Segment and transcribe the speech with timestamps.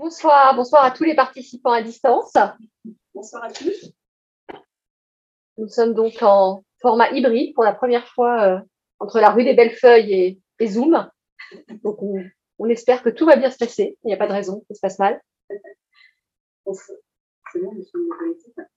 [0.00, 2.32] Bonsoir, bonsoir à tous les participants à distance.
[3.14, 3.92] Bonsoir à tous.
[5.58, 8.58] Nous sommes donc en format hybride pour la première fois euh,
[8.98, 11.06] entre la rue des Bellefeuilles et, Zoom.
[11.84, 11.98] Donc
[12.58, 13.98] on, espère que tout va bien se passer.
[14.02, 15.20] Il n'y a pas de raison que ça se passe mal.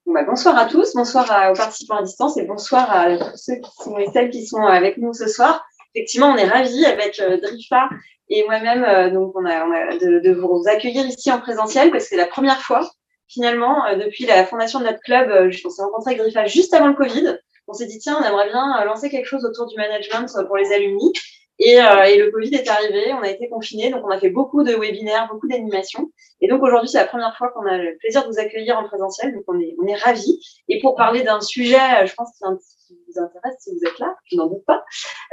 [0.05, 3.71] Bah, bonsoir à tous, bonsoir aux participants à distance et bonsoir à tous ceux qui
[3.77, 5.65] sont et celles qui sont avec nous ce soir.
[5.95, 7.89] Effectivement, on est ravis avec euh, Drifa
[8.29, 12.17] et moi-même, euh, donc on a, de, vous accueillir ici en présentiel parce que c'est
[12.17, 12.89] la première fois
[13.27, 15.29] finalement euh, depuis la fondation de notre club.
[15.31, 17.37] on s'est rencontré avec Drifa juste avant le Covid.
[17.67, 20.71] On s'est dit tiens, on aimerait bien lancer quelque chose autour du management pour les
[20.73, 21.13] alumni.
[21.59, 24.31] Et, euh, et, le Covid est arrivé, on a été confinés, donc on a fait
[24.31, 26.09] beaucoup de webinaires, beaucoup d'animations.
[26.41, 28.83] Et donc aujourd'hui, c'est la première fois qu'on a le plaisir de vous accueillir en
[28.85, 30.39] présentiel, donc on est, on est ravis.
[30.67, 34.15] Et pour parler d'un sujet, euh, je pense qui, vous intéresse si vous êtes là,
[34.25, 34.83] je n'en doute pas,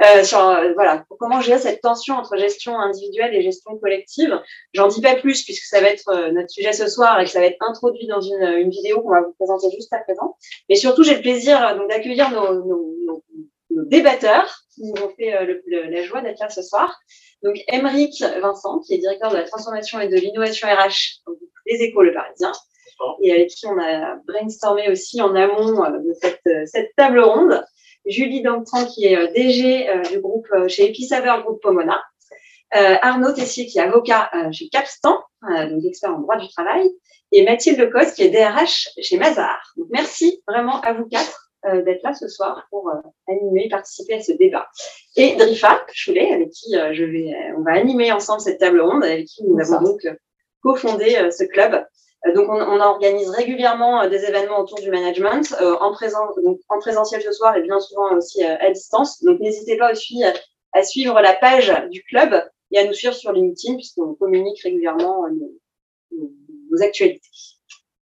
[0.04, 4.40] euh, sur euh, voilà, comment gérer cette tension entre gestion individuelle et gestion collective.
[4.72, 7.40] J'en dis pas plus puisque ça va être notre sujet ce soir et que ça
[7.40, 10.36] va être introduit dans une, une vidéo qu'on va vous présenter juste à présent.
[10.68, 13.24] Mais surtout, j'ai le plaisir donc d'accueillir nos, nos, nos
[13.70, 16.98] nos débatteurs qui nous ont fait euh, la joie d'être là ce soir.
[17.42, 21.22] Donc, Émeric Vincent, qui est directeur de la transformation et de l'innovation RH
[21.66, 22.52] des Échos Le Parisien,
[23.22, 27.20] et avec qui on a brainstormé aussi en amont euh, de cette, euh, cette table
[27.20, 27.64] ronde.
[28.06, 32.02] Julie Dantran, qui est DG du groupe chez Episaver Groupe Pomona.
[32.72, 36.90] Arnaud Tessier, qui est avocat chez Capstan, donc expert en droit du travail.
[37.30, 39.60] Et Mathilde Lecoste, qui est DRH chez Mazar.
[39.76, 42.94] Donc, merci vraiment à vous quatre euh, d'être là ce soir pour euh,
[43.28, 44.66] animer, participer à ce débat.
[45.16, 49.04] Et Drifa Choulet, avec qui euh, je vais, on va animer ensemble cette table ronde,
[49.04, 50.08] avec qui nous avons donc
[50.62, 51.84] cofondé ce club.
[52.34, 57.20] donc, on, on, organise régulièrement des événements autour du management, en, présent, donc, en présentiel
[57.20, 59.22] ce soir et bien souvent aussi à distance.
[59.22, 60.22] Donc, n'hésitez pas aussi
[60.72, 65.26] à, suivre la page du club et à nous suivre sur LinkedIn, puisqu'on communique régulièrement
[66.10, 67.28] nos actualités.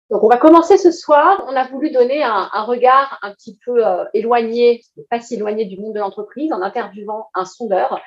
[0.10, 1.44] Donc, on va commencer ce soir.
[1.50, 5.80] On a voulu donner un, regard un petit peu euh, éloigné, pas si éloigné du
[5.80, 8.02] monde de l'entreprise, en interviewant un sondeur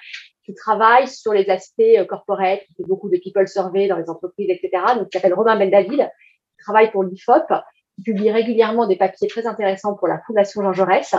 [0.44, 4.08] qui travaille sur les aspects euh, corporate, qui fait beaucoup de people survey dans les
[4.08, 4.82] entreprises, etc.
[4.96, 7.52] Donc, qui s'appelle Romain Bendavid, qui travaille pour l'IFOP,
[7.96, 11.14] qui publie régulièrement des papiers très intéressants pour la Fondation Jean Jaurès,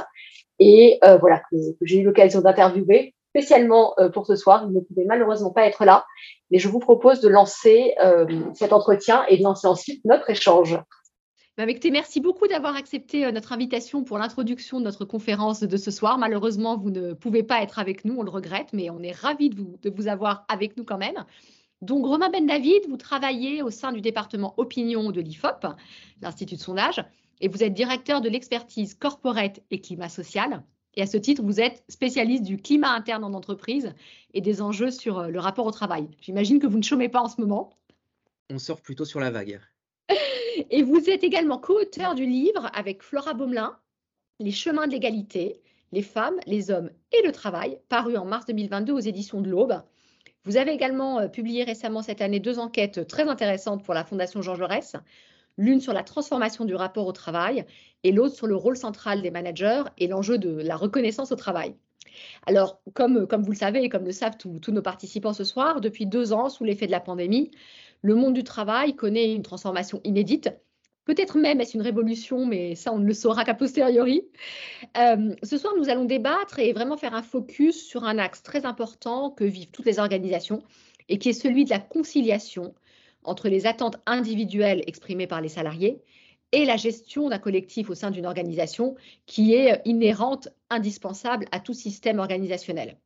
[0.58, 4.68] et euh, voilà que j'ai eu l'occasion d'interviewer spécialement euh, pour ce soir.
[4.68, 6.06] Vous ne pouvez malheureusement pas être là,
[6.52, 10.78] mais je vous propose de lancer euh, cet entretien et de lancer ensuite notre échange.
[11.58, 15.92] Bah, merci beaucoup d'avoir accepté euh, notre invitation pour l'introduction de notre conférence de ce
[15.92, 16.18] soir.
[16.18, 19.50] Malheureusement, vous ne pouvez pas être avec nous, on le regrette, mais on est ravis
[19.50, 21.26] de vous, de vous avoir avec nous quand même.
[21.82, 25.66] Donc, Romain Ben David, vous travaillez au sein du département opinion de l'IFOP,
[26.22, 27.04] l'Institut de sondage,
[27.40, 30.64] et vous êtes directeur de l'expertise corporate et climat social.
[30.96, 33.94] Et à ce titre, vous êtes spécialiste du climat interne en entreprise
[34.34, 36.10] et des enjeux sur euh, le rapport au travail.
[36.20, 37.78] J'imagine que vous ne chômez pas en ce moment.
[38.50, 39.62] On sort plutôt sur la vague.
[40.70, 43.78] Et vous êtes également co-auteur du livre avec Flora Baumelin,
[44.40, 45.62] Les chemins de l'égalité,
[45.94, 49.82] les femmes, les hommes et le travail, paru en mars 2022 aux éditions de l'Aube.
[50.44, 54.42] Vous avez également euh, publié récemment cette année deux enquêtes très intéressantes pour la Fondation
[54.42, 54.96] Georges Jaurès
[55.62, 57.66] l'une sur la transformation du rapport au travail
[58.04, 61.76] et l'autre sur le rôle central des managers et l'enjeu de la reconnaissance au travail.
[62.48, 66.08] Alors, comme, vous le savez et comme le savent tous nos participants ce soir, depuis
[66.08, 67.52] deux ans, sous l'effet de la pandémie,
[68.02, 70.50] le monde du travail connaît une transformation inédite.
[71.06, 74.24] Peut-être même est-ce une révolution, mais ça, on ne le saura qu'à posteriori.
[74.98, 78.66] Euh, ce soir, nous allons débattre et vraiment faire un focus sur un axe très
[78.66, 80.64] important que vivent toutes les organisations
[81.08, 82.74] et qui est celui de la conciliation
[83.24, 86.02] entre les attentes individuelles exprimées par les salariés
[86.52, 88.96] et la gestion d'un collectif au sein d'une organisation
[89.26, 92.98] qui est inhérente, indispensable à tout système organisationnel.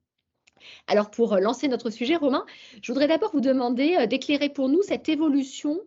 [0.87, 2.45] Alors pour lancer notre sujet, Romain,
[2.81, 5.79] je voudrais d'abord vous demander euh, d'éclairer pour nous cette évolution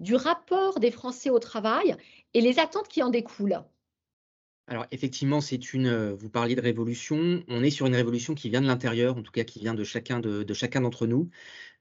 [0.00, 1.96] du rapport des Français au travail
[2.34, 3.62] et les attentes qui en découlent.
[4.68, 5.86] Alors effectivement, c'est une.
[5.86, 7.42] Euh, vous parliez de révolution.
[7.48, 9.82] On est sur une révolution qui vient de l'intérieur, en tout cas qui vient de
[9.82, 11.30] chacun de, chacun d'entre nous.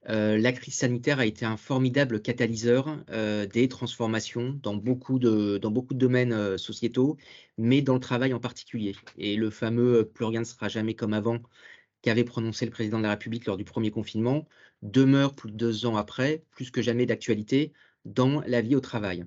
[0.10, 5.58] Euh, la crise sanitaire a été un formidable catalyseur euh, des transformations dans beaucoup de,
[5.58, 7.18] dans beaucoup de domaines sociétaux,
[7.58, 8.96] mais dans le travail en particulier.
[9.18, 11.40] Et le fameux plus rien ne sera jamais comme avant
[12.02, 14.48] qu'avait prononcé le président de la République lors du premier confinement
[14.82, 17.74] demeure plus de deux ans après, plus que jamais d'actualité
[18.06, 19.26] dans la vie au travail.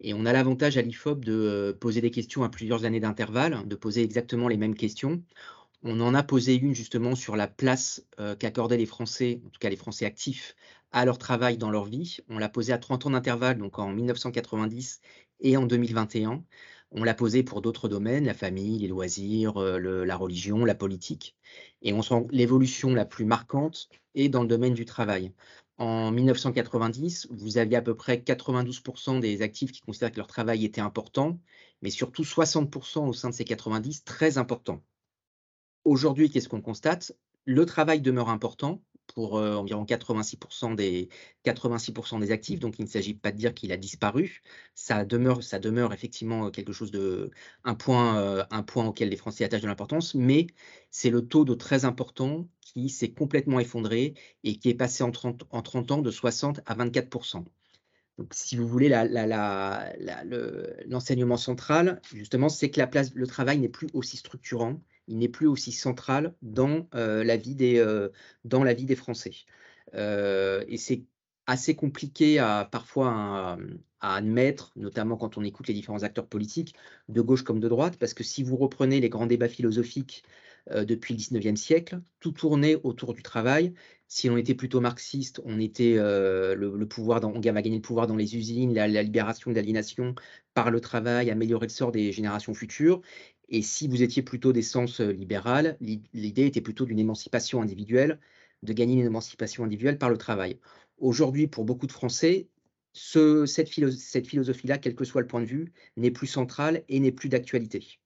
[0.00, 3.66] Et on a l'avantage à l'IFOP de euh, poser des questions à plusieurs années d'intervalle,
[3.66, 5.22] de poser exactement les mêmes questions.
[5.82, 9.58] On en a posé une justement sur la place euh, qu'accordaient les Français, en tout
[9.60, 10.56] cas les Français actifs,
[10.92, 12.18] à leur travail dans leur vie.
[12.28, 15.00] On l'a posé à 30 ans d'intervalle, donc en 1990
[15.40, 16.42] et en 2021.
[16.92, 21.36] On l'a posé pour d'autres domaines, la famille, les loisirs, euh, la religion, la politique.
[21.82, 25.32] Et on sent l'évolution la plus marquante est dans le domaine du travail.
[25.78, 30.64] En 1990, vous aviez à peu près 92% des actifs qui considèrent que leur travail
[30.64, 31.40] était important,
[31.82, 34.82] mais surtout 60% au sein de ces 90 très important.
[35.84, 37.12] Aujourd'hui, qu'est-ce qu'on constate?
[37.44, 38.82] Le travail demeure important,
[39.14, 41.08] pour euh, environ 86% des,
[41.44, 44.42] 86 des actifs, donc il ne s'agit pas de dire qu'il a disparu.
[44.74, 47.30] Ça demeure, ça demeure effectivement quelque chose de,
[47.64, 50.48] un point, euh, un point auquel les Français attachent de l'importance, mais
[50.90, 55.10] c'est le taux de très important qui s'est complètement effondré et qui est passé en
[55.10, 57.44] 30, en 30 ans de 60 à 24%.
[58.18, 58.88] Donc, si vous voulez,
[60.86, 65.28] l'enseignement central, justement, c'est que la place, le travail n'est plus aussi structurant il n'est
[65.28, 68.08] plus aussi central dans, euh, la, vie des, euh,
[68.44, 69.34] dans la vie des Français.
[69.94, 71.04] Euh, et c'est
[71.46, 73.10] assez compliqué à, parfois
[74.00, 76.74] à, admettre, notamment quand on écoute les différents acteurs politiques,
[77.08, 80.24] de gauche comme de droite, parce que si vous reprenez les grands débats philosophiques
[80.70, 83.74] depuis le 19e siècle, tout tournait autour du travail.
[84.08, 88.36] Si on était plutôt marxiste, on était le, pouvoir, dans, on le pouvoir dans les
[88.36, 90.14] usines, la, la libération de l'aliénation
[90.54, 93.02] par le travail, améliorer le sort des générations futures.
[93.48, 98.18] Et si vous étiez plutôt d'essence libérale, l'idée était plutôt d'une émancipation individuelle,
[98.62, 100.58] de gagner une émancipation individuelle par le travail.
[100.98, 102.48] Aujourd'hui, pour beaucoup de Français,
[102.94, 107.28] cette, philosophie-là, quel que soit le point de vue, n'est plus centrale et n'est plus
[107.28, 107.98] d'actualité.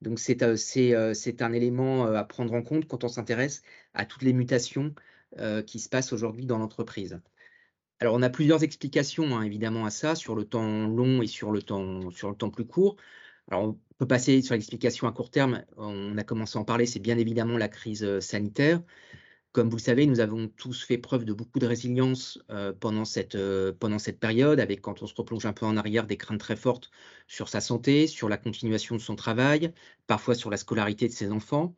[0.00, 3.62] Donc c'est un élément à prendre en compte quand on s'intéresse
[3.94, 4.94] à toutes les mutations
[5.66, 7.20] qui se passent aujourd'hui dans l'entreprise.
[8.00, 11.50] Alors on a plusieurs explications hein, évidemment à ça, sur le temps long et sur
[11.50, 12.96] le temps plus court.
[13.50, 15.64] Alors, on peut passer sur l'explication à court terme.
[15.76, 18.82] On a commencé à en parler, c'est bien évidemment la crise euh, sanitaire.
[19.52, 23.06] Comme vous le savez, nous avons tous fait preuve de beaucoup de résilience euh, pendant,
[23.06, 26.18] cette, euh, pendant cette période, avec, quand on se replonge un peu en arrière, des
[26.18, 26.90] craintes très fortes
[27.26, 29.72] sur sa santé, sur la continuation de son travail,
[30.06, 31.74] parfois sur la scolarité de ses enfants.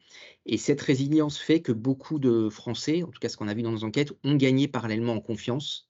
[0.46, 3.62] Et cette résilience fait que beaucoup de Français, en tout cas ce qu'on a vu
[3.62, 5.90] dans nos enquêtes, ont gagné parallèlement en confiance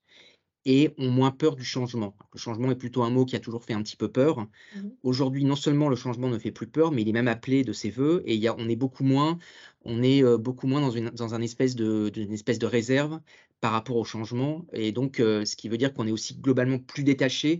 [0.67, 2.15] et ont moins peur du changement.
[2.35, 4.41] Le changement est plutôt un mot qui a toujours fait un petit peu peur.
[4.41, 7.65] Mmh Aujourd'hui, non seulement le changement ne fait plus peur, mais il est même appelé
[7.65, 9.39] de ses voeux et il y a, on est beaucoup moins,
[9.85, 13.21] on est euh, beaucoup moins dans une, dans un espèce de, espèce de réserve
[13.61, 14.67] par rapport au changement.
[14.73, 17.59] Et donc, euh, ce qui veut dire qu'on est aussi globalement plus détaché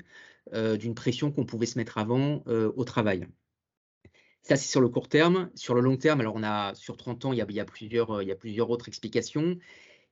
[0.53, 3.27] euh, d'une pression qu'on pouvait se mettre avant au travail.
[4.43, 5.51] Ça, c'est sur le court terme.
[5.55, 7.61] Sur le long terme, alors on a sur 30 ans, il y a, il y
[7.61, 9.59] a plusieurs, il y a plusieurs autres explications.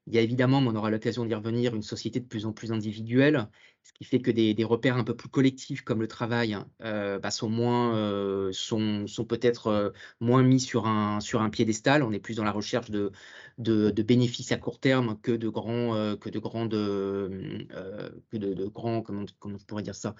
[0.08, 2.72] Il y a évidemment, on aura l'occasion d'y revenir, une société de plus en plus
[2.72, 3.48] individuelle,
[3.82, 7.30] ce qui fait que des, repères un peu plus collectifs comme le travail euh, bah,
[7.30, 9.90] sont, moins, euh, sont, sont peut-être euh,
[10.20, 12.02] moins mis sur un, sur un piédestal.
[12.02, 13.12] On est plus dans la recherche de,
[13.58, 19.26] de, bénéfices à court terme que de grands, que de grandes, que de, grands, comment,
[19.38, 20.14] comment je pourrais dire ça,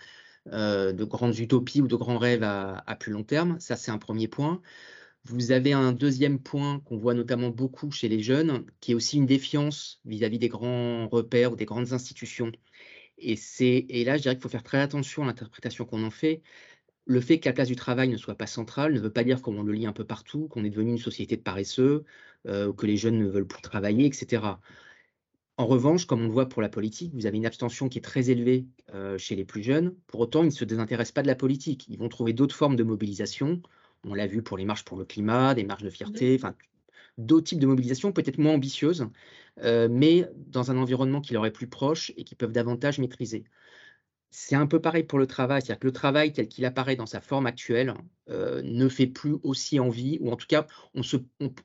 [0.46, 3.58] de grandes utopies ou de grands rêves à plus long terme.
[3.58, 4.60] Ça, c'est un premier point.
[5.28, 9.18] Vous avez un deuxième point qu'on voit notamment beaucoup chez les jeunes, qui est aussi
[9.18, 12.50] une défiance vis-à-vis des grands repères ou des grandes institutions.
[13.18, 13.34] Et,
[14.04, 16.42] là, je dirais qu'il faut faire très attention à l'interprétation qu'on en fait.
[17.06, 19.42] Le fait que la place du travail ne soit pas centrale ne veut pas dire,
[19.42, 22.04] comme on le lit un peu partout, qu'on est devenu une société de paresseux,
[22.46, 24.42] euh, que les jeunes ne veulent plus travailler, etc.
[25.58, 28.02] En revanche, comme on le voit pour la politique, vous avez une abstention qui est
[28.02, 29.94] très élevée euh, chez les plus jeunes.
[30.06, 31.86] Pour autant, ils ne se désintéressent pas de la politique.
[31.88, 33.60] Ils vont trouver d'autres formes de mobilisation.
[34.04, 36.54] On l'a vu pour les marches pour le climat, des marches de fierté, enfin
[37.18, 39.08] d'autres types de mobilisation peut-être moins ambitieuses,
[39.62, 43.44] euh, mais dans un environnement qui leur est plus proche et qui peuvent davantage maîtriser.
[44.30, 47.06] C'est un peu pareil pour le travail, c'est-à-dire que le travail tel qu'il apparaît dans
[47.06, 47.94] sa forme actuelle
[48.28, 51.16] euh, ne fait plus aussi envie, ou en tout cas, on se,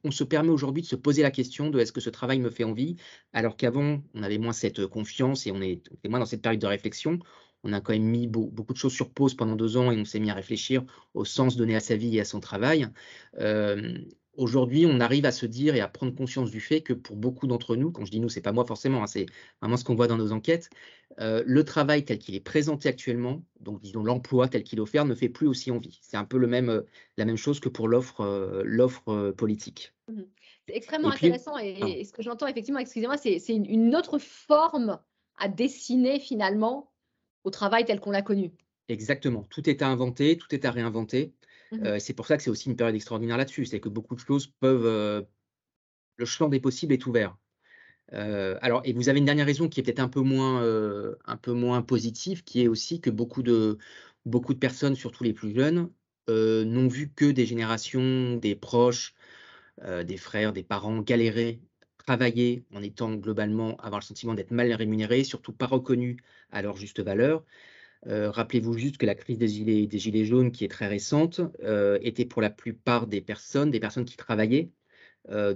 [0.04, 2.50] on se permet aujourd'hui de se poser la question de est-ce que ce travail me
[2.50, 2.96] fait envie,
[3.34, 6.68] alors qu'avant, on avait moins cette confiance et on est moins dans cette période de
[6.68, 7.20] réflexion
[7.64, 10.06] on a quand même mis beaucoup de choses sur pause pendant deux ans et on
[10.06, 12.88] s'est mis à réfléchir au sens donné à sa vie et à son travail.
[13.40, 13.98] Euh,
[14.36, 17.48] aujourd'hui, on arrive à se dire et à prendre conscience du fait que pour beaucoup
[17.48, 19.28] d'entre nous, quand je dis nous, c'est pas moi forcément, hein, c'est
[19.62, 20.70] vraiment ce qu'on voit dans nos enquêtes,
[21.20, 25.06] euh, le travail tel qu'il est présenté actuellement, donc disons l'emploi tel qu'il est offert,
[25.06, 26.00] ne fait plus aussi envie.
[26.02, 26.82] C'est un peu le même, euh,
[27.18, 29.94] la même chose que pour l'offre, l'offre politique.
[30.10, 30.24] Mmh
[30.66, 35.00] c'est extrêmement intéressant et, ce que j'entends effectivement, excusez-moi, c'est une autre forme
[35.38, 36.93] à dessiner finalement
[37.44, 38.52] au travail tel qu'on l'a connu.
[38.90, 39.44] Exactement.
[39.50, 41.34] Tout est à inventer, tout est à réinventer.
[41.72, 43.66] Mmh euh, c'est pour ça que c'est aussi une période extraordinaire là-dessus.
[43.66, 44.86] C'est que beaucoup de choses peuvent.
[44.86, 45.22] Euh,
[46.18, 47.36] le champ des possibles est ouvert.
[48.14, 50.62] Euh, alors, et vous avez une dernière raison qui est peut-être un peu moins,
[51.26, 53.80] un peu moins positive, qui est aussi que beaucoup de,
[54.26, 55.90] beaucoup de personnes, surtout les plus jeunes,
[56.28, 59.16] n'ont vu que des générations, des proches,
[59.82, 61.62] des frères, des parents galérer
[62.06, 66.18] travailler en étant globalement, avoir le sentiment d'être mal rémunéré, surtout pas reconnu
[66.52, 67.44] à leur juste valeur.
[68.08, 72.26] Euh, rappelez-vous juste que la crise des gilets, jaunes, qui est très récente, euh, était
[72.26, 74.72] pour la plupart des personnes, des personnes qui travaillaient,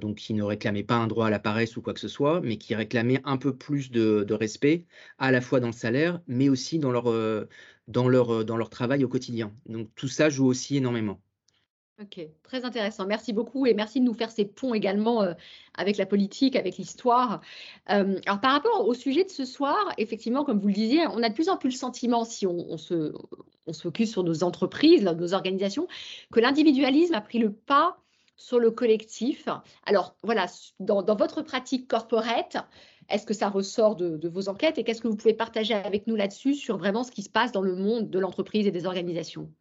[0.01, 2.39] donc qui ne réclamaient pas un droit à la paresse ou quoi que ce soit,
[2.42, 4.86] mais qui réclamaient un peu plus de, respect,
[5.18, 7.13] à la fois dans le salaire, mais aussi dans leur,
[7.88, 8.08] dans
[8.58, 9.54] leur travail au quotidien.
[9.68, 11.22] Donc tout ça joue aussi énormément.
[12.00, 13.08] Ok, très intéressant.
[13.08, 15.34] Merci beaucoup et merci de nous faire ces ponts également euh,
[15.74, 17.42] avec la politique, avec l'histoire.
[17.89, 21.24] Euh, alors par rapport au sujet de ce soir, effectivement, comme vous le disiez, on
[21.24, 23.13] a de plus en plus le sentiment, si on, se,
[23.66, 25.88] on se focus sur nos entreprises, nos organisations,
[26.32, 27.98] que l'individualisme a pris le pas
[28.36, 29.48] sur le collectif.
[29.88, 30.46] Alors voilà,
[30.80, 32.58] dans, votre pratique corporate,
[33.10, 36.06] est-ce que ça ressort de, de vos enquêtes et qu'est-ce que vous pouvez partager avec
[36.06, 38.86] nous là-dessus sur vraiment ce qui se passe dans le monde de l'entreprise et des
[38.86, 39.51] organisations?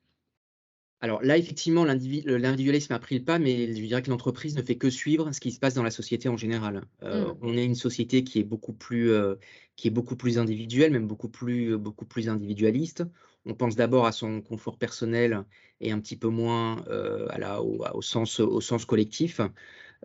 [1.00, 4.76] Alors là, effectivement, l'individualisme a pris le pas, mais je dirais que l'entreprise ne fait
[4.76, 6.84] que suivre ce qui se passe dans la société en général.
[7.02, 7.38] Euh, mmh.
[7.42, 9.34] On est une société qui est beaucoup plus, euh,
[9.76, 13.04] qui est beaucoup plus individuelle, même beaucoup plus, beaucoup plus individualiste.
[13.44, 15.44] On pense d'abord à son confort personnel
[15.80, 19.40] et un petit peu moins euh, à la, au, sens, au sens collectif.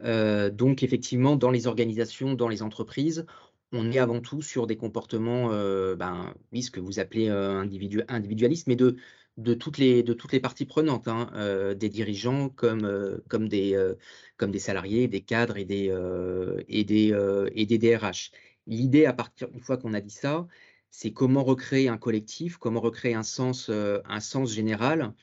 [0.04, 3.26] donc effectivement, dans les organisations, dans les entreprises,
[3.72, 5.48] on est avant tout sur des comportements,
[5.96, 8.98] ben, oui, ce que vous appelez individu individualisme, mais de
[9.38, 13.48] de toutes les, de toutes les parties prenantes, hein, euh, des dirigeants comme, euh, comme,
[13.48, 13.96] des, euh,
[14.38, 15.88] comme des salariés, des cadres et des,
[16.68, 18.32] et des, et des DRH.
[18.68, 20.48] L'idée, à partir une fois qu'on a dit ça,
[20.90, 25.14] c'est comment recréer un collectif, comment recréer un sens, un sens général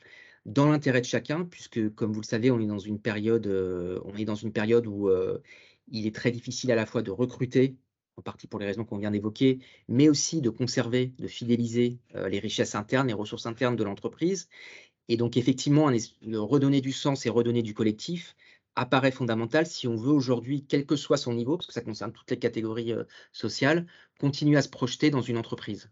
[0.45, 3.47] dans l'intérêt de chacun, puisque comme vous le savez, on est dans une période,
[4.05, 5.09] on est dans une période où
[5.89, 7.77] il est très difficile à la fois de recruter
[8.19, 12.27] en partie pour les raisons qu'on vient d'évoquer, mais aussi de conserver, de fidéliser euh,
[12.27, 14.49] les richesses internes, les ressources internes de l'entreprise.
[15.07, 15.89] Et donc, effectivement,
[16.33, 18.35] redonner du sens et redonner du collectif
[18.75, 22.11] apparaît fondamental si on veut aujourd'hui, quel que soit son niveau, parce que ça concerne
[22.11, 23.87] toutes les catégories euh, sociales,
[24.19, 25.89] continuer à se projeter dans une entreprise.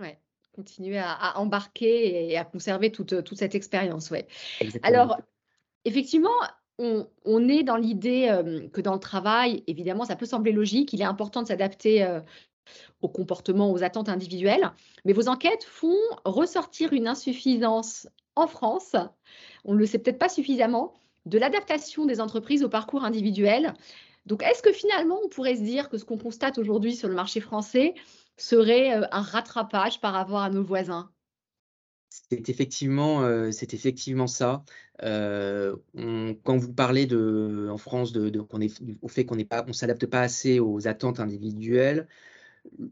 [0.00, 0.08] Oui,
[0.52, 4.10] continuer à, embarquer et à conserver toute, toute cette expérience.
[4.10, 4.26] Ouais.
[4.82, 5.20] Alors,
[5.84, 6.36] effectivement,
[6.78, 11.04] on, est dans l'idée que dans le travail, évidemment, ça peut sembler logique, il est
[11.04, 12.04] important de s'adapter
[13.00, 14.72] au comportement, aux attentes individuelles,
[15.04, 18.96] mais vos enquêtes font ressortir une insuffisance en France,
[19.64, 20.94] on ne le sait peut-être pas suffisamment,
[21.26, 23.74] de l'adaptation des entreprises au parcours individuel.
[24.26, 27.14] Donc, est-ce que finalement, on pourrait se dire que ce qu'on constate aujourd'hui sur le
[27.14, 27.94] marché français
[28.36, 31.10] serait un rattrapage par rapport à nos voisins?
[32.08, 34.64] C'est effectivement, euh, effectivement ça.
[35.02, 35.76] Euh,
[36.44, 38.32] quand vous parlez de, en France de,
[39.02, 42.06] au fait qu'on on s'adapte pas assez aux attentes individuelles,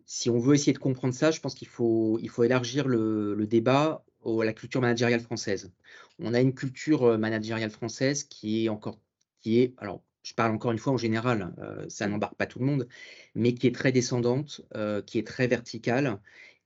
[0.04, 3.46] si on veut essayer de comprendre ça, je pense qu'il faut, il faut élargir le,
[3.46, 5.72] débat à la culture managériale française.
[6.18, 8.98] On a une culture euh, managériale française qui est encore,
[9.40, 11.52] qui est, alors je parle encore une fois en général,
[11.88, 12.86] ça n'embarque pas tout le monde,
[13.34, 14.60] mais qui est très descendante,
[15.04, 16.20] qui est très verticale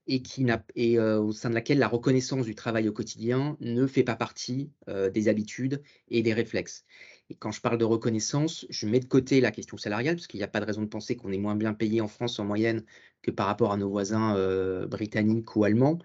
[0.07, 3.87] et, qui et euh, au sein de laquelle la reconnaissance du travail au quotidien ne
[3.87, 6.85] fait pas partie euh, des habitudes et des réflexes.
[7.31, 10.39] Et quand je parle de reconnaissance, je mets de côté la question salariale, parce qu'il
[10.39, 12.45] n'y a pas de raison de penser qu'on est moins bien payé en France en
[12.45, 12.85] moyenne
[13.23, 15.99] que par rapport à nos voisins euh, britanniques ou allemands.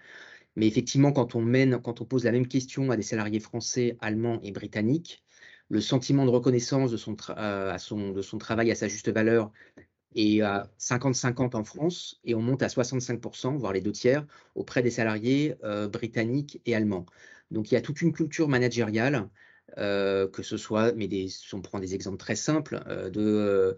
[0.56, 3.98] Mais effectivement, quand on, mène, quand on pose la même question à des salariés français,
[4.02, 5.24] allemands et britanniques,
[5.70, 9.52] le sentiment de reconnaissance de son travail à sa juste valeur
[10.16, 14.26] et à 50-50 en France, et on monte à 65%, voire les deux tiers,
[14.56, 17.06] auprès des salariés euh, britanniques et allemands.
[17.52, 19.30] Donc il y a toute une culture managériale,
[19.78, 21.10] euh, que ce soit, mais
[21.54, 23.78] on prend des exemples très simples, euh, de,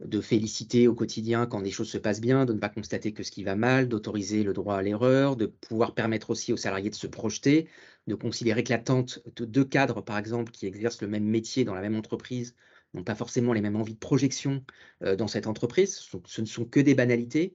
[0.00, 3.22] de féliciter au quotidien quand des choses se passent bien, de ne pas constater que
[3.22, 6.90] ce qui va mal, d'autoriser le droit à l'erreur, de pouvoir permettre aussi aux salariés
[6.90, 7.68] de se projeter,
[8.06, 11.74] de considérer que l'attente de deux cadres, par exemple, qui exercent le même métier dans
[11.74, 12.54] la même entreprise,
[12.94, 14.64] n'ont pas forcément les mêmes envies de projection
[15.02, 15.96] euh, dans cette entreprise.
[16.26, 17.54] Ce, ne sont que des banalités,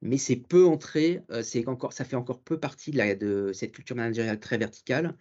[0.00, 3.96] mais c'est peu entré, euh, c'est encore, ça fait encore peu partie de cette culture
[3.96, 5.16] managériale très verticale.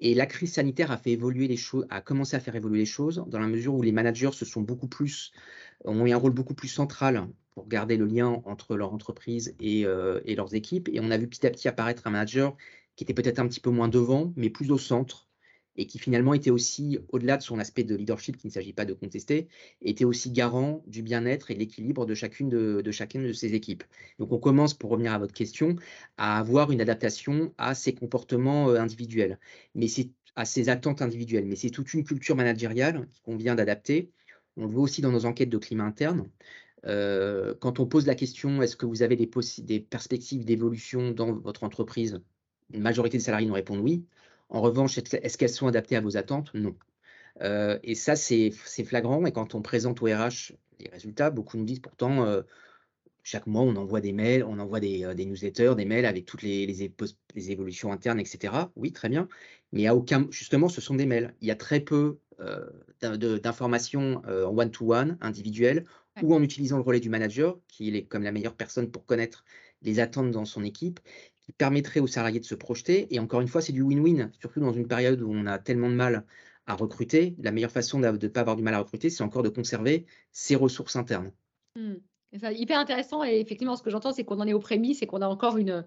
[0.00, 2.86] Et la crise sanitaire a fait évoluer les choses, a commencé à faire évoluer les
[2.86, 5.32] choses dans la mesure où les managers se sont beaucoup plus,
[5.84, 9.86] ont eu un rôle beaucoup plus central pour garder le lien entre leur entreprise et,
[9.86, 10.88] euh, et leurs équipes.
[10.92, 12.56] Et on a vu petit à petit apparaître un manager
[12.96, 15.28] qui était peut-être un petit peu moins devant, mais plus au centre,
[15.76, 18.84] et qui finalement était aussi, au-delà de son aspect de leadership qu'il ne s'agit pas
[18.84, 19.48] de contester,
[19.82, 23.84] était aussi garant du bien-être et de l'équilibre de chacune de, de de ses équipes.
[24.18, 25.76] Donc on commence, pour revenir à votre question,
[26.16, 29.38] à avoir une adaptation à ces comportements euh, individuels,
[29.74, 29.86] mais
[30.36, 31.46] à ces attentes individuelles.
[31.46, 34.10] Mais c'est toute une culture managériale qu'on vient d'adapter.
[34.56, 36.28] On le voit aussi dans nos enquêtes de climat interne.
[36.86, 39.30] Euh, quand on pose la question, est-ce que vous avez des,
[39.62, 42.20] des perspectives d'évolution dans votre entreprise?
[42.72, 44.04] Une majorité des salariés nous répondent oui.
[44.48, 46.52] En revanche, est-ce qu'elles sont adaptées à vos attentes?
[46.54, 46.76] Non.
[47.42, 48.50] Euh, et ça, c'est
[48.84, 49.24] flagrant.
[49.26, 52.42] Et quand on présente au RH les résultats, beaucoup nous disent pourtant, euh,
[53.22, 56.42] chaque mois, on envoie des mails, on envoie des, euh, newsletters, des mails avec toutes
[56.42, 58.70] les, les, évolutions internes, etc.
[58.76, 59.28] Oui, très bien.
[59.72, 61.34] Mais à aucun, justement, ce sont des mails.
[61.40, 62.18] Il y a très peu
[63.00, 65.84] d'informations en one-to-one, individuel,
[66.22, 69.44] ou en utilisant le relais du manager, qui est comme la meilleure personne pour connaître
[69.82, 71.00] les attentes dans son équipe,
[71.44, 73.14] qui permettrait aux salariés de se projeter.
[73.14, 75.90] Et encore une fois, c'est du win-win, surtout dans une période où on a tellement
[75.90, 76.24] de mal
[76.66, 77.34] à recruter.
[77.38, 80.06] La meilleure façon de ne pas avoir du mal à recruter, c'est encore de conserver
[80.32, 81.32] ses ressources internes.
[81.76, 81.94] Mmh.
[82.50, 83.22] Hyper intéressant.
[83.22, 85.56] Et effectivement, ce que j'entends, c'est qu'on en est aux prémices et qu'on a encore
[85.56, 85.84] une,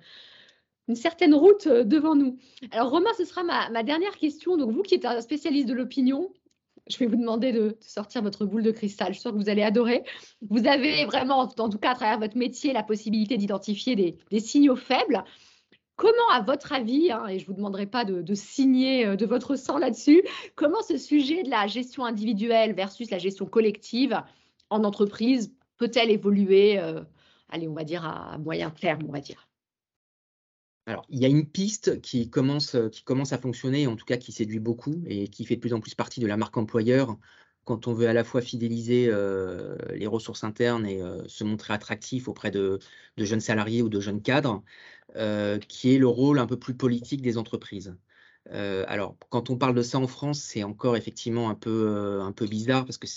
[0.94, 2.38] certaine route euh, devant nous.
[2.72, 4.56] Alors, Romain, ce sera ma dernière question.
[4.56, 6.32] Donc, vous qui êtes un spécialiste de l'opinion,
[6.90, 9.10] je vais vous demander de, sortir votre boule de cristal.
[9.10, 10.04] Je suis sûre que vous allez adorer.
[10.50, 14.76] Vous avez vraiment, en tout cas à travers votre métier, la possibilité d'identifier des, signaux
[14.76, 15.24] faibles.
[15.98, 19.26] Comment, à votre avis, hein, et je ne vous demanderai pas de, signer euh, de
[19.26, 20.22] votre sang là-dessus,
[20.56, 24.22] comment ce sujet de la gestion individuelle versus la gestion collective
[24.70, 27.02] en entreprise peut-elle évoluer, euh,
[27.50, 29.50] allez, on va dire à moyen terme, on va dire?
[30.86, 34.06] Alors, il y a une piste qui commence, euh, qui commence à fonctionner, en tout
[34.06, 36.58] cas qui séduit beaucoup et qui fait de plus en plus partie de la marque
[36.58, 37.18] employeur
[37.68, 41.74] quand on veut à la fois fidéliser euh, les ressources internes et euh, se montrer
[41.74, 42.80] attractif auprès de,
[43.18, 44.64] jeunes salariés ou de jeunes cadres,
[45.68, 47.96] qui est le rôle un peu plus politique des entreprises.
[48.52, 52.46] alors, quand on parle de ça en France, c'est encore effectivement un peu, un peu
[52.46, 53.08] bizarre parce que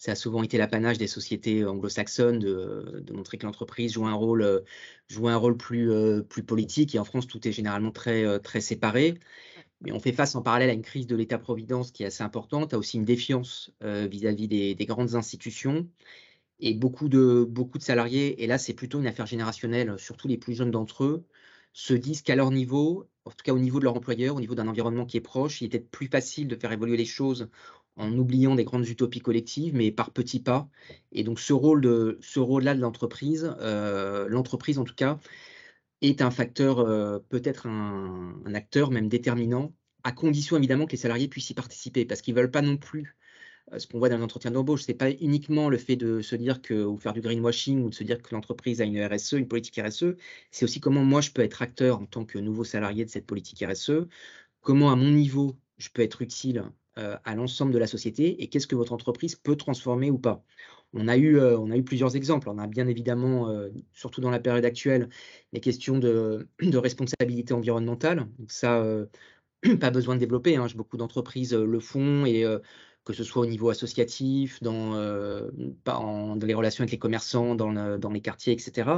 [0.00, 4.40] ça a souvent été l'apanage des sociétés anglo-saxonnes de, montrer que l'entreprise joue un rôle,
[4.42, 4.60] euh,
[5.08, 6.94] joue un rôle plus, euh, plus politique.
[6.94, 9.18] Et en France, tout est généralement très, euh, très séparé.
[9.82, 12.74] Mais on fait face en parallèle à une crise de l'État-providence qui est assez importante.
[12.74, 15.88] As aussi une défiance vis-à-vis des, des, grandes institutions.
[16.60, 20.36] Et beaucoup de, beaucoup de salariés, et là c'est plutôt une affaire générationnelle, surtout les
[20.36, 21.24] plus jeunes d'entre eux,
[21.72, 24.54] se disent qu'à leur niveau, en tout cas au niveau de leur employeur, au niveau
[24.54, 27.48] d'un environnement qui est proche, il est peut-être plus facile de faire évoluer les choses
[27.96, 30.68] en oubliant des grandes utopies collectives, mais par petits pas.
[31.12, 35.18] Et donc ce rôle de ce rôle-là de l'entreprise, euh, l'entreprise en tout cas,
[36.02, 41.28] est un facteur, euh, peut-être un, acteur même déterminant, à condition évidemment que les salariés
[41.28, 43.16] puissent y participer, parce qu'ils ne veulent pas non plus.
[43.72, 46.22] Euh, ce qu'on voit dans un entretien d'embauche, ce n'est pas uniquement le fait de
[46.22, 49.02] se dire que, ou faire du greenwashing, ou de se dire que l'entreprise a une
[49.04, 50.16] RSE, une politique RSE,
[50.50, 53.26] c'est aussi comment moi je peux être acteur en tant que nouveau salarié de cette
[53.26, 54.06] politique RSE,
[54.60, 56.64] comment à mon niveau je peux être utile
[56.98, 60.44] euh, à l'ensemble de la société et qu'est-ce que votre entreprise peut transformer ou pas.
[60.92, 62.48] On a eu, euh, on a eu plusieurs exemples.
[62.48, 65.08] On a bien évidemment, euh, surtout dans la période actuelle,
[65.52, 68.26] les questions de, responsabilité environnementale.
[68.38, 68.84] Donc ça,
[69.80, 70.56] pas besoin de développer.
[70.56, 70.66] Hein.
[70.74, 72.44] Beaucoup d'entreprises le font et
[73.04, 75.50] que ce soit au niveau associatif, dans, euh,
[76.42, 78.90] les relations avec les commerçants, dans, les quartiers, etc.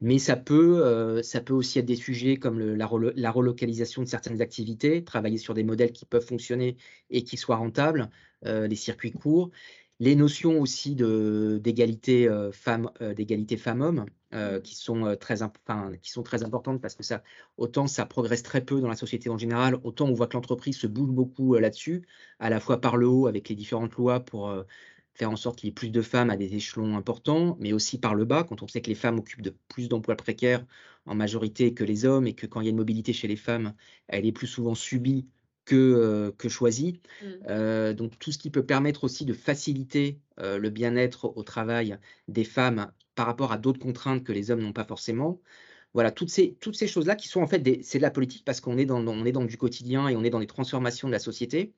[0.00, 5.38] Mais ça peut, euh, aussi être des sujets comme la, relocalisation de certaines activités, travailler
[5.38, 6.76] sur des modèles qui peuvent fonctionner
[7.10, 8.10] et qui soient rentables,
[8.44, 9.50] euh, les circuits courts
[9.98, 15.36] les notions aussi d'égalité euh, femmes, euh, d'égalité femmes-hommes euh, qui sont très
[16.02, 17.22] qui sont très importantes parce que ça
[17.56, 20.76] autant ça progresse très peu dans la société en général, autant on voit que l'entreprise
[20.78, 22.02] se bouge beaucoup là-dessus,
[22.38, 24.52] à la fois par le haut avec les différentes lois pour
[25.14, 27.98] faire en sorte qu'il y ait plus de femmes à des échelons importants, mais aussi
[27.98, 30.64] par le bas, quand on sait que les femmes occupent de plus d'emplois précaires
[31.06, 33.36] en majorité que les hommes, et que quand il y a une mobilité chez les
[33.36, 33.74] femmes,
[34.08, 35.26] elle est plus souvent subie
[35.66, 37.00] que, euh, que choisi.
[37.20, 37.26] Mmh.
[37.48, 41.98] Euh, donc tout ce qui peut permettre aussi de faciliter euh, le bien-être au travail
[42.28, 45.40] des femmes par rapport à d'autres contraintes que les hommes n'ont pas forcément.
[45.92, 48.60] Voilà, toutes ces, toutes ces choses-là qui sont en fait, c'est de la politique parce
[48.60, 51.12] qu'on est, dans, on est dans du quotidien et on est dans des transformations de
[51.12, 51.72] la société.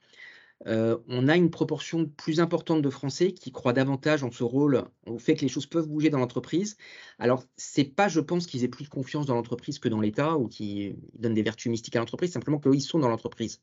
[0.67, 4.85] Euh, on a une proportion plus importante de Français qui croient davantage en ce rôle,
[5.07, 6.77] au fait que les choses peuvent bouger dans l'entreprise.
[7.19, 10.37] Alors, c'est pas, je pense, qu'ils aient plus de confiance dans l'entreprise que dans l'État
[10.37, 13.61] ou qu'ils donnent des vertus mystiques à l'entreprise, simplement qu'ils sont dans l'entreprise,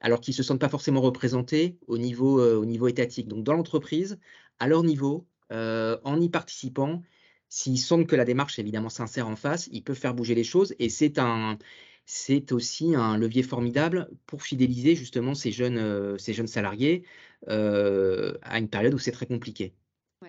[0.00, 3.28] alors qu'ils ne se sentent pas forcément représentés au niveau, euh, au niveau étatique.
[3.28, 4.18] Donc, dans l'entreprise,
[4.58, 7.02] à leur niveau, euh, en y participant,
[7.48, 10.44] s'ils sentent que la démarche est évidemment sincère en face, ils peuvent faire bouger les
[10.44, 11.58] choses et c'est un
[12.06, 17.02] c'est aussi un levier formidable pour fidéliser justement ces jeunes, euh, ces jeunes salariés
[17.48, 19.74] euh, à une période où c'est très compliqué.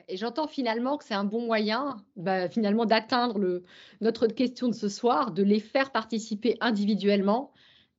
[0.08, 3.62] et j'entends finalement que c'est un bon moyen bah, finalement d'atteindre
[4.02, 7.54] notre question de ce soir, de les faire participer individuellement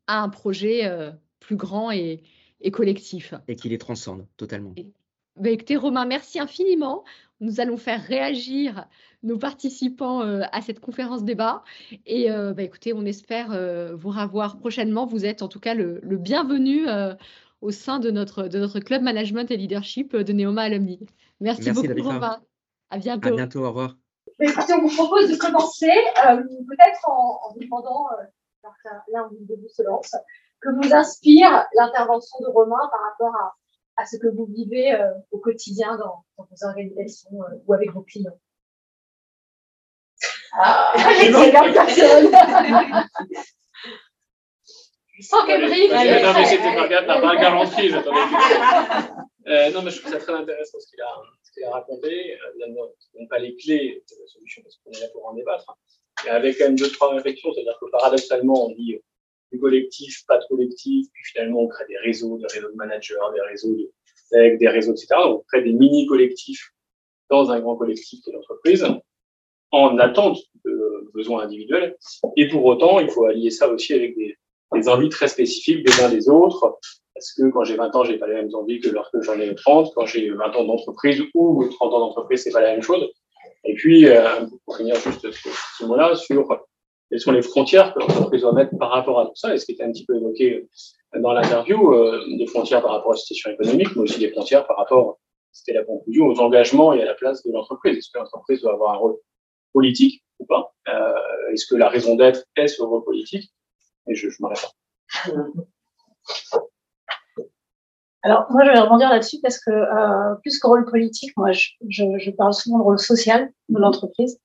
[0.09, 2.25] à un projet euh, plus grand et,
[2.73, 3.33] collectif.
[3.47, 4.75] Et qui les transcende totalement.
[5.37, 7.05] Bah, écoutez, Romain, merci infiniment.
[7.40, 8.87] Nous allons faire réagir
[9.22, 11.62] nos participants euh, à cette conférence débat.
[12.07, 15.07] Et euh, bah, écoutez, on espère euh, vous revoir prochainement.
[15.07, 16.87] Vous êtes en tout cas le, bienvenu
[17.61, 21.01] au sein de notre, de notre club management et leadership de Neoma Alumni.
[21.40, 22.40] Merci, beaucoup, Romain.
[22.90, 23.29] À bientôt.
[23.29, 23.96] À bientôt, au revoir.
[24.38, 28.07] Bah, écoutez, on vous propose de commencer, peut-être en, en, demandant,
[29.12, 30.14] là, on vous se lance,
[30.61, 33.55] que vous inspire l'intervention de Romain par rapport à
[33.98, 38.02] à ce que vous vivez euh, au quotidien dans, vos organisations euh, ou avec vos
[38.02, 38.38] clients.
[40.52, 42.32] Ah, je ne regarde personne.
[45.20, 45.90] Sans Cambridge.
[45.90, 46.88] Non, mais c'était pas,
[47.88, 48.18] j'attendais.
[49.48, 52.34] Euh, non, mais je trouve ça très intéressant ce qu'il a, ce a raconté.
[52.34, 52.66] Euh,
[53.14, 55.64] ne pas les clés de la solution parce qu'on est là pour en débattre.
[56.24, 59.00] Mais avec quand même deux, trois réflexions, c'est-à-dire que paradoxalement, on dit
[59.52, 63.14] du collectif, pas de collectif, puis finalement, on crée des réseaux, des réseaux de managers,
[63.34, 63.90] des réseaux de
[64.32, 65.08] avec des réseaux, etc.
[65.24, 66.72] On crée des mini-collectifs
[67.30, 68.87] dans un grand collectif est l'entreprise,
[69.70, 71.96] en attente de besoins individuels.
[72.37, 74.37] Et pour autant, il faut allier ça aussi avec des,
[74.72, 76.78] des envies très spécifiques des uns des autres.
[77.14, 79.54] Parce que quand j'ai 20 ans, j'ai pas les mêmes envies que lorsque j'en ai
[79.54, 79.92] 30.
[79.94, 83.11] Quand j'ai 20 ans d'entreprise ou 30 ans d'entreprise, c'est pas la même chose.
[83.64, 86.48] Et puis, euh, pour finir juste ce, ce mot-là, sur
[87.11, 89.66] quelles sont les frontières que l'entreprise doit mettre par rapport à tout ça, et ce
[89.66, 90.68] qui était un petit peu évoqué
[91.16, 94.66] dans l'interview, euh, des frontières par rapport à la situation économique, mais aussi des frontières
[94.66, 95.18] par rapport,
[95.53, 97.97] c'était la conclusion, aux engagements et à la place de l'entreprise.
[97.97, 99.16] Est-ce que l'entreprise doit avoir un rôle
[99.73, 100.75] politique ou pas?
[100.88, 103.51] Euh, Est-ce que la raison d'être est ce rôle politique?
[104.09, 104.66] Et je, je m'arrête
[108.23, 111.71] Alors, moi, je vais rebondir là-dessus parce que euh, plus que rôle politique, moi, je,
[111.88, 114.38] je, je, parle souvent de rôle social de l'entreprise.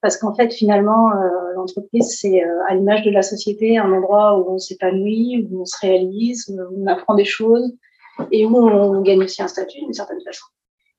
[0.00, 4.38] Parce qu'en fait, finalement, euh, l'entreprise, c'est euh, à l'image de la société, un endroit
[4.38, 7.74] où on s'épanouit, où on se réalise, où on apprend des choses
[8.32, 10.46] et où on gagne aussi un statut d'une certaine façon.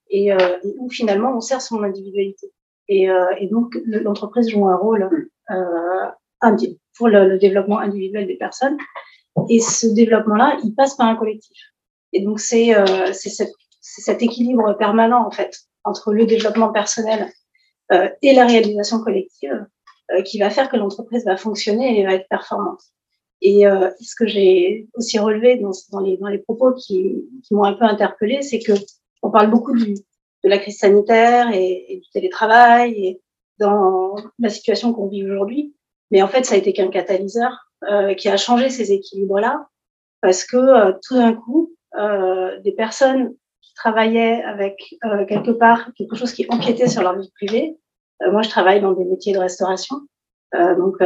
[0.09, 2.47] Et, euh, où finalement, on sert son individualité.
[2.87, 5.09] Et, euh, et donc, l'entreprise joue un rôle
[6.97, 8.77] pour le, développement individuel des personnes.
[9.49, 11.57] Et ce développement-là, il passe par un collectif.
[12.11, 12.73] Et donc, c'est
[13.13, 17.25] cet, cet équilibre permanent, en fait, entre le développement personnel euh,
[18.21, 19.65] et la réalisation collective
[20.11, 22.81] euh, qui va faire que l'entreprise va fonctionner et va être performante.
[23.41, 27.63] Et euh, ce que j'ai aussi relevé dans, les, dans les propos qui, qui m'ont
[27.63, 28.73] un peu interpellé, c'est que
[29.21, 33.21] on parle beaucoup du, de la crise sanitaire et, et, du télétravail et
[33.59, 35.75] dans la situation qu'on vit aujourd'hui.
[36.09, 39.67] Mais en fait, ça a été qu'un catalyseur euh, qui a changé ces équilibres-là
[40.21, 43.35] parce que euh, tout d'un coup, euh, des personnes
[43.79, 47.77] travaillaient avec euh, quelque part quelque chose qui empiétait sur leur vie privée.
[48.21, 49.95] Euh, moi, je travaille dans des métiers de restauration,
[50.55, 50.97] euh, donc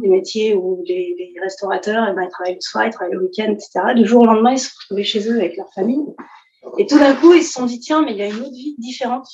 [0.00, 3.50] des métiers où les, restaurateurs, eh ben, ils travaillent le soir, ils travaillent le week-end,
[3.52, 3.94] etc.
[3.94, 6.06] Du jour au lendemain, ils se retrouvaient chez eux avec leur famille.
[6.78, 8.52] Et tout d'un coup, ils se sont dit tiens, mais il y a une autre
[8.52, 9.28] vie différente.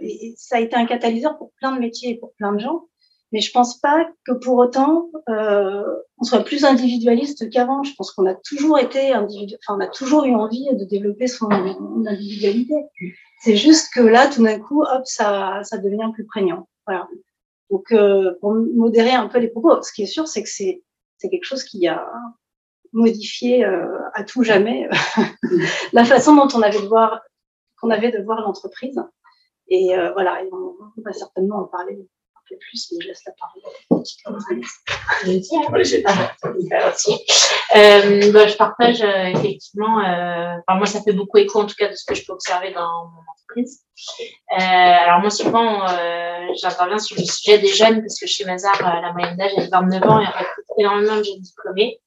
[0.00, 2.84] Et, ça a été un catalyseur pour plein de métiers et pour plein de gens.
[3.32, 5.84] Mais je pense pas que pour autant euh,
[6.18, 7.82] on soit plus individualiste qu'avant.
[7.82, 9.54] Je pense qu'on a toujours été individu...
[9.62, 11.50] enfin on a toujours eu envie de développer son
[12.06, 12.74] individualité.
[13.40, 16.68] C'est juste que là, tout d'un coup, hop, ça, ça devient plus prégnant.
[16.86, 17.06] Voilà.
[17.70, 20.82] Donc euh, pour modérer un peu les propos, ce qui est sûr, c'est que c'est
[21.18, 22.08] c'est quelque chose qui a
[22.92, 24.88] modifié euh, à tout jamais
[25.92, 27.20] la façon dont on avait de voir
[27.80, 29.00] qu'on avait de voir l'entreprise.
[29.68, 32.08] Et euh, voilà, et on, on va certainement en parler
[32.56, 33.62] plus, mais je laisse la parole.
[37.76, 41.74] Euh, bah, je partage euh, effectivement, euh, enfin, moi ça fait beaucoup écho en tout
[41.76, 43.82] cas de ce que je peux observer dans mon entreprise.
[44.52, 48.80] Euh, alors moi souvent euh, j'interviens sur le sujet des jeunes parce que chez Mazar
[48.80, 52.00] la moyenne d'âge est 29 ans et on recrute énormément de jeunes diplômés.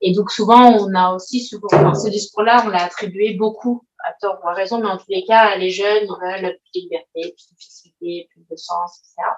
[0.00, 4.12] Et donc souvent on a aussi souvent, enfin, ce discours-là on l'a attribué beaucoup à
[4.20, 6.80] tort ou à raison, mais en tous les cas les jeunes ils veulent plus de
[6.80, 9.28] liberté, plus de facilité, plus de sens, etc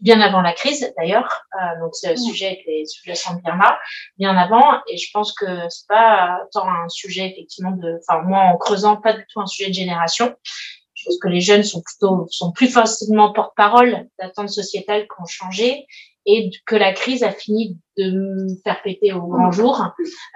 [0.00, 1.42] bien avant la crise d'ailleurs.
[1.54, 3.78] Euh, donc c'est un sujet que les sous-jacents bien là,
[4.18, 4.80] bien avant.
[4.88, 8.96] Et je pense que c'est pas tant un sujet effectivement de, enfin moi en creusant
[8.96, 10.34] pas du tout un sujet de génération.
[10.94, 15.26] Je pense que les jeunes sont plutôt sont plus facilement porte-parole d'attentes sociétales qui ont
[15.26, 15.86] changé
[16.30, 19.82] et que la crise a fini de me faire péter au grand jour.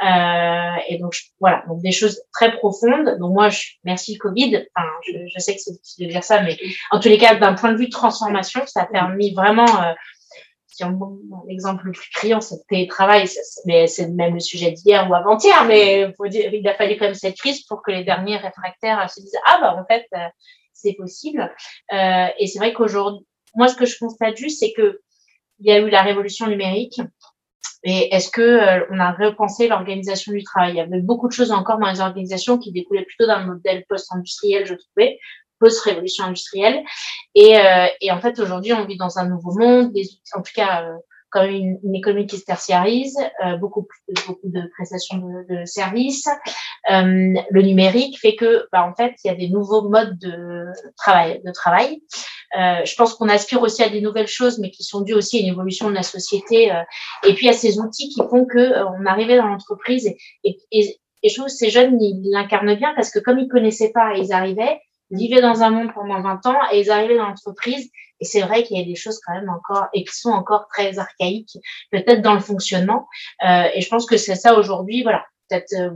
[0.03, 3.19] Euh, et donc voilà, donc des choses très profondes.
[3.21, 4.67] Donc moi, je, merci Covid.
[4.75, 6.57] Enfin, je, sais que c'est difficile de dire ça, mais
[6.91, 9.69] en tous les cas, d'un point de vue de transformation, ça a permis vraiment.
[9.83, 9.93] Euh,
[10.69, 13.29] si on, l'exemple le plus criant, c'est le télétravail,
[13.67, 17.37] mais c'est même le sujet d'hier ou avant-hier, mais il a fallu quand même cette
[17.37, 20.27] crise pour que les derniers réfractaires se disent ah bah en fait euh,
[20.73, 21.55] c'est possible.
[21.93, 25.03] Euh, et c'est vrai qu'aujourd'hui, moi ce que je constate juste, c'est que
[25.63, 27.01] il y a eu la révolution numérique.
[27.85, 30.73] Et est-ce que euh, on a repensé l'organisation du travail?
[30.73, 33.85] Il y avait beaucoup de choses encore dans les organisations qui découlaient plutôt d'un modèle
[33.89, 35.19] post-industriel, je trouvais,
[35.59, 36.83] post-révolution industrielle.
[37.35, 39.93] Et, euh, et en fait, aujourd'hui, on vit dans un nouveau monde,
[40.35, 40.97] en tout cas, euh,
[41.33, 43.89] comme une, une, économie qui se tertiarise, euh, beaucoup
[44.27, 46.29] beaucoup de prestations de, de services.
[46.91, 50.67] Euh, le numérique fait que, bah, en fait, il y a des nouveaux modes de
[50.97, 51.41] travail.
[51.45, 52.03] De travail.
[52.59, 55.39] Euh, je pense qu'on aspire aussi à des nouvelles choses, mais qui sont dues aussi
[55.39, 56.73] à une évolution de la société.
[56.73, 56.83] Euh,
[57.27, 60.17] et puis à ces outils qui font que euh, arrivait dans l'entreprise et,
[60.71, 64.15] et, et, je trouve ces jeunes ils l'incarnent bien parce que comme ils connaissaient pas,
[64.17, 67.91] ils arrivaient, ils vivaient dans un monde pendant 20 ans et ils arrivaient dans l'entreprise
[68.21, 70.67] Et c'est vrai qu'il y a des choses quand même encore et qui sont encore
[70.69, 71.59] très archaïques,
[71.91, 73.07] peut-être dans le fonctionnement.
[73.45, 75.25] Et je pense que c'est ça aujourd'hui, voilà.
[75.53, 75.91] Peut-être euh,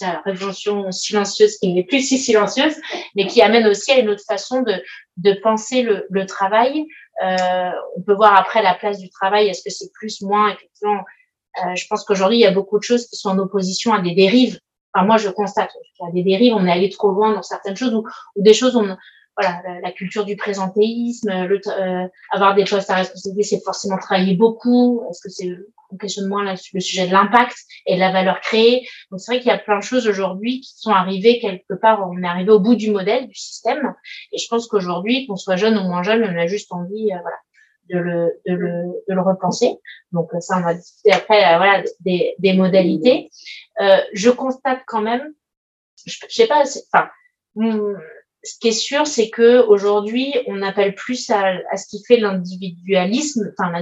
[0.00, 2.74] la révolution silencieuse qui n'est plus si silencieuse,
[3.14, 4.74] mais qui amène aussi à une autre façon de,
[5.18, 6.86] de penser le, le travail.
[7.22, 9.48] Euh, on peut voir après la place du travail.
[9.48, 11.02] Est-ce que c'est plus, moins Effectivement,
[11.58, 14.00] euh, je pense qu'aujourd'hui, il y a beaucoup de choses qui sont en opposition à
[14.00, 14.58] des dérives.
[14.94, 16.54] Enfin, moi, je constate qu'il y a des dérives.
[16.54, 18.04] On est allé trop loin dans certaines choses ou,
[18.36, 18.96] ou des choses on,
[19.36, 24.34] voilà, la, culture du présentéisme, le, euh, avoir des postes à responsabilité, c'est forcément travailler
[24.34, 25.02] beaucoup.
[25.10, 25.48] Est-ce que c'est
[25.90, 27.54] on questionne moins le sujet de l'impact
[27.86, 28.86] et de la valeur créée?
[29.10, 32.08] Donc c'est vrai qu'il y a plein de choses aujourd'hui qui sont arrivées quelque part.
[32.10, 33.94] On est arrivé au bout du modèle du système.
[34.32, 37.18] Et je pense qu'aujourd'hui, qu'on soit jeune ou moins jeune, on a juste envie, euh,
[37.20, 37.36] voilà,
[37.90, 39.76] de le, de le, de le repenser.
[40.12, 43.30] Donc ça, on va discuter après, euh, voilà, des, des modalités.
[43.80, 45.34] Euh, je constate quand même,
[46.06, 47.08] je, je sais pas, enfin
[48.42, 52.18] ce qui est sûr, c'est que aujourd'hui, on appelle plus à, à ce qui fait
[52.18, 53.80] l'individualisme, enfin la,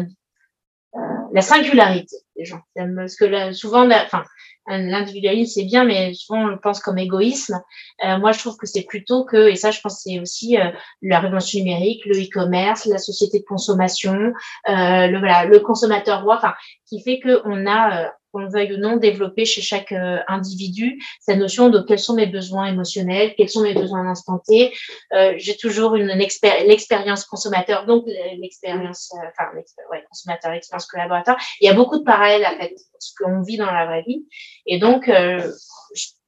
[0.96, 2.60] euh, la, singularité des gens.
[2.74, 4.24] Parce que là, souvent, enfin,
[4.66, 7.60] l'individualisme c'est bien, mais souvent on le pense comme égoïsme.
[8.04, 10.70] Euh, moi, je trouve que c'est plutôt que, et ça, je pense, c'est aussi euh,
[11.02, 16.36] la révolution numérique, le e-commerce, la société de consommation, euh, le, voilà, le consommateur roi,
[16.36, 16.54] enfin,
[16.86, 21.02] qui fait que on a euh, qu'on veuille ou non, développer chez chaque euh, individu
[21.20, 24.12] cette notion de quels sont mes besoins émotionnels, quels sont mes besoins
[24.46, 24.72] T.
[25.12, 28.04] Euh, J'ai toujours une, l'expérience consommateur, donc
[28.38, 29.50] l'expérience, euh, enfin,
[29.90, 31.36] ouais, consommateur, l'expérience collaborateur.
[31.60, 34.26] Il y a beaucoup de parallèles à ce qu'on vit dans la vraie vie.
[34.66, 35.50] Et donc, euh,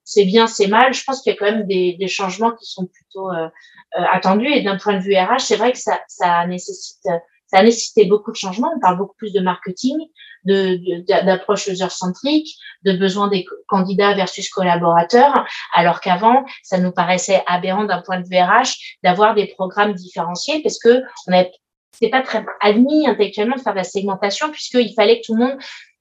[0.04, 0.92] c'est bien, c'est mal.
[0.92, 3.48] Je pense qu'il y a quand même des, des changements qui sont plutôt euh,
[3.92, 4.50] attendus.
[4.52, 7.06] Et d'un point de vue RH, c'est vrai que ça, ça nécessite
[7.52, 8.72] ça a nécessité beaucoup de changements.
[8.74, 9.98] On parle beaucoup plus de marketing,
[10.44, 17.84] d'approche de, user-centrique, de besoin des candidats versus collaborateurs, alors qu'avant, ça nous paraissait aberrant
[17.84, 21.44] d'un point de vue RH d'avoir des programmes différenciés parce que on
[21.92, 25.44] c'est pas très admis intellectuellement de faire de la segmentation puisqu'il fallait que tout le
[25.44, 25.58] monde,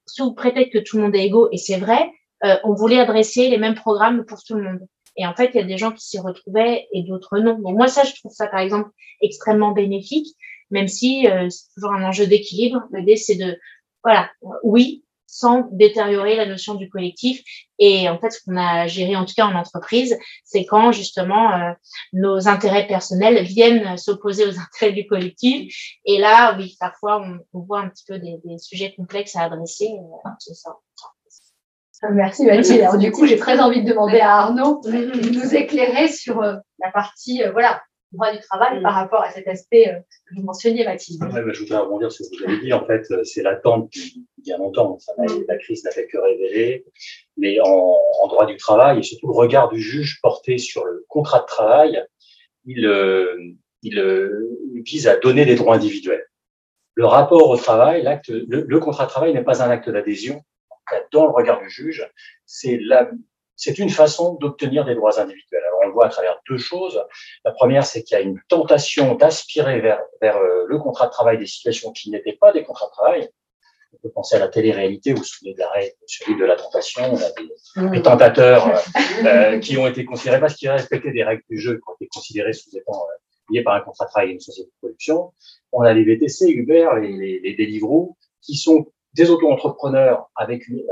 [0.07, 2.09] sous prétexte que tout le monde est égaux, et c'est vrai,
[2.45, 4.79] euh, on voulait adresser les mêmes programmes pour tout le monde.
[5.17, 7.59] Et en fait, il y a des gens qui s'y retrouvaient et d'autres non.
[7.59, 8.89] Donc moi, ça, je trouve ça, par exemple,
[9.21, 10.35] extrêmement bénéfique,
[10.71, 12.81] même si euh, c'est toujours un enjeu d'équilibre.
[12.93, 13.57] L'idée, c'est de
[14.03, 14.29] voilà,
[14.63, 17.41] oui, sans détériorer la notion du collectif.
[17.79, 21.53] Et en fait, ce qu'on a géré, en tout cas en entreprise, c'est quand justement
[21.53, 21.71] euh,
[22.11, 25.73] nos intérêts personnels viennent s'opposer aux intérêts du collectif.
[26.05, 29.87] Et là, oui, parfois, on, voit un petit peu des, sujets complexes à adresser.
[29.87, 30.75] Euh, c'est ça.
[32.11, 32.81] Merci Mathilde.
[32.81, 36.55] Alors du coup, j'ai très envie de demander à Arnaud de nous éclairer sur euh,
[36.79, 38.83] la partie, voilà, droit du travail mm.
[38.83, 41.23] par rapport à cet aspect euh, que vous mentionniez, Mathilde.
[41.23, 42.73] Ouais, bah, je voudrais rebondir sur ce que vous avez dit.
[42.73, 44.97] En fait, euh, c'est l'attente depuis bien longtemps.
[44.99, 45.45] Ça mm.
[45.47, 46.85] La crise n'a fait que révéler.
[47.37, 51.05] Mais en, en, droit du travail, et surtout le regard du juge porté sur le
[51.07, 52.03] contrat de travail,
[52.65, 53.37] il, euh,
[53.81, 53.97] il,
[54.73, 56.25] il vise à donner des droits individuels.
[56.95, 60.43] Le rapport au travail, l'acte, le, le contrat de travail n'est pas un acte d'adhésion.
[61.13, 62.05] Dans le regard du juge,
[62.45, 63.09] c'est la,
[63.61, 65.61] c'est une façon d'obtenir des droits individuels.
[65.67, 66.99] Alors on le voit à travers deux choses.
[67.45, 71.11] La première, c'est qu'il y a une tentation d'aspirer vers, vers euh, le contrat de
[71.11, 73.29] travail des situations qui n'étaient pas des contrats de travail.
[73.93, 77.17] On peut penser à la télé-réalité, vous souvenez de l'arrêt celui de la tentation, on
[77.17, 81.59] a des, tentateurs euh, euh, qui ont été considérés parce qu'ils respectaient des règles du
[81.59, 83.05] jeu, qui ont été considérés sous étant
[83.51, 85.33] liés par un contrat de travail et une société de production.
[85.71, 90.83] On a les VTC, Uber, les, les, les Deliveroo, qui sont des auto-entrepreneurs avec une,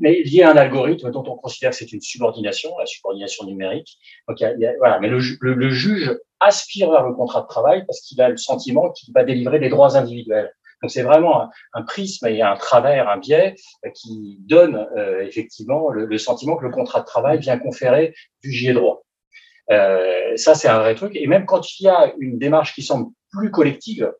[0.00, 3.98] mais lié à un algorithme dont on considère que c'est une subordination, la subordination numérique.
[4.28, 4.98] Donc, il y a, voilà.
[4.98, 8.90] Mais le, le, juge aspire vers le contrat de travail parce qu'il a le sentiment
[8.90, 10.52] qu'il va délivrer des droits individuels.
[10.82, 15.20] Donc, c'est vraiment un, un, prisme et un travers, un biais euh, qui donne euh,
[15.22, 19.04] effectivement le, le, sentiment que le contrat de travail vient conférer du gilet droit.
[19.70, 21.14] Euh, ça, c'est un vrai truc.
[21.14, 24.12] Et même quand il y a une démarche qui semble plus collective,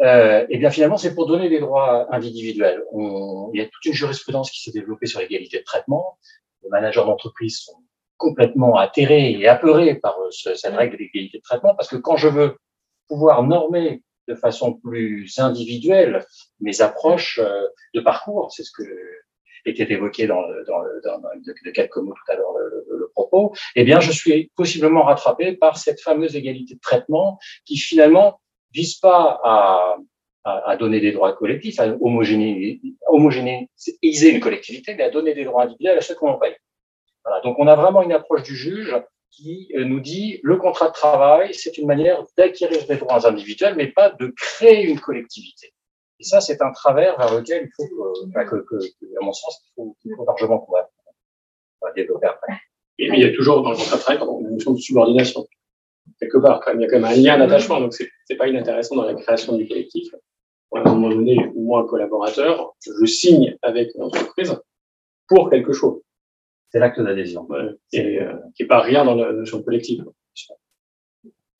[0.00, 2.84] euh, et bien finalement, c'est pour donner des droits individuels.
[2.92, 6.18] On, il y a toute une jurisprudence qui s'est développée sur l'égalité de traitement.
[6.62, 7.82] Les managers d'entreprise sont
[8.16, 12.28] complètement atterrés et apeurés par euh, cette règle d'égalité de traitement parce que quand je
[12.28, 12.56] veux
[13.08, 16.26] pouvoir normer de façon plus individuelle
[16.60, 17.62] mes approches euh,
[17.94, 18.82] de parcours, c'est ce que
[19.64, 23.84] était évoqué dans, dans, dans, de, quelques mots tout à l'heure le, le, propos, eh
[23.84, 28.40] bien, je suis possiblement rattrapé par cette fameuse égalité de traitement qui finalement
[28.72, 29.96] vise pas à,
[30.44, 35.44] à, à, donner des droits collectifs, à homogénéiser, homogénéiser une collectivité, mais à donner des
[35.44, 36.56] droits individuels à ceux qu'on paye.
[37.24, 37.40] Voilà.
[37.42, 38.94] Donc, on a vraiment une approche du juge
[39.30, 43.74] qui euh, nous dit le contrat de travail, c'est une manière d'acquérir des droits individuels,
[43.76, 45.72] mais pas de créer une collectivité.
[46.20, 48.76] Et ça, c'est un travers vers lequel il faut que, que, que,
[49.20, 52.54] à mon sens, il faut, il faut largement va, développer après.
[52.98, 55.46] Et puis, il y a toujours dans le contrat de travail une notion de subordination.
[56.20, 56.60] Quelque part.
[56.60, 56.80] Quand même.
[56.80, 59.14] Il y a quand même un lien d'attachement, donc c'est n'est pas inintéressant dans la
[59.14, 60.12] création du collectif.
[60.74, 64.54] À un moment donné, moi, collaborateur, je signe avec une entreprise
[65.26, 66.00] pour quelque chose.
[66.70, 67.48] C'est l'acte d'adhésion.
[67.92, 70.04] et euh, qui n'est pas rien dans la notion collective.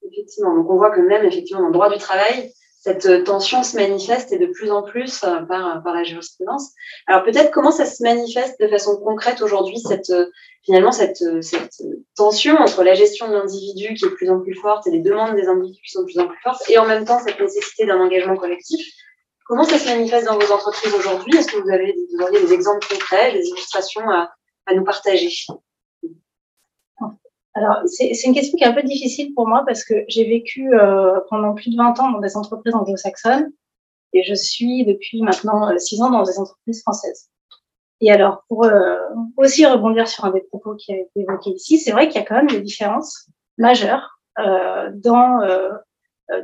[0.03, 3.63] Effectivement, donc on voit que même effectivement dans le droit du travail, cette euh, tension
[3.65, 6.71] se manifeste et de plus en plus euh, par, par la jurisprudence.
[7.07, 10.27] Alors peut-être comment ça se manifeste de façon concrète aujourd'hui, cette, euh,
[10.65, 11.83] finalement cette, cette
[12.17, 15.01] tension entre la gestion de l'individu qui est de plus en plus forte et les
[15.01, 17.41] demandes des individus qui sont de plus en plus fortes, et en même temps cette
[17.41, 18.87] nécessité d'un engagement collectif?
[19.47, 21.37] Comment ça se manifeste dans vos entreprises aujourd'hui?
[21.37, 21.95] Est-ce que vous avez
[22.47, 24.31] des exemples concrets, des illustrations à,
[24.67, 25.31] à nous partager?
[27.59, 30.73] Alors, c'est une question qui est un peu difficile pour moi parce que j'ai vécu
[30.75, 33.51] euh, pendant plus de 20 ans dans des entreprises anglo-saxonnes
[34.13, 37.31] et je suis depuis maintenant 6 euh, ans dans des entreprises françaises.
[38.01, 38.97] Et alors, pour euh,
[39.37, 42.25] aussi rebondir sur un des propos qui a été évoqué ici, c'est vrai qu'il y
[42.25, 45.71] a quand même des différences majeures euh, dans euh,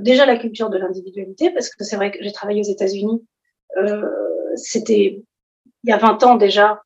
[0.01, 3.25] déjà la culture de l'individualité, parce que c'est vrai que j'ai travaillé aux États-Unis,
[4.57, 5.23] c'était
[5.83, 6.81] il y a 20 ans déjà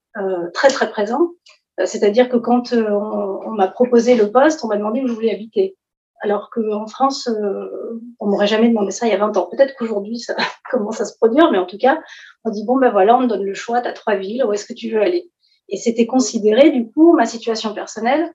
[0.55, 1.33] très très présent.
[1.79, 5.13] Euh, c'est-à-dire que quand euh, on, m'a proposé le poste, on m'a demandé où je
[5.13, 5.77] voulais habiter.
[6.21, 9.49] Alors qu'en France, euh, on m'aurait jamais demandé ça il y a 20 ans.
[9.51, 10.35] Peut-être qu'aujourd'hui, ça
[10.71, 12.01] commence à se produire, mais en tout cas,
[12.45, 14.53] on dit, bon, ben voilà, on te donne le choix, tu as trois villes, où
[14.53, 15.31] est-ce que tu veux aller?
[15.69, 18.33] Et c'était considéré, du coup, ma situation personnelle,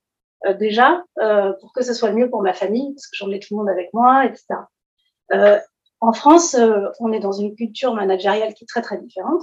[0.60, 1.04] déjà,
[1.62, 3.70] pour que ce soit le mieux pour ma famille, parce que j'emmenais tout le monde
[3.70, 4.60] avec moi, etc.
[6.00, 6.56] en France,
[7.00, 9.42] on est dans une culture managériale qui est très, très différente.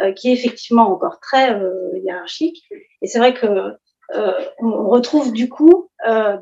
[0.00, 2.62] Euh, qui est effectivement encore très euh, hiérarchique.
[3.00, 3.46] Et c'est vrai que
[4.14, 5.88] euh, on retrouve du coup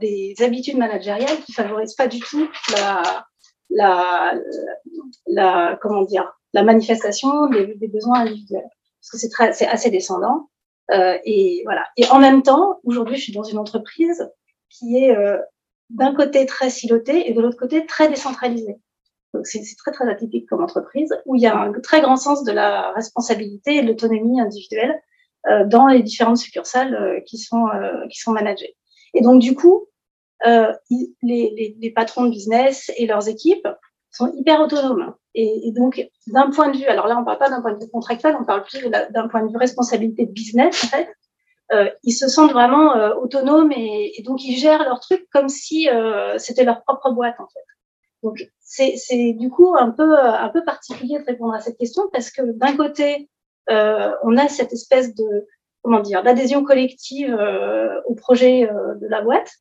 [0.01, 3.25] des habitudes managériales qui favorisent pas du tout la,
[3.71, 4.35] la,
[5.27, 8.69] la comment dire, la manifestation des, des besoins individuels,
[9.01, 10.49] parce que c'est très, c'est assez descendant.
[10.91, 11.85] Euh, et voilà.
[11.97, 14.31] Et en même temps, aujourd'hui, je suis dans une entreprise
[14.69, 15.39] qui est euh,
[15.91, 18.77] d'un côté très silotée et de l'autre côté très décentralisée.
[19.43, 22.53] C'est très très atypique comme entreprise où il y a un très grand sens de
[22.53, 25.01] la responsabilité et de l'autonomie individuelle
[25.47, 28.77] euh, dans les différentes succursales euh, qui sont euh, qui sont managées.
[29.13, 29.87] Et donc du coup,
[30.47, 33.69] euh, les, les, les, patrons de business et leurs équipes
[34.11, 35.15] sont hyper autonomes.
[35.35, 37.91] Et, donc d'un point de vue, alors là on parle pas d'un point de vue
[37.91, 41.09] contractuel, on parle plus d'un point de vue responsabilité business en fait.
[41.73, 45.89] Euh, ils se sentent vraiment autonomes et, et, donc ils gèrent leur truc comme si
[46.39, 47.65] c'était leur propre boîte en fait.
[48.25, 52.31] Donc, c'est du coup un peu, un peu particulier de répondre à cette question parce
[52.31, 53.29] que d'un côté,
[53.71, 55.47] euh, on a cette espèce de,
[55.83, 59.53] comment dire, d'adhésion collective euh, au projet euh, de la boîte,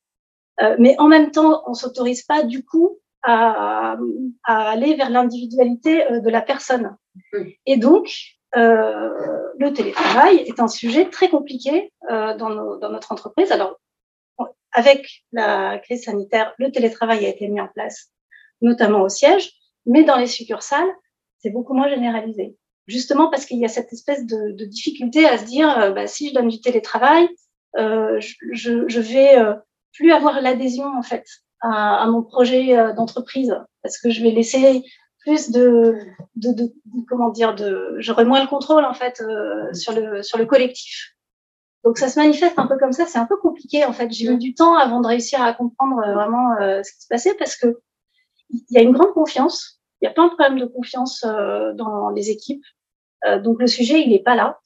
[0.61, 3.97] euh, mais en même temps, on s'autorise pas du coup à,
[4.45, 6.95] à aller vers l'individualité euh, de la personne.
[7.65, 8.07] Et donc,
[8.55, 13.51] le télétravail est un sujet très compliqué dans, nos, dans notre entreprise.
[13.51, 13.79] Alors,
[14.71, 18.12] avec la crise sanitaire, le télétravail a été mis en place
[18.63, 19.51] notamment au siège,
[19.85, 20.89] mais dans les succursales,
[21.39, 22.57] c'est beaucoup moins généralisé.
[22.87, 26.07] Justement parce qu'il y a cette espèce de, de, difficulté à se dire, euh, bah,
[26.07, 27.29] si je donne du télétravail,
[27.77, 29.55] euh, je, je, vais euh,
[29.93, 31.25] plus avoir l'adhésion en fait
[31.61, 34.83] à, à mon projet euh, d'entreprise parce que je vais laisser
[35.19, 35.97] plus de,
[36.35, 36.73] de, de,
[37.07, 39.23] comment dire, de, j'aurai moins le contrôle en fait
[39.73, 41.15] sur le sur le collectif.
[41.83, 44.11] Donc ça se manifeste un peu comme ça, c'est un peu compliqué en fait.
[44.11, 47.55] J'ai mis du temps avant de réussir à comprendre vraiment ce qui se passait parce
[47.55, 47.79] que
[48.53, 49.81] il y a une grande confiance.
[50.01, 52.63] Il y a plein de problèmes de confiance euh, dans les équipes.
[53.25, 54.59] Euh, donc le sujet, il n'est pas là,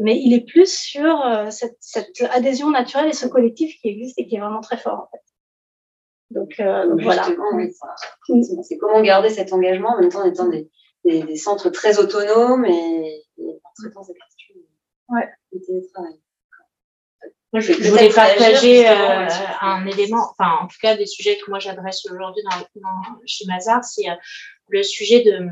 [0.00, 4.18] mais il est plus sur euh, cette, cette, adhésion naturelle et ce collectif qui existe
[4.18, 5.22] et qui est vraiment très fort en fait.
[6.30, 6.56] Donc,
[6.88, 7.24] donc voilà.
[8.62, 10.70] C'est comment garder cet engagement en même temps en étant des,
[11.04, 14.54] des, des centres très autonomes et, et en traitant cette question
[15.08, 15.28] ouais.
[15.52, 16.20] du télétravail.
[17.52, 19.26] Moi, je, je voulais partager euh,
[19.60, 23.44] un élément, enfin, en tout cas, des sujets que moi j'adresse aujourd'hui dans, dans, chez
[23.46, 24.14] Mazar, c'est euh,
[24.68, 25.48] le sujet de.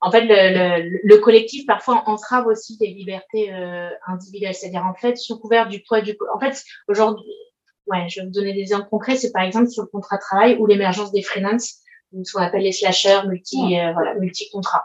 [0.00, 4.54] En fait, le, le, le, collectif parfois entrave aussi des libertés euh, individuelles.
[4.54, 6.16] C'est-à-dire, en fait, sous couvert du poids du.
[6.34, 7.32] En fait, aujourd'hui,
[7.86, 9.16] ouais, je vais vous donner des exemples concrets.
[9.16, 11.82] C'est par exemple sur le contrat de travail ou l'émergence des freelances,
[12.24, 14.84] ce qu'on appelle les slashers, multi, euh, voilà, multi-contrats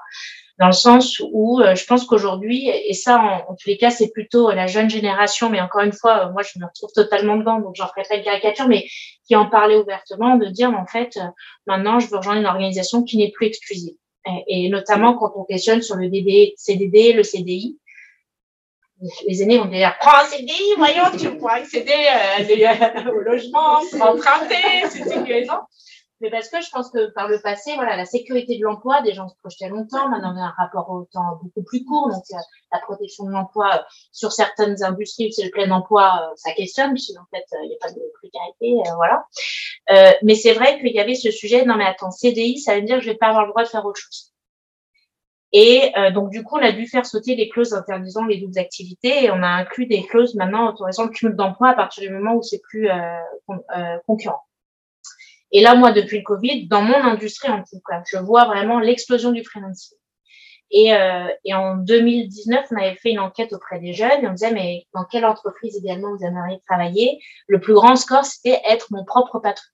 [0.62, 4.12] dans le sens où euh, je pense qu'aujourd'hui, et ça, en, tous les cas, c'est
[4.12, 7.60] plutôt la jeune génération, mais encore une fois, euh, moi, je me retrouve totalement dedans,
[7.60, 8.86] donc j'en ferai pas une caricature, mais
[9.26, 11.22] qui en parlait ouvertement, de dire, en fait, euh,
[11.66, 13.96] maintenant, je veux rejoindre une organisation qui n'est plus exclusive.
[14.48, 17.80] Et, notamment quand on questionne sur le DD, CDD, le CDI,
[19.28, 24.88] les aînés vont dire prends un CDI, voyons, tu pourras accéder euh, au logement, emprunter,
[24.90, 25.62] c'est sécurisant.
[26.22, 29.14] Mais parce que je pense que par le passé, voilà, la sécurité de l'emploi, des
[29.14, 32.24] gens se projetaient longtemps, maintenant on a un rapport au temps beaucoup plus court, donc
[32.72, 36.54] la protection de l'emploi euh, sur certaines industries où c'est le plein emploi, euh, ça
[36.54, 39.26] questionne, puisqu'en fait, il n'y a pas de précarité, voilà.
[39.92, 42.84] Euh, mais c'est vrai qu'il y avait ce sujet, non mais attends, CDI, ça veut
[42.84, 44.32] dire que je vais pas avoir le droit de faire autre chose.
[45.54, 48.58] Et euh, donc, du coup, on a dû faire sauter les clauses interdisant les doubles
[48.58, 52.10] activités et on a inclus des clauses maintenant autorisant le cumul d'emploi à partir du
[52.10, 53.18] moment où c'est plus euh,
[53.50, 54.42] euh, concurrent.
[55.52, 58.80] Et là, moi, depuis le Covid, dans mon industrie en tout cas, je vois vraiment
[58.80, 59.98] l'explosion du freelancing.
[60.74, 64.32] Et, euh, et, en 2019, on avait fait une enquête auprès des jeunes et on
[64.32, 67.20] disait, mais dans quelle entreprise également vous aimeriez travailler?
[67.48, 69.68] Le plus grand score, c'était être mon propre patron.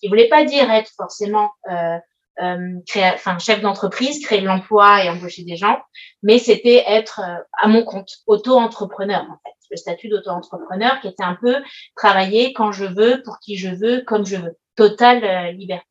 [0.00, 1.98] Qui voulait pas dire être forcément euh,
[2.40, 2.78] euh,
[3.14, 5.78] enfin, chef d'entreprise, créer de l'emploi et embaucher des gens,
[6.22, 11.22] mais c'était être euh, à mon compte, auto-entrepreneur en fait, le statut d'auto-entrepreneur qui était
[11.22, 11.56] un peu
[11.96, 15.86] travailler quand je veux, pour qui je veux, comme je veux, totale euh, liberté.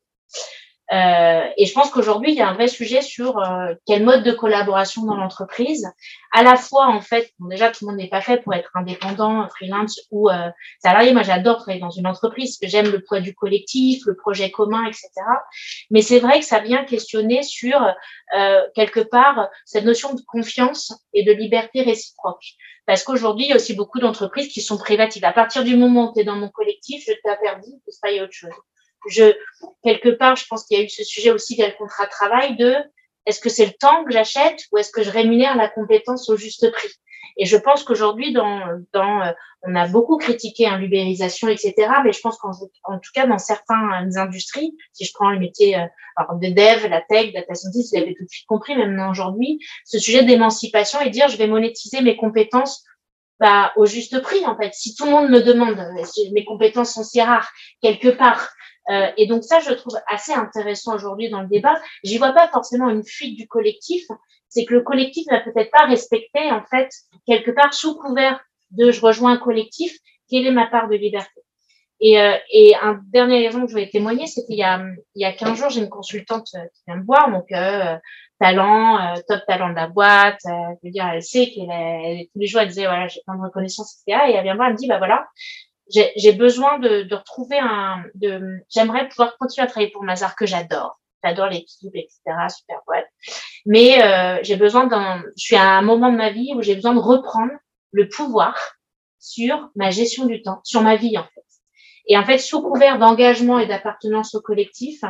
[0.92, 4.24] Euh, et je pense qu'aujourd'hui, il y a un vrai sujet sur euh, quel mode
[4.24, 5.88] de collaboration dans l'entreprise.
[6.32, 8.70] À la fois, en fait, bon, déjà, tout le monde n'est pas fait pour être
[8.74, 10.50] indépendant, freelance ou euh,
[10.82, 11.12] salarié.
[11.12, 15.10] Moi, j'adore travailler dans une entreprise j'aime le poids du collectif, le projet commun, etc.
[15.90, 17.80] Mais c'est vrai que ça vient questionner sur,
[18.36, 22.44] euh, quelque part, cette notion de confiance et de liberté réciproque.
[22.86, 25.24] Parce qu'aujourd'hui, il y a aussi beaucoup d'entreprises qui sont privatives.
[25.24, 28.32] À partir du moment où tu es dans mon collectif, je t'interdis de travailler autre
[28.32, 28.50] chose
[29.08, 29.34] je,
[29.82, 32.10] quelque part, je pense qu'il y a eu ce sujet aussi via le contrat de
[32.10, 32.76] travail de
[33.26, 36.36] est-ce que c'est le temps que j'achète ou est-ce que je rémunère la compétence au
[36.36, 36.88] juste prix?
[37.36, 41.74] Et je pense qu'aujourd'hui, dans, euh, on a beaucoup critiqué hein, l'ubérisation, etc.
[42.04, 42.50] Mais je pense qu'en
[42.84, 45.86] en tout cas, dans certaines industries, si je prends le métier euh,
[46.40, 49.98] de dev, la tech, data scientist, vous avez tout de suite compris, même aujourd'hui, ce
[49.98, 52.84] sujet d'émancipation et dire je vais monétiser mes compétences
[53.40, 54.72] bah, au juste prix, en fait.
[54.74, 55.82] Si tout le monde me demande,
[56.32, 57.50] mes compétences sont si rares,
[57.82, 58.50] quelque part,
[58.90, 61.80] euh, et donc ça, je trouve assez intéressant aujourd'hui dans le débat.
[62.02, 64.04] J'y vois pas forcément une fuite du collectif.
[64.48, 66.90] C'est que le collectif n'a peut-être pas respecté, en fait,
[67.26, 68.40] quelque part sous couvert
[68.72, 69.96] de je rejoins un collectif,
[70.28, 71.40] quelle est ma part de liberté.
[72.00, 74.82] Et, euh, et un dernier exemple que je voulais témoigner, c'est qu'il y a,
[75.14, 77.96] il y a 15 jours, j'ai une consultante euh, qui vient me voir, donc euh,
[78.40, 82.60] talent, top talent de la boîte, je veux dire, elle sait qu'elle tous les jours,
[82.62, 84.24] elle disait, voilà, j'ai plein de reconnaissance, etc.
[84.28, 85.26] Et elle vient voir, elle me dit, bah voilà,
[85.90, 88.04] j'ai besoin de, de, retrouver un.
[88.14, 91.00] De, J'aimerais pouvoir continuer à travailler pour Mazar que j'adore.
[91.22, 92.20] J'adore l'équipe, etc.
[92.48, 93.06] Super boîte.
[93.66, 95.22] Mais euh, j'ai besoin d'un.
[95.36, 97.52] Je suis à un moment de ma vie où j'ai besoin de reprendre
[97.92, 98.56] le pouvoir
[99.18, 101.44] sur ma gestion du temps, sur ma vie en fait.
[102.06, 105.00] Et en fait, sous couvert d'engagement et d'appartenance au collectif,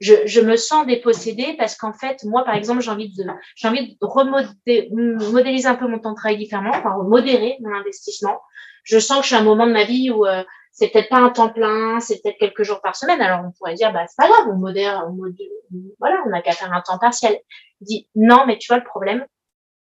[0.00, 3.24] je, je, me sens dépossédée parce qu'en fait, moi, par exemple, j'ai envie de,
[3.54, 8.40] j'ai envie de remodéliser un peu mon temps de travail différemment, enfin, modérer mon investissement,
[8.86, 11.08] je sens que je suis à un moment de ma vie où euh, c'est peut-être
[11.08, 13.20] pas un temps plein, c'est peut-être quelques jours par semaine.
[13.20, 15.46] Alors on pourrait dire, bah c'est pas grave, on modère, on modère,
[15.98, 17.38] voilà, on n'a qu'à faire un temps partiel.
[17.80, 19.26] Je dis non, mais tu vois le problème,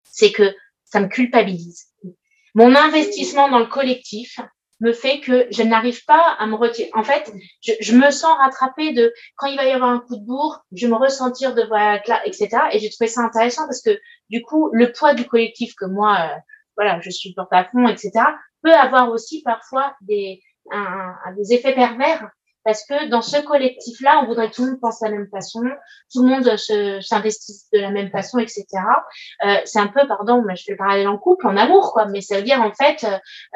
[0.04, 0.54] c'est que
[0.84, 1.88] ça me culpabilise.
[2.54, 4.38] Mon investissement dans le collectif
[4.82, 6.90] me fait que je n'arrive pas à me retirer.
[6.94, 10.16] En fait, je, je, me sens rattrapée de quand il va y avoir un coup
[10.16, 12.48] de bourre, je me ressentir de voilà, etc.
[12.72, 16.18] Et j'ai trouvé ça intéressant parce que du coup, le poids du collectif que moi,
[16.20, 16.38] euh,
[16.76, 18.22] voilà, je supporte à fond, etc
[18.62, 22.30] peut avoir aussi parfois des, un, des effets pervers
[22.64, 25.28] parce que dans ce collectif-là, on voudrait que tout le monde pense de la même
[25.28, 25.62] façon,
[26.12, 26.56] tout le monde
[27.02, 28.64] s'investisse de la même façon, etc.
[29.44, 32.06] Euh, c'est un peu, pardon, mais je fais le parallèle en couple, en amour, quoi.
[32.06, 33.04] Mais ça veut dire en fait,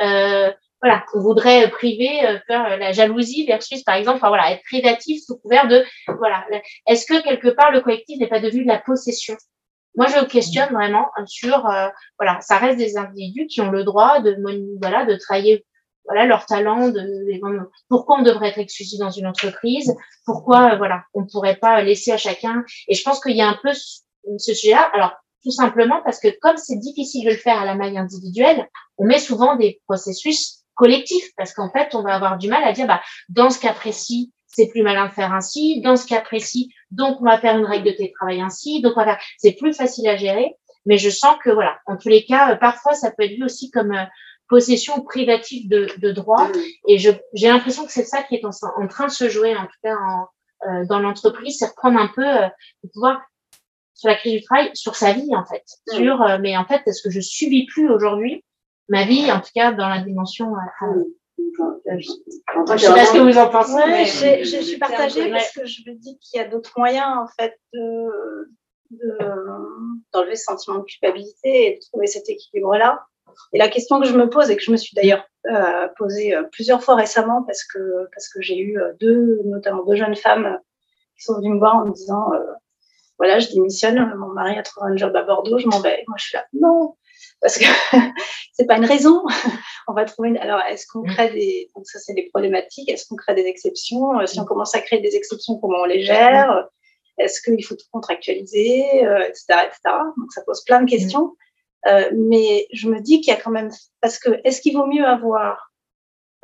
[0.02, 0.52] euh,
[0.82, 5.22] voilà, on voudrait priver, euh, faire la jalousie versus, par exemple, enfin, voilà, être privatif
[5.24, 5.84] sous couvert de,
[6.18, 6.44] voilà.
[6.86, 9.36] Est-ce que quelque part le collectif n'est pas devenu de la possession?
[9.96, 14.20] Moi, je questionne vraiment sur, euh, voilà, ça reste des individus qui ont le droit
[14.20, 14.36] de,
[14.80, 15.64] voilà, de travailler,
[16.04, 17.00] voilà, leur talent, de,
[17.88, 19.94] pourquoi on devrait être exclusif dans une entreprise,
[20.26, 22.62] pourquoi, euh, voilà, on pourrait pas laisser à chacun?
[22.88, 24.02] Et je pense qu'il y a un peu ce,
[24.38, 24.90] sujet-là.
[24.92, 25.12] Alors,
[25.42, 28.68] tout simplement parce que comme c'est difficile de le faire à la maille individuelle,
[28.98, 32.72] on met souvent des processus collectifs parce qu'en fait, on va avoir du mal à
[32.72, 35.80] dire, bah, dans ce cas précis, c'est plus malin de faire ainsi.
[35.80, 38.80] Dans ce cas précis, donc on va faire une règle de télétravail ainsi.
[38.80, 40.54] Donc on va c'est plus facile à gérer.
[40.86, 43.44] Mais je sens que voilà, en tous les cas, euh, parfois ça peut être vu
[43.44, 44.04] aussi comme euh,
[44.48, 46.48] possession privative de, de droit.
[46.88, 49.78] Et j'ai l'impression que c'est ça qui est en, train de se jouer, en tout
[49.82, 50.26] cas en,
[50.68, 53.20] euh, dans l'entreprise, c'est reprendre un peu le pouvoir
[53.94, 55.64] sur la crise du travail, sur sa vie en fait.
[55.88, 58.44] Sur, mais en fait, est-ce que je subis plus aujourd'hui
[58.88, 60.52] ma vie, en tout cas dans la dimension
[61.88, 64.44] je ne sais pas ce que vous en pensez.
[64.44, 67.58] je, suis partagée parce que je me dis qu'il y a d'autres moyens en fait
[67.72, 68.48] de,
[70.12, 73.04] d'enlever ce sentiment de culpabilité et de trouver cet équilibre-là.
[73.52, 76.34] Et la question que je me pose et que je me suis d'ailleurs euh, posée
[76.34, 77.78] euh, plusieurs fois récemment parce que,
[78.12, 80.58] parce que j'ai eu euh, deux, notamment deux jeunes femmes
[81.16, 82.30] qui sont venus me voir en me disant
[83.18, 86.04] voilà, je démissionne, mon mari a trouvé un job à Bordeaux, je m'en vais.
[86.06, 86.96] Moi, je suis là, non,
[87.40, 87.64] parce que
[88.52, 89.22] c'est pas une raison.
[89.88, 90.30] on va trouver.
[90.30, 90.38] Une...
[90.38, 91.70] Alors, est-ce qu'on crée des.
[91.74, 92.90] Donc, ça, c'est des problématiques.
[92.90, 94.26] Est-ce qu'on crée des exceptions?
[94.26, 96.68] Si on commence à créer des exceptions, comment on les gère?
[97.18, 98.84] Est-ce qu'il faut tout contractualiser,
[99.28, 99.78] etc., etc.
[100.16, 101.34] Donc, ça pose plein de questions.
[101.86, 103.70] Euh, mais je me dis qu'il y a quand même.
[104.00, 105.72] Parce que, est-ce qu'il vaut mieux avoir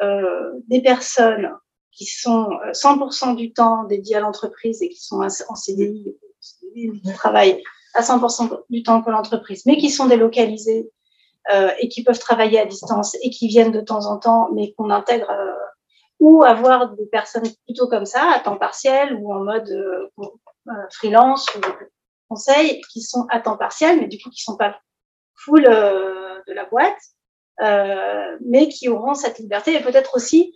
[0.03, 1.51] euh, des personnes
[1.91, 6.17] qui sont 100% du temps dédiées à l'entreprise et qui sont en CDI
[6.75, 7.63] qui travaillent
[7.95, 10.91] à 100% du temps pour l'entreprise, mais qui sont délocalisés
[11.53, 14.73] euh, et qui peuvent travailler à distance et qui viennent de temps en temps, mais
[14.75, 15.53] qu'on intègre euh,
[16.21, 20.09] ou avoir des personnes plutôt comme ça, à temps partiel ou en mode euh,
[20.69, 21.61] euh freelance ou
[22.29, 24.79] conseil, qui sont à temps partiel, mais du coup qui sont pas
[25.35, 26.99] full euh, de la boîte,
[28.41, 30.55] mais qui auront cette liberté et peut-être aussi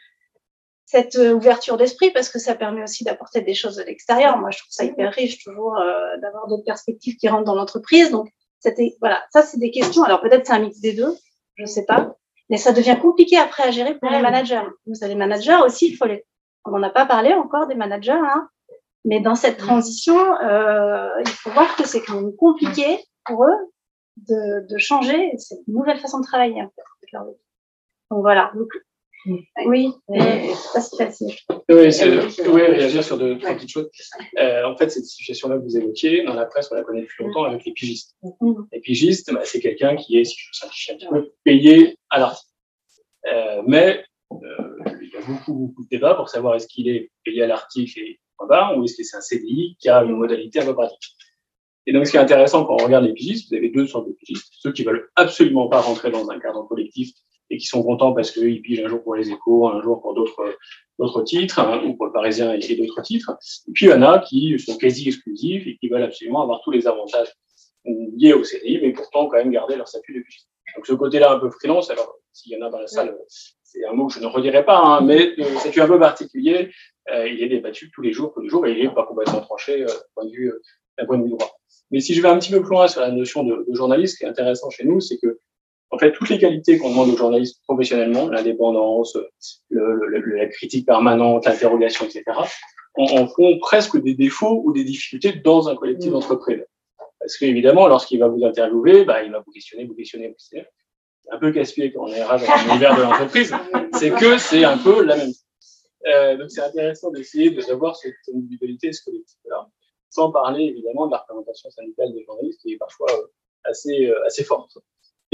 [0.87, 4.39] cette euh, ouverture d'esprit parce que ça permet aussi d'apporter des choses de l'extérieur.
[4.39, 8.11] Moi, je trouve ça hyper riche toujours euh, d'avoir d'autres perspectives qui rentrent dans l'entreprise.
[8.11, 8.29] Donc,
[8.61, 10.03] c'était voilà, ça c'est des questions.
[10.05, 11.15] Alors peut-être c'est un mix des deux,
[11.57, 12.17] je ne sais pas,
[12.49, 14.63] mais ça devient compliqué après à gérer pour les managers.
[14.87, 16.25] Vous avez les managers aussi, il faut les.
[16.65, 18.49] On n'en a pas parlé encore des managers, hein,
[19.05, 23.73] mais dans cette transition, euh, il faut voir que c'est quand même compliqué pour eux
[24.17, 25.33] de, de changer.
[25.39, 26.61] C'est une nouvelle façon de travailler.
[26.63, 27.19] En fait.
[28.11, 28.51] Donc voilà.
[28.57, 28.69] Donc,
[29.67, 31.33] oui, mais c'est pas facile.
[31.69, 33.91] Oui, c'est, oui, réagir sur deux, trois petites choses.
[34.39, 37.25] Euh, en fait, cette situation-là que vous évoquiez, dans la presse, on la connaît depuis
[37.25, 38.17] longtemps avec les pigistes.
[38.23, 38.67] Mm-hmm.
[38.73, 42.21] Les pigistes, bah, c'est quelqu'un qui est, si je simplifie un petit peu, payé à
[42.21, 42.53] l'article.
[43.27, 44.37] Euh, mais euh,
[45.03, 47.99] il y a beaucoup, beaucoup de débats pour savoir est-ce qu'il est payé à l'article
[47.99, 50.75] et point barre, ou est-ce que c'est un CDI qui a une modalité un peu
[50.75, 51.17] pratique.
[51.87, 54.09] Et donc, ce qui est intéressant quand on regarde les pigistes, vous avez deux sortes
[54.09, 54.53] de pigistes.
[54.59, 57.13] Ceux qui veulent absolument pas rentrer dans un cadre collectif
[57.51, 60.15] et qui sont contents parce qu'ils pigent un jour pour les échos, un jour pour
[60.15, 60.57] d'autres
[60.99, 63.37] d'autres titres, hein, ou pour le Parisien et d'autres titres.
[63.69, 66.61] Et puis il y en a qui sont quasi exclusifs et qui veulent absolument avoir
[66.63, 67.33] tous les avantages
[67.85, 70.49] liés au CDI, mais pourtant quand même garder leur statut de pigiste.
[70.75, 73.17] Donc ce côté-là un peu freelance, alors s'il y en a dans la salle,
[73.63, 76.71] c'est un mot que je ne redirai pas, hein, mais euh, statut un peu particulier,
[77.11, 79.41] euh, il est débattu tous les jours, tous les jours, et il n'est pas complètement
[79.41, 81.59] tranché euh, d'un point, de vue, euh, point de vue droit.
[81.91, 84.15] Mais si je vais un petit peu plus loin sur la notion de, de journaliste,
[84.15, 85.39] ce qui est intéressant chez nous, c'est que
[85.91, 89.17] en fait, toutes les qualités qu'on demande aux journalistes professionnellement, l'indépendance,
[89.71, 92.25] la critique permanente, l'interrogation, etc.,
[92.95, 96.15] en, font presque des défauts ou des difficultés dans un collectif mmh.
[96.15, 96.65] d'entreprise.
[97.21, 100.67] Parce qu'évidemment, lorsqu'il va vous interviewer, bah, il va vous questionner, vous questionner, vous questionner.
[101.25, 103.53] C'est un peu casse-pied quand on est RH dans l'univers de l'entreprise,
[103.95, 105.43] c'est que c'est un peu la même chose.
[106.07, 109.69] Euh, donc c'est intéressant d'essayer d'avoir cette individualité, ce collectif-là,
[110.09, 113.27] sans parler évidemment de la représentation syndicale des journalistes qui est parfois euh,
[113.65, 114.79] assez, euh, assez forte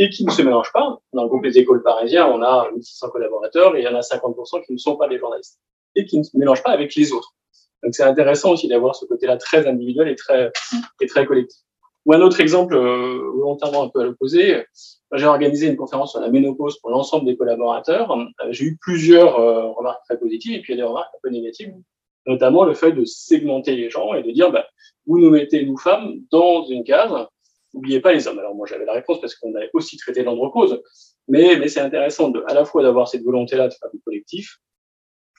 [0.03, 0.99] et qui ne se mélangent pas.
[1.13, 4.01] Dans le groupe des écoles parisiens, on a 1600 collaborateurs et il y en a
[4.01, 5.61] 50% qui ne sont pas des journalistes
[5.95, 7.35] et qui ne se mélangent pas avec les autres.
[7.85, 10.51] Donc c'est intéressant aussi d'avoir ce côté-là très individuel et très,
[11.01, 11.61] et très collectif.
[12.05, 14.65] Ou un autre exemple euh, volontairement un peu à l'opposé,
[15.13, 18.11] j'ai organisé une conférence sur la ménopause pour l'ensemble des collaborateurs.
[18.11, 21.15] Euh, j'ai eu plusieurs euh, remarques très positives et puis il y a des remarques
[21.15, 21.73] un peu négatives,
[22.27, 24.67] notamment le fait de segmenter les gens et de dire bah,
[25.07, 27.13] vous nous mettez, nous femmes, dans une case
[27.75, 28.39] n'oubliez pas les hommes.
[28.39, 30.83] Alors moi j'avais la réponse parce qu'on avait aussi traité l'andropause,
[31.29, 34.59] mais, mais c'est intéressant de, à la fois d'avoir cette volonté-là de faire du collectif,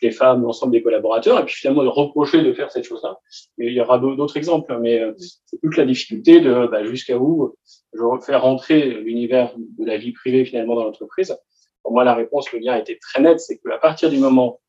[0.03, 3.17] les femmes, l'ensemble des collaborateurs, et puis finalement de reprocher de faire cette chose-là.
[3.57, 7.17] Mais il y aura d'autres exemples, mais euh, c'est toute la difficulté de bah, jusqu'à
[7.17, 7.55] où
[7.93, 11.36] je faire rentrer l'univers de la vie privée finalement dans l'entreprise.
[11.81, 14.59] Pour moi, la réponse, le lien était très net, c'est qu'à partir du moment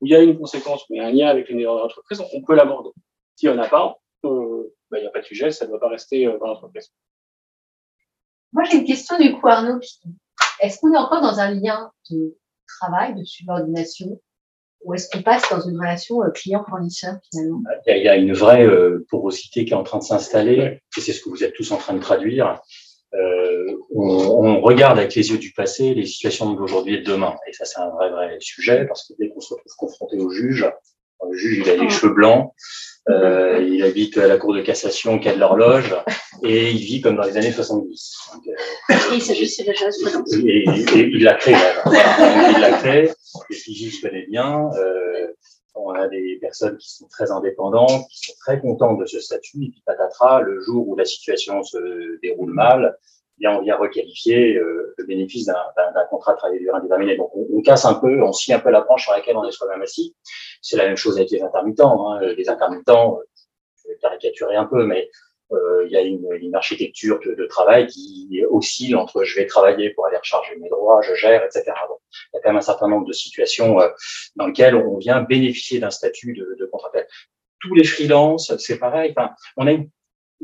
[0.00, 2.42] où il y a une conséquence, où a un lien avec l'univers de l'entreprise, on
[2.42, 2.90] peut l'aborder.
[3.36, 5.80] Si on n'a pas, euh, bah, il n'y a pas de sujet, ça ne doit
[5.80, 6.92] pas rester euh, dans l'entreprise.
[8.54, 9.80] Moi, j'ai une question du coup, Arnaud.
[10.60, 12.36] Est-ce qu'on est encore dans un lien de
[12.66, 14.20] travail, de subordination,
[14.84, 17.62] ou est-ce qu'on passe dans une relation euh, client-fournisseur finalement?
[17.86, 21.12] Il y, a, une vraie euh, porosité qui est en train de s'installer, et c'est
[21.12, 22.60] ce que vous êtes tous en train de traduire.
[23.14, 27.34] Euh, on, on, regarde avec les yeux du passé les situations d'aujourd'hui et de demain,
[27.46, 30.30] et ça c'est un vrai vrai sujet parce que dès qu'on se retrouve confronté au
[30.30, 30.68] juge,
[31.22, 32.52] le juge il a les cheveux blancs,
[33.10, 35.94] euh, il habite à la cour de cassation, qui a de l'horloge,
[36.42, 38.16] et il vit comme dans les années 70.
[38.32, 39.86] Donc, euh, il s'agit déjà
[40.46, 41.56] et, et, il l'a créé.
[41.86, 43.10] il l'a créé.
[43.50, 44.70] Les figistes connaît bien.
[44.76, 45.26] Euh,
[45.74, 49.64] on a des personnes qui sont très indépendantes, qui sont très contentes de ce statut,
[49.64, 52.96] et puis patatras, le jour où la situation se déroule mal,
[53.42, 57.16] on vient requalifier euh, le bénéfice d'un contrat de travail durée indéterminé.
[57.16, 59.52] Donc on, casse un peu, on scie un peu la branche sur laquelle on est
[59.52, 60.14] soi-même assis.
[60.62, 62.12] C'est la même chose avec les intermittents.
[62.12, 62.20] Hein.
[62.36, 63.24] Les intermittents, euh,
[63.82, 65.10] je vais caricaturer un peu, mais
[65.52, 69.46] euh, il y a une, une architecture de, de, travail qui oscille entre je vais
[69.46, 71.64] travailler pour aller recharger mes droits, je gère, etc.
[71.66, 73.88] Il y a quand même un certain nombre de situations euh,
[74.36, 77.06] dans lesquelles on vient bénéficier d'un statut de, de contractuel
[77.64, 79.14] tous les freelances, c'est pareil.
[79.16, 79.72] Enfin, on a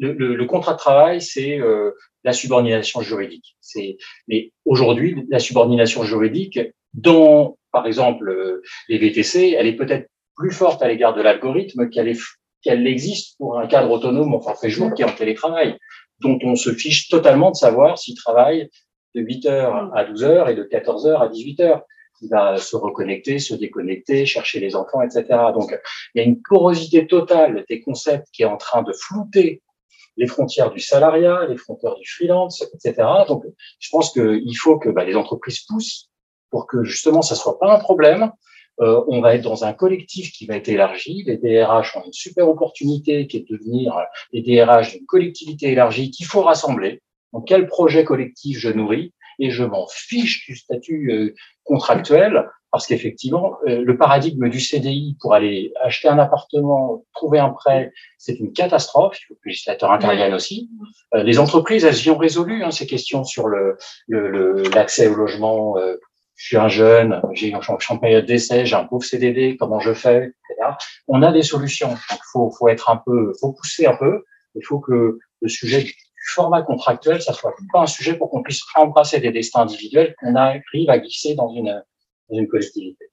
[0.01, 1.93] le, le, contrat de travail, c'est euh,
[2.25, 3.57] la subordination juridique.
[3.61, 3.99] C'est,
[4.29, 6.59] mais aujourd'hui, la subordination juridique,
[6.95, 12.17] dans, par exemple, les VTC, elle est peut-être plus forte à l'égard de l'algorithme qu'elle
[12.63, 15.79] qu'elle existe pour un cadre autonome en forfait jour qui est en télétravail,
[16.21, 18.69] dont on se fiche totalement de savoir s'il travaille
[19.15, 21.83] de 8 heures à 12 heures et de 14 heures à 18 heures.
[22.23, 25.25] Il va se reconnecter, se déconnecter, chercher les enfants, etc.
[25.55, 25.75] Donc,
[26.15, 29.63] il y a une porosité totale des concepts qui est en train de flouter
[30.17, 33.07] les frontières du salariat, les frontières du freelance, etc.
[33.29, 33.45] Donc,
[33.79, 36.11] je pense qu'il faut que bah, les entreprises poussent
[36.51, 38.31] pour que justement ça soit pas un problème.
[38.81, 41.23] Euh, on va être dans un collectif qui va être élargi.
[41.27, 43.95] Les DRH ont une super opportunité qui est de devenir
[44.33, 47.03] les DRH d'une collectivité élargie qu'il faut rassembler.
[47.33, 51.35] Donc, quel projet collectif je nourris et je m'en fiche du statut euh,
[51.65, 57.51] contractuel parce qu'effectivement, euh, le paradigme du CDI pour aller acheter un appartement, trouver un
[57.51, 59.19] prêt, c'est une catastrophe.
[59.21, 60.71] Il faut que le législateur intervienne aussi.
[61.15, 63.77] Euh, les entreprises, elles y ont résolu hein, ces questions sur le
[64.75, 65.77] l'accès au logement.
[66.37, 69.93] je suis un jeune, j'ai une en période d'essai, j'ai un pauvre CDD, comment je
[69.93, 70.77] fais, etc.
[71.09, 71.89] On a des solutions.
[71.89, 74.25] Donc, faut, faut être un peu, faut pousser un peu.
[74.55, 75.87] Il faut que le sujet
[76.35, 80.35] format contractuel, ça soit pas un sujet pour qu'on puisse embrasser des destins individuels qu'on
[80.37, 81.83] arrive à glisser dans une,
[82.31, 83.07] dans une collectivité.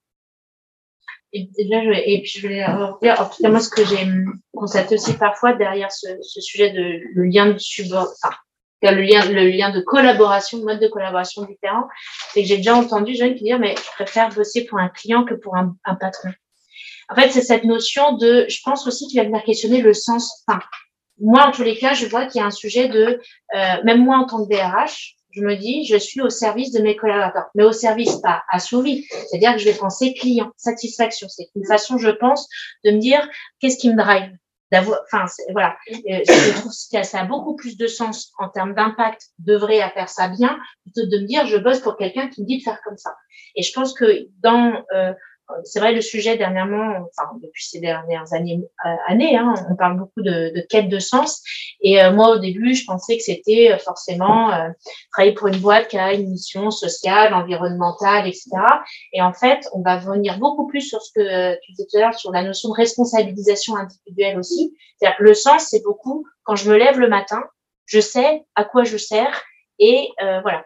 [1.33, 2.65] Et, je, et puis je voulais
[3.01, 4.07] dire, en tout cas, moi, ce que j'ai
[4.53, 8.35] constaté aussi parfois derrière ce, ce sujet de le lien de subord, enfin,
[8.81, 11.87] le lien, le lien de collaboration, mode de collaboration différent,
[12.31, 15.25] c'est que j'ai déjà entendu gens qui dire, mais je préfère bosser pour un client
[15.25, 16.29] que pour un, un patron.
[17.09, 20.43] En fait, c'est cette notion de, je pense aussi qu'il va venir questionner le sens,
[20.47, 20.59] enfin,
[21.19, 23.19] moi, en tous les cas, je vois qu'il y a un sujet de,
[23.55, 26.81] euh, même moi en tant que DRH, je me dis, je suis au service de
[26.81, 29.05] mes collaborateurs, mais au service pas assouvie.
[29.09, 31.27] C'est-à-dire que je vais penser client, satisfaction.
[31.29, 32.47] C'est une façon, je pense,
[32.83, 33.27] de me dire
[33.59, 34.31] qu'est-ce qui me drive.
[34.73, 35.77] Enfin, voilà.
[35.89, 35.93] Euh,
[36.27, 40.09] je trouve que ça a beaucoup plus de sens en termes d'impact d'œuvrer à faire
[40.09, 42.79] ça bien, plutôt de me dire je bosse pour quelqu'un qui me dit de faire
[42.83, 43.15] comme ça.
[43.55, 45.13] Et je pense que dans euh,
[45.63, 49.97] c'est vrai, le sujet dernièrement, enfin depuis ces dernières années, euh, années hein, on parle
[49.97, 51.41] beaucoup de, de, quête de sens.
[51.81, 54.51] Et euh, moi, au début, je pensais que c'était euh, forcément
[55.11, 58.49] travailler pour une boîte qui a une mission sociale, environnementale, etc.
[59.13, 62.01] Et en fait, on va venir beaucoup plus sur ce que tu disais tout à
[62.01, 64.75] l'heure, sur la notion de responsabilisation individuelle aussi.
[64.97, 67.41] C'est-à-dire le sens, c'est beaucoup quand je me lève le matin,
[67.85, 69.43] je sais à quoi je sers
[69.79, 70.65] et voilà,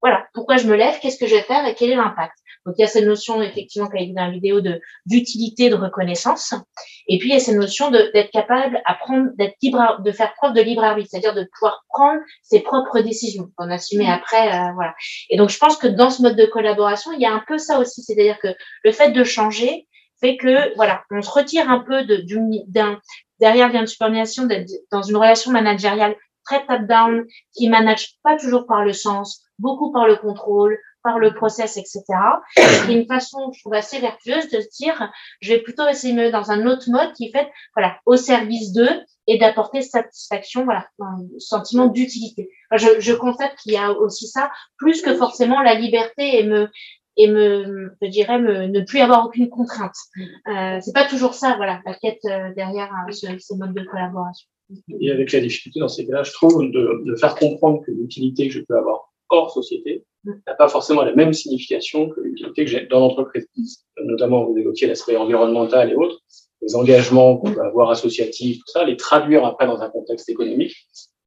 [0.00, 2.34] voilà, pourquoi je me lève, qu'est-ce que je vais faire et quel est l'impact.
[2.64, 5.68] Donc, il y a cette notion, effectivement, qui a été dans la vidéo, de, d'utilité,
[5.68, 6.54] de reconnaissance.
[7.08, 10.12] Et puis, il y a cette notion de, d'être capable à prendre, d'être libre, de
[10.12, 14.48] faire preuve de libre arbitre, c'est-à-dire de pouvoir prendre ses propres décisions, qu'on assumer après,
[14.48, 14.94] euh, voilà.
[15.30, 17.58] Et donc, je pense que dans ce mode de collaboration, il y a un peu
[17.58, 18.54] ça aussi, c'est-à-dire que
[18.84, 19.88] le fait de changer
[20.20, 22.24] fait que, voilà, on se retire un peu de,
[22.68, 23.00] d'un,
[23.40, 28.84] derrière une subordination, d'être dans une relation managériale très top-down, qui manage pas toujours par
[28.84, 32.02] le sens, beaucoup par le contrôle, par le process, etc.
[32.56, 36.18] C'est une façon, je trouve, assez vertueuse de se dire, je vais plutôt essayer de
[36.18, 40.86] me dans un autre mode qui fait, voilà, au service d'eux et d'apporter satisfaction, voilà,
[40.98, 42.50] un sentiment d'utilité.
[42.74, 46.68] je, je constate qu'il y a aussi ça, plus que forcément la liberté et me
[47.16, 49.94] et me, je dirais, me, ne plus avoir aucune contrainte.
[50.48, 53.84] Euh, c'est pas toujours ça, voilà, la quête euh, derrière euh, ce, ces modes de
[53.84, 54.48] collaboration.
[55.00, 58.48] Et avec la difficulté dans ces cas-là, je trouve, de, de faire comprendre que l'utilité
[58.48, 62.70] que je peux avoir hors société n'a pas forcément la même signification que l'utilité que
[62.70, 63.84] j'ai dans l'entreprise.
[64.04, 66.20] Notamment, vous évoquiez l'aspect environnemental et autres,
[66.60, 70.76] les engagements qu'on peut avoir associatifs, tout ça, les traduire après dans un contexte économique,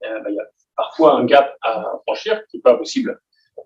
[0.06, 3.20] euh, bah, il y a parfois un gap à franchir qui n'est pas possible.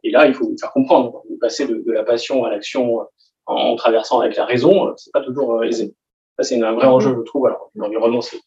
[0.03, 1.23] Et là, il faut faire comprendre.
[1.39, 2.99] Passer de, de la passion à l'action
[3.45, 5.95] en, traversant avec la raison, c'est pas toujours euh, aisé.
[6.37, 7.45] Ça, c'est un vrai enjeu, je trouve.
[7.45, 8.39] Alors, l'environnement, c'est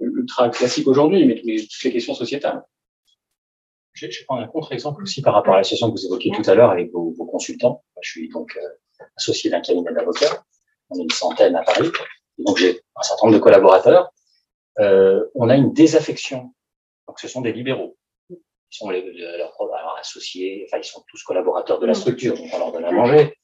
[0.00, 2.62] ultra classique aujourd'hui, mais toutes les questions sociétales.
[4.00, 6.48] Je vais prendre un contre-exemple aussi par rapport à la situation que vous évoquiez tout
[6.48, 7.82] à l'heure avec vos, vos, consultants.
[8.00, 10.44] Je suis donc euh, associé d'un cabinet d'avocats.
[10.90, 11.90] On est une centaine à Paris.
[12.38, 14.12] Donc j'ai un certain nombre de collaborateurs.
[14.78, 16.54] Euh, on a une désaffection.
[17.08, 17.96] Donc ce sont des libéraux.
[18.70, 19.02] Ils sont les,
[19.38, 19.54] leurs
[19.98, 23.34] associés, enfin ils sont tous collaborateurs de la structure, donc on leur donne à manger.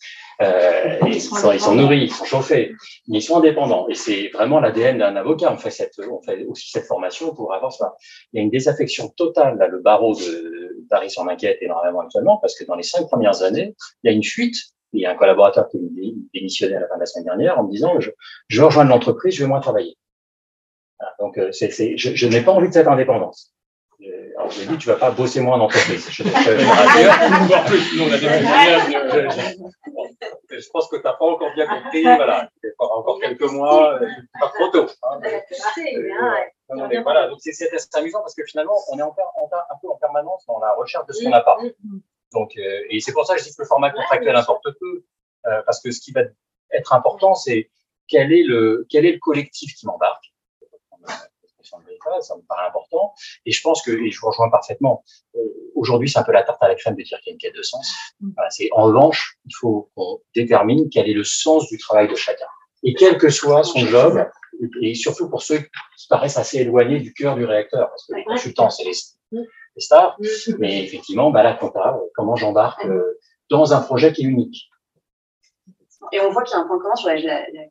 [0.42, 2.72] Euh, ils, sont, ils sont nourris, ils sont chauffés,
[3.06, 3.88] ils sont indépendants.
[3.88, 5.52] Et c'est vraiment l'ADN d'un avocat.
[5.52, 7.94] On fait, cette, on fait aussi cette formation pour avoir ça.
[8.32, 9.56] Il y a une désaffection totale.
[9.58, 13.42] Là, le barreau de Paris s'en inquiète énormément actuellement parce que dans les cinq premières
[13.42, 14.56] années, il y a une fuite.
[14.92, 17.58] Il y a un collaborateur qui est démissionné à la fin de la semaine dernière
[17.58, 18.10] en me disant je,
[18.48, 19.96] je rejoindre l'entreprise, je vais moins travailler.
[21.00, 23.53] Voilà, donc, euh, c'est, je, je n'ai pas envie de cette indépendance.
[24.36, 26.09] Alors, je dis, tu vas pas bosser moins en entreprise.
[26.11, 26.30] Je, je,
[30.50, 32.02] je, je pense que tu n'as pas encore bien compris.
[32.02, 32.50] Voilà.
[32.78, 34.09] encore quelques mois, euh,
[34.40, 34.86] pas trop tôt.
[35.02, 39.88] Hein, mais, voilà, donc c'est assez amusant parce que finalement, on est en, un peu
[39.88, 41.59] en permanence dans la recherche de ce qu'on n'a pas.
[42.32, 45.05] Donc, et c'est pour ça que je dis que le format contractuel importe peu,
[45.66, 46.22] parce que ce qui va
[46.70, 47.70] être important, c'est
[48.09, 50.34] quel est le quel est le collectif qui m'embarque
[51.64, 51.76] ça
[52.36, 53.14] me paraît important.
[53.46, 55.04] Et je pense que, et je vous rejoins parfaitement,
[55.36, 55.40] euh,
[55.74, 57.38] aujourd'hui, c'est un peu la tarte à la crème de dire qu'il y a une
[57.38, 57.94] quête de sens.
[58.20, 58.32] Mm.
[58.50, 62.46] c'est, en revanche, il faut qu'on détermine quel est le sens du travail de chacun.
[62.82, 64.26] Et quel que soit son job,
[64.82, 68.24] et surtout pour ceux qui paraissent assez éloignés du cœur du réacteur, parce que les
[68.24, 68.92] consultants, c'est les,
[69.32, 70.54] les stars, mm.
[70.58, 73.18] mais effectivement, bah, la compta, comment j'embarque euh,
[73.50, 74.68] dans un projet qui est unique.
[76.12, 77.11] Et on voit qu'il y a un point commun sur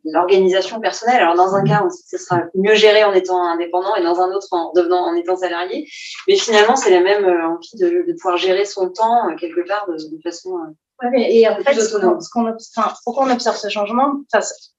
[0.05, 1.21] l'organisation personnelle.
[1.21, 4.03] Alors, dans un cas, on sait que ce sera mieux géré en étant indépendant et
[4.03, 5.87] dans un autre en devenant, en étant salarié.
[6.27, 9.67] Mais finalement, c'est la même euh, envie de, de, pouvoir gérer son temps euh, quelque
[9.67, 10.57] part de, de façon.
[10.57, 14.13] Euh, ouais, et en fait, ce qu'on, enfin, pourquoi on observe ce changement?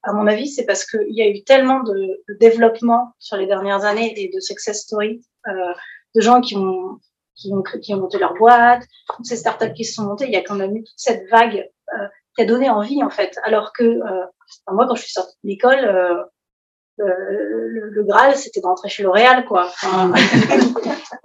[0.02, 1.94] À mon avis, c'est parce qu'il y a eu tellement de,
[2.28, 5.72] de, développement sur les dernières années et de success stories euh,
[6.14, 6.98] de gens qui ont
[7.34, 8.82] qui ont, qui ont monté leur boîte,
[9.16, 10.26] toutes ces startups qui se sont montées.
[10.26, 12.07] Il y a quand même eu toute cette vague euh,
[12.37, 13.37] qui a donné envie en fait.
[13.45, 14.24] Alors que euh,
[14.70, 16.22] moi, quand je suis sortie de l'école, euh,
[17.01, 17.05] euh
[17.66, 19.66] le, le, Graal, c'était d'entrer chez L'Oréal, quoi.
[19.66, 20.12] Enfin,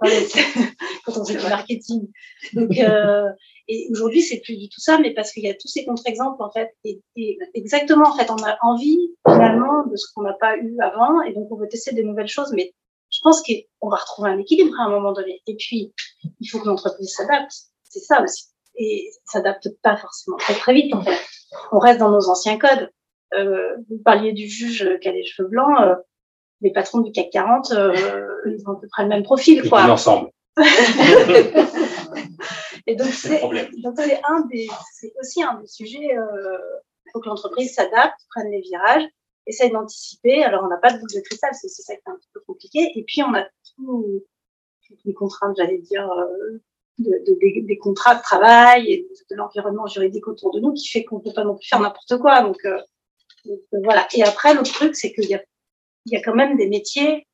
[1.04, 2.08] quand on faisait du marketing.
[2.54, 3.28] Donc, euh,
[3.68, 6.42] et aujourd'hui, c'est plus du tout ça, mais parce qu'il y a tous ces contre-exemples,
[6.42, 6.70] en fait.
[6.84, 10.76] Et, et, exactement, en fait, on a envie, finalement, de ce qu'on n'a pas eu
[10.80, 12.74] avant, et donc on veut tester des nouvelles choses, mais
[13.10, 15.40] je pense qu'on va retrouver un équilibre à un moment donné.
[15.46, 15.92] Et puis,
[16.40, 17.52] il faut que l'entreprise s'adapte.
[17.84, 21.18] C'est ça aussi et s'adapte pas forcément très très vite en fait.
[21.72, 22.90] On reste dans nos anciens codes.
[23.34, 25.94] Euh, vous parliez du juge qui a les cheveux blancs, euh,
[26.60, 29.82] les patrons du CAC 40, euh, ils ont à peu près le même profil quoi.
[29.84, 30.30] ensemble.
[32.86, 36.10] et donc c'est un des c'est aussi un des sujets.
[36.10, 36.58] Il euh,
[37.12, 39.04] faut que l'entreprise s'adapte, prenne les virages,
[39.46, 40.42] essaye d'anticiper.
[40.44, 42.40] Alors on n'a pas de boule de cristal, c'est ça qui est un petit peu
[42.46, 42.92] compliqué.
[42.96, 43.44] Et puis on a
[43.76, 44.24] tout,
[44.86, 46.10] toutes les contraintes, j'allais dire,
[47.06, 51.04] euh, de, des, contrats de travail et de, l'environnement juridique autour de nous qui fait
[51.04, 52.42] qu'on peut pas non plus faire n'importe quoi.
[52.42, 52.78] Donc, euh,
[53.46, 54.06] euh, voilà.
[54.14, 55.42] Et après, l'autre truc, c'est qu'il y a,
[56.06, 57.26] il y a quand même des métiers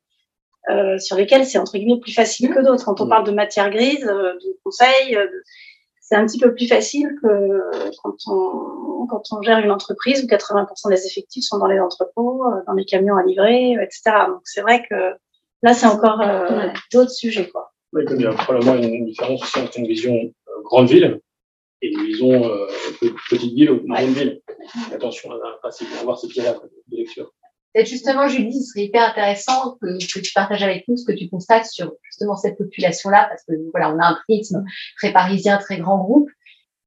[0.69, 2.85] euh, sur lesquels c'est entre guillemets plus facile que d'autres.
[2.85, 5.17] Quand on parle de matière grise, de conseil,
[6.01, 7.61] c'est un petit peu plus facile que
[8.03, 12.43] quand on, quand on gère une entreprise où 80% des effectifs sont dans les entrepôts,
[12.65, 14.11] dans les camions à livrer, etc.
[14.27, 15.13] Donc c'est vrai que
[15.63, 16.21] là, c'est encore
[16.91, 17.73] d'autres sujets, quoi.
[17.97, 21.19] Oui, il y a probablement une, différence aussi entre une vision euh, grande ville
[21.81, 22.67] et une vision euh,
[23.29, 24.41] petite ville ou grande ville.
[24.93, 26.53] Attention à, à, à avoir ces pieds-là
[26.87, 27.33] de lecture.
[27.73, 31.11] Peut-être justement, Julie, ce serait hyper intéressant que, que, tu partages avec nous ce que
[31.11, 34.63] tu constates sur justement cette population-là, parce que voilà, on a un prisme
[34.97, 36.29] très parisien, très grand groupe.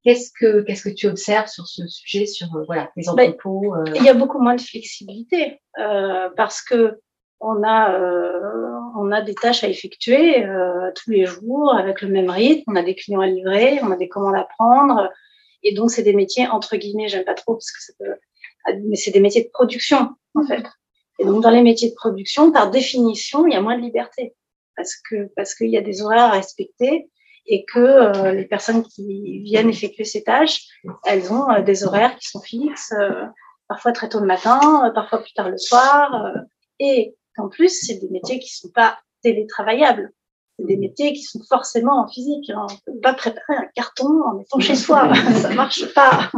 [0.03, 3.75] Qu'est-ce que qu'est-ce que tu observes sur ce sujet, sur euh, voilà les ben, entrepôts
[3.75, 3.83] euh...
[3.95, 6.99] Il y a beaucoup moins de flexibilité euh, parce que
[7.41, 8.50] on a, euh,
[9.11, 12.63] on a des tâches à effectuer euh, tous les jours avec le même rythme.
[12.67, 15.09] On a des clients à livrer, on a des commandes à prendre.
[15.63, 18.95] Et donc, c'est des métiers, entre guillemets, j'aime pas trop parce que ça peut, mais
[18.95, 20.63] c'est des métiers de production, en fait.
[21.19, 24.33] Et donc, dans les métiers de production, par définition, il y a moins de liberté
[24.77, 27.09] parce que, parce qu'il y a des horaires à respecter
[27.47, 30.67] et que euh, les personnes qui viennent effectuer ces tâches,
[31.05, 32.93] elles ont euh, des horaires qui sont fixes,
[33.67, 36.33] parfois très tôt le matin, parfois plus tard le soir.
[36.79, 40.11] et en plus, c'est des métiers qui sont pas télétravaillables.
[40.59, 42.49] C'est des métiers qui sont forcément en physique.
[42.49, 42.67] Hein.
[42.69, 45.11] On peut pas préparer un carton en étant chez soi.
[45.41, 46.31] ça marche pas.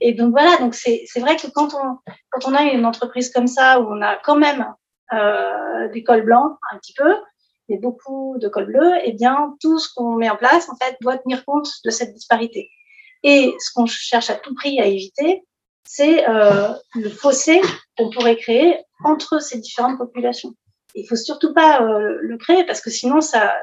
[0.00, 0.58] Et donc voilà.
[0.58, 1.98] Donc c'est, c'est vrai que quand on,
[2.30, 4.66] quand on a une entreprise comme ça où on a quand même
[5.12, 7.14] euh, des cols blancs un petit peu,
[7.68, 10.96] et beaucoup de cols bleus, eh bien, tout ce qu'on met en place, en fait,
[11.00, 12.70] doit tenir compte de cette disparité.
[13.22, 15.44] Et ce qu'on cherche à tout prix à éviter,
[15.84, 17.60] c'est euh, le fossé
[17.96, 20.54] qu'on pourrait créer entre ces différentes populations.
[20.94, 23.54] Il faut surtout pas euh, le créer parce que sinon ça,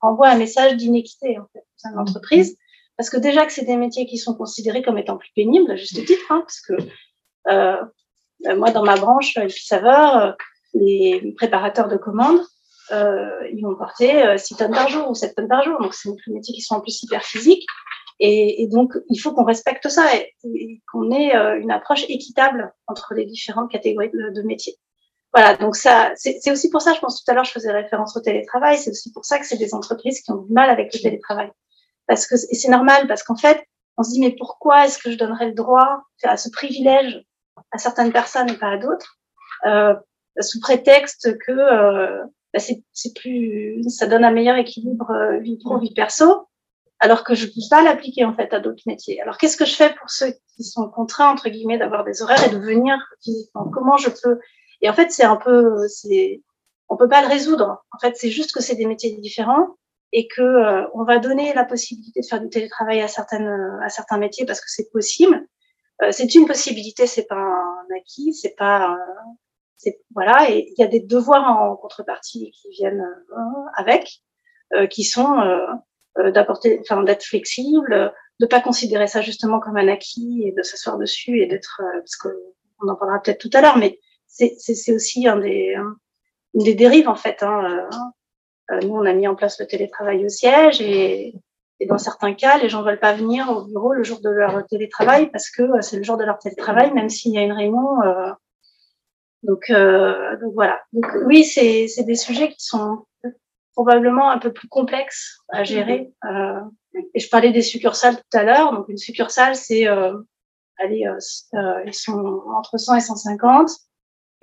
[0.00, 2.56] envoie un message d'inéquité en fait à l'entreprise.
[2.96, 5.76] Parce que déjà que c'est des métiers qui sont considérés comme étant plus pénibles, à
[5.76, 6.74] juste titre, hein, parce que
[7.48, 10.32] euh, moi dans ma branche, saveurs, euh,
[10.74, 12.40] les préparateurs de commandes,
[12.90, 15.80] euh, ils vont porter 6 tonnes par jour ou 7 tonnes par jour.
[15.80, 17.66] Donc c'est des métiers qui sont en plus hyper physiques.
[18.20, 22.72] Et, et, donc, il faut qu'on respecte ça et, qu'on ait euh, une approche équitable
[22.86, 24.76] entre les différentes catégories de, de métiers.
[25.32, 28.16] Voilà, donc ça, c'est aussi pour ça, je pense tout à l'heure, je faisais référence
[28.16, 30.92] au télétravail, c'est aussi pour ça que c'est des entreprises qui ont du mal avec
[30.94, 31.50] le télétravail.
[32.06, 33.62] Parce que, c'est normal, parce qu'en fait,
[33.98, 37.22] on se dit, mais pourquoi est-ce que je donnerais le droit à ce privilège
[37.72, 39.18] à certaines personnes et pas à d'autres,
[39.66, 39.94] euh,
[40.40, 45.78] sous prétexte que euh, bah c'est plus, ça donne un meilleur équilibre euh, vie pro,
[45.78, 46.47] vie perso,
[47.00, 49.20] alors que je ne peux pas l'appliquer en fait à d'autres métiers.
[49.22, 52.44] Alors qu'est-ce que je fais pour ceux qui sont contraints entre guillemets d'avoir des horaires
[52.44, 53.70] et de venir physiquement?
[53.72, 54.40] Comment je peux?
[54.80, 56.42] Et en fait, c'est un peu, c'est,
[56.88, 57.84] on peut pas le résoudre.
[57.92, 59.76] En fait, c'est juste que c'est des métiers différents
[60.12, 63.88] et que euh, on va donner la possibilité de faire du télétravail à certaines, à
[63.88, 65.46] certains métiers parce que c'est possible.
[66.02, 68.96] Euh, c'est une possibilité, c'est pas un acquis, c'est pas,
[69.76, 70.50] c'est voilà.
[70.50, 73.04] Et il y a des devoirs en contrepartie qui viennent
[73.74, 74.22] avec,
[74.90, 75.66] qui sont euh,
[76.32, 80.98] d'apporter, enfin d'être flexible, de pas considérer ça justement comme un acquis et de s'asseoir
[80.98, 82.28] dessus et d'être, euh, parce que
[82.80, 85.74] on en parlera peut-être tout à l'heure, mais c'est c'est aussi un des
[86.54, 87.42] une des dérives en fait.
[87.42, 87.88] Hein.
[88.70, 91.34] Euh, nous, on a mis en place le télétravail au siège et,
[91.80, 94.66] et dans certains cas, les gens veulent pas venir au bureau le jour de leur
[94.66, 98.02] télétravail parce que c'est le jour de leur télétravail, même s'il y a une réunion.
[98.02, 98.30] Euh,
[99.42, 100.80] donc, euh, donc voilà.
[100.92, 103.04] Donc oui, c'est des sujets qui sont
[103.78, 106.10] probablement un peu plus complexe à gérer.
[106.24, 106.60] Euh,
[107.14, 108.72] et je parlais des succursales tout à l'heure.
[108.72, 110.18] Donc une succursale, c'est euh,
[110.80, 111.16] allez, euh,
[111.54, 113.70] euh ils sont entre 100 et 150.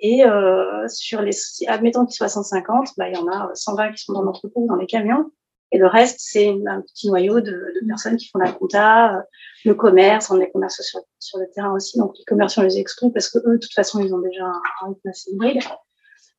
[0.00, 1.34] Et euh, sur les,
[1.68, 4.76] admettons qu'ils soient 150, bah, il y en a 120 qui sont dans l'entrepôt dans
[4.76, 5.30] les camions.
[5.70, 9.22] Et le reste, c'est un petit noyau de, de, personnes qui font la compta,
[9.66, 11.98] le commerce, on est commerce sur, sur le terrain aussi.
[11.98, 14.62] Donc les on les exclut parce que eux, de toute façon, ils ont déjà un,
[14.82, 15.60] un rythme assez hybride.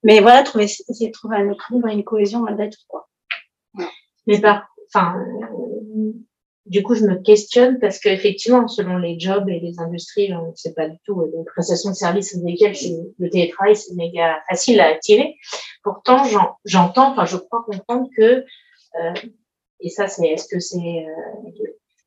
[0.03, 2.79] Mais voilà, trouver, essayer de trouver un équilibre et une cohésion malgré tout.
[2.87, 3.07] Quoi.
[4.27, 6.13] Mais par, enfin, euh,
[6.67, 10.55] du coup, je me questionne parce qu'effectivement, selon les jobs et les industries, on ne
[10.55, 12.75] sait pas du tout, euh, les prestations de services lesquelles
[13.19, 15.35] le télétravail, c'est méga facile à attirer.
[15.83, 16.23] Pourtant,
[16.65, 18.43] j'entends, enfin, je crois comprendre que,
[19.01, 19.13] euh,
[19.79, 21.63] et ça, c'est, est-ce que c'est euh,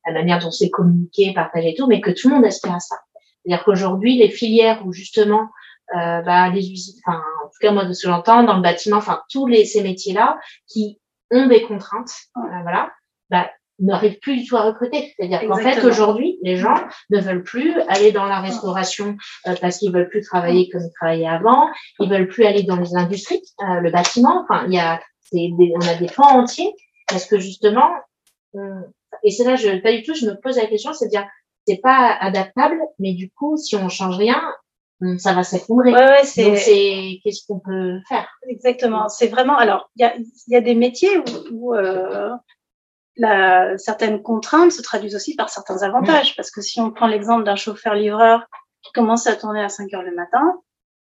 [0.07, 2.81] la manière dont c'est communiqué, partagé et tout, mais que tout le monde aspire à
[2.81, 2.97] ça.
[3.43, 5.49] C'est-à-dire qu'aujourd'hui, les filières où justement
[5.97, 8.63] euh, bah, les usines, enfin, en tout cas moi de ce que j'entends, dans le
[8.63, 10.99] bâtiment, enfin tous les ces métiers-là qui
[11.31, 12.91] ont des contraintes, euh, voilà,
[13.31, 15.15] bah, n'arrivent plus du tout à recruter.
[15.17, 16.75] C'est-à-dire qu'en fait aujourd'hui, les gens
[17.11, 19.17] ne veulent plus aller dans la restauration
[19.47, 21.69] euh, parce qu'ils veulent plus travailler comme ils travaillaient avant,
[21.99, 24.45] ils veulent plus aller dans les industries, euh, le bâtiment.
[24.49, 25.01] Enfin, il y a,
[25.33, 26.73] des, on a des pans entiers
[27.09, 27.91] parce que justement,
[29.23, 31.27] et c'est là, je, pas du tout, je me pose la question, c'est-à-dire
[31.67, 34.41] c'est pas adaptable, mais du coup, si on change rien,
[35.19, 35.93] ça va s'effondrer.
[35.93, 36.45] Ouais, ouais, c'est...
[36.45, 38.29] Donc, c'est qu'est-ce qu'on peut faire?
[38.49, 39.09] Exactement.
[39.09, 39.57] C'est vraiment.
[39.57, 40.15] Alors, il y a,
[40.49, 42.31] y a des métiers où, où euh,
[43.17, 46.37] la, certaines contraintes se traduisent aussi par certains avantages.
[46.37, 48.47] Parce que si on prend l'exemple d'un chauffeur-livreur
[48.83, 50.61] qui commence à tourner à 5 heures le matin,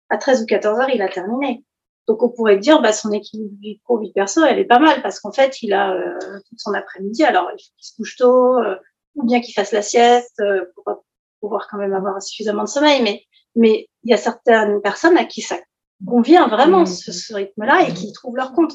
[0.09, 1.63] à 13 ou 14 heures, il a terminé.
[2.07, 5.01] Donc, on pourrait dire, bah, son équilibre vie pro, vie perso, elle est pas mal
[5.01, 6.17] parce qu'en fait, il a euh,
[6.47, 7.23] tout son après-midi.
[7.25, 8.77] Alors, il faut qu'il se couche tôt, euh,
[9.15, 11.03] ou bien qu'il fasse la sieste euh, pour
[11.41, 13.03] pouvoir quand même avoir suffisamment de sommeil.
[13.03, 13.23] Mais
[13.57, 15.57] mais il y a certaines personnes à qui ça
[16.05, 16.85] convient vraiment mmh.
[16.85, 18.73] ce, rythme-là et qui trouvent leur compte.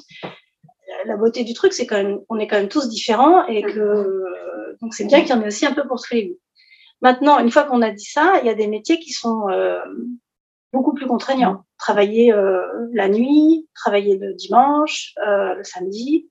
[1.07, 4.25] La beauté du truc, c'est quand même, on est quand même tous différents et que
[4.81, 6.39] donc c'est bien qu'il y en ait aussi un peu pour tous les goûts.
[7.01, 9.81] Maintenant, une fois qu'on a dit ça, il y a des métiers qui sont euh,
[10.73, 11.65] beaucoup plus contraignants.
[11.79, 12.63] Travailler euh,
[12.93, 16.29] la nuit, travailler le dimanche, euh, le samedi.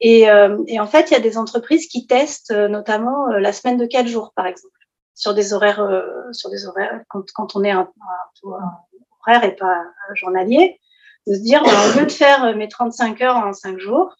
[0.00, 3.38] Et, euh, et, en fait, il y a des entreprises qui testent euh, notamment euh,
[3.38, 4.72] la semaine de quatre jours, par exemple
[5.14, 8.72] sur des horaires, euh, sur des horaires quand, quand on est un, un, un,
[9.20, 9.84] horaire et pas
[10.14, 10.80] journalier,
[11.26, 14.16] de se dire, bah, au lieu de faire euh, mes 35 heures en 5 jours,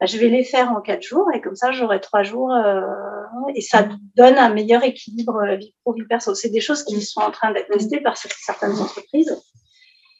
[0.00, 2.82] bah, je vais les faire en 4 jours et comme ça, j'aurai 3 jours euh,
[3.54, 6.34] et ça donne un meilleur équilibre euh, vie pro, vie perso.
[6.34, 9.36] C'est des choses qui sont en train d'être testées par certaines entreprises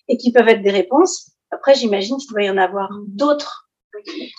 [0.09, 1.33] et qui peuvent être des réponses.
[1.51, 3.71] Après, j'imagine qu'il doit y en avoir d'autres.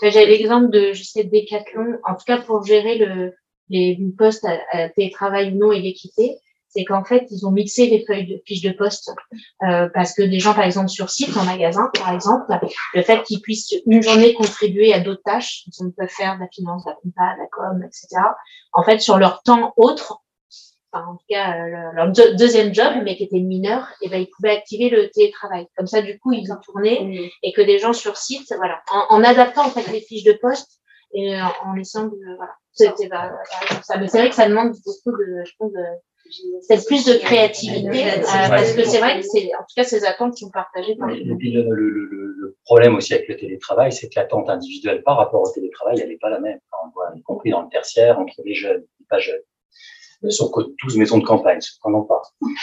[0.01, 3.34] J'ai l'exemple de, je sais, Decathlon, en tout cas pour gérer le,
[3.70, 6.39] les postes à, à télétravail non et l'équité,
[6.70, 9.11] c'est qu'en fait, ils ont mixé les feuilles de fiches de poste
[9.63, 12.45] euh, parce que des gens, par exemple, sur site, en magasin, par exemple,
[12.93, 16.47] le fait qu'ils puissent une journée contribuer à d'autres tâches, ils peuvent faire de la
[16.47, 18.22] finance, de la compta, de la com, etc.
[18.74, 20.20] En fait, sur leur temps autre,
[20.91, 24.22] enfin, en tout cas, euh, leur deuxième job, mais qui était mineur, et eh ben,
[24.22, 25.65] ils pouvaient activer le télétravail.
[25.76, 27.30] Comme ça, du coup, ils ont tourné mmh.
[27.43, 30.34] et que des gens sur site, voilà, en, en adaptant en fait les fiches de
[30.34, 30.80] poste
[31.13, 36.86] et euh, en laissant voilà c'est vrai que ça demande beaucoup de je pense de
[36.86, 40.36] plus de créativité euh, parce que c'est vrai que c'est en tout cas ces attentes
[40.36, 44.09] qui sont partagées par et puis le, le, le, problème aussi avec le télétravail c'est
[44.09, 46.59] que l'attente individuelle par rapport au télétravail elle n'est pas la même.
[46.84, 49.41] On voit y compris dans le tertiaire entre les jeunes et pas jeunes.
[50.30, 50.51] Sur
[50.84, 51.59] 12 maisons de campagne.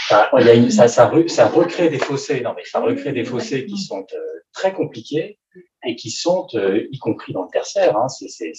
[0.08, 3.24] Ça, y a une, ça, ça, ça recrée des fossés, non mais ça recrée des
[3.24, 4.18] fossés qui sont euh,
[4.52, 5.38] très compliqués
[5.86, 8.52] et qui sont, euh, y compris dans le tertiaire, hein, c'est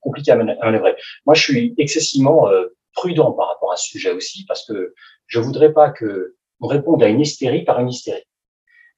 [0.00, 0.94] compliqué à manœuvrer.
[1.26, 4.94] Moi, je suis excessivement euh, prudent par rapport à ce sujet aussi, parce que
[5.26, 8.24] je voudrais pas que on réponde à une hystérie par une hystérie.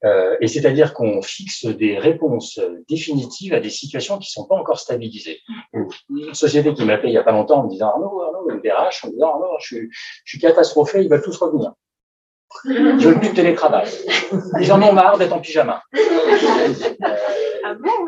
[0.03, 2.59] Euh, et c'est-à-dire qu'on fixe des réponses
[2.89, 5.41] définitives à des situations qui sont pas encore stabilisées.
[6.09, 8.61] Une société qui m'appelait il n'y a pas longtemps en me disant Arnaud, Arnaud, une
[8.61, 11.73] DRH, en me disant Arnaud, je je suis catastrophé, ils veulent tous revenir.
[12.65, 13.87] Je veux plus de télétravail.
[14.59, 15.83] Ils en ont marre d'être en pyjama.
[17.63, 18.05] Ah bon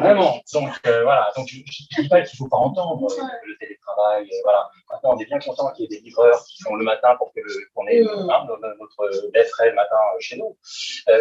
[0.00, 0.40] Vraiment.
[0.52, 1.30] Donc euh, voilà.
[1.36, 4.24] Donc je ne dis pas qu'il ne faut pas entendre euh, le télétravail.
[4.24, 4.68] euh, voilà.
[4.90, 7.32] Maintenant, on est bien content qu'il y ait des livreurs qui font le matin pour
[7.32, 7.40] que
[7.74, 8.30] qu'on ait Mm.
[8.30, 8.46] hein,
[8.78, 10.56] notre lait frais le matin euh, chez nous.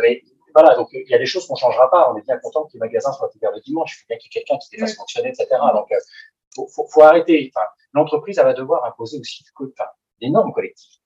[0.01, 0.22] Mais
[0.53, 0.76] voilà.
[0.76, 2.12] Donc il y a des choses qu'on ne changera pas.
[2.12, 3.95] On est bien content que les magasins soient ouverts le dimanche.
[3.95, 5.47] Il faut bien qu'il y ait quelqu'un qui les fasse fonctionner, etc.
[5.74, 5.95] Donc euh,
[6.55, 7.51] faut, faut, faut arrêter.
[7.55, 9.89] Enfin, l'entreprise elle va devoir imposer aussi enfin,
[10.22, 10.97] des normes collectives.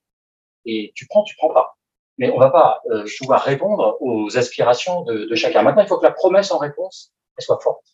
[0.66, 1.76] Et tu prends, tu prends pas.
[2.18, 5.64] Mais on va pas euh, pouvoir répondre aux aspirations de, de chacun.
[5.64, 7.86] Maintenant, il faut que la promesse en réponse elle soit forte.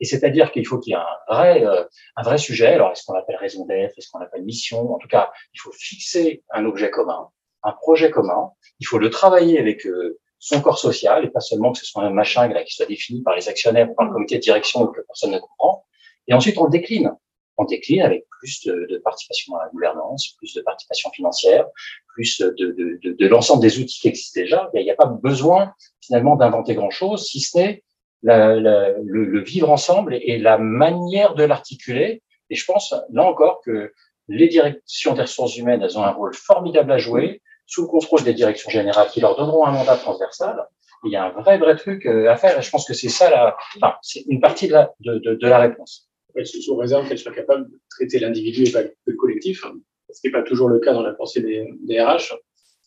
[0.00, 1.84] Et c'est-à-dire qu'il faut qu'il y ait un vrai, euh,
[2.16, 2.68] un vrai sujet.
[2.68, 4.92] Alors, est-ce qu'on l'appelle raison d'être, est-ce qu'on l'appelle mission?
[4.94, 7.28] En tout cas, il faut fixer un objet commun,
[7.62, 8.50] un projet commun.
[8.78, 12.02] Il faut le travailler avec euh, son corps social et pas seulement que ce soit
[12.02, 14.82] un machin là, qui soit défini par les actionnaires ou par le comité de direction
[14.82, 15.84] ou que personne ne comprend.
[16.28, 17.12] Et ensuite, on le décline.
[17.58, 21.66] Le décline avec plus de, de participation dans la gouvernance, plus de participation financière,
[22.08, 24.70] plus de, de, de, de l'ensemble des outils qui existent déjà.
[24.74, 27.84] Il n'y a, pas besoin finalement d'inventer grand-chose, si ce n'est
[28.22, 32.22] la, la, le, le, vivre ensemble et, et la manière de l'articuler.
[32.50, 33.92] Et je pense, là encore, que
[34.28, 38.22] les directions des ressources humaines, elles ont un rôle formidable à jouer sous le contrôle
[38.22, 40.66] des directions générales qui leur donneront un mandat transversal.
[41.04, 43.08] Il y a un vrai, vrai truc euh, à faire et je pense que c'est
[43.08, 46.05] ça, la, enfin, c'est une partie de la, de, de, de la réponse.
[46.44, 49.64] Sous, réserve qu'elle soit capable de traiter l'individu et pas le collectif,
[50.12, 52.34] ce qui n'est pas toujours le cas dans la pensée des, des RH,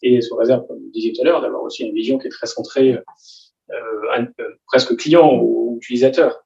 [0.01, 2.31] et sous réserve, comme vous disiez tout à l'heure, d'avoir aussi une vision qui est
[2.31, 6.43] très centrée euh, euh, presque client ou utilisateur.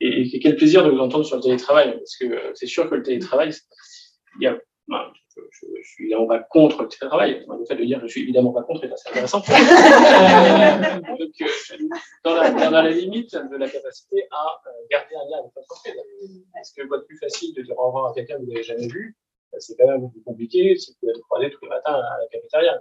[0.00, 2.88] Et, et, quel plaisir de vous entendre sur le télétravail, parce que euh, c'est sûr
[2.88, 3.52] que le télétravail,
[4.40, 7.46] il y a, ben, je, je, je, suis évidemment pas contre le télétravail.
[7.48, 9.42] Le fait de dire je suis évidemment pas contre est assez intéressant.
[9.48, 11.30] euh, donc,
[12.24, 14.60] dans la, dans la limite de la capacité à
[14.90, 15.94] garder un lien avec l'entreprise.
[16.60, 18.88] Est-ce que votre plus facile de dire au revoir à quelqu'un que vous n'avez jamais
[18.88, 19.16] vu,
[19.58, 22.26] c'est quand même peu plus compliqué, c'est de être croisé tous les matins à la
[22.30, 22.80] cafétéria.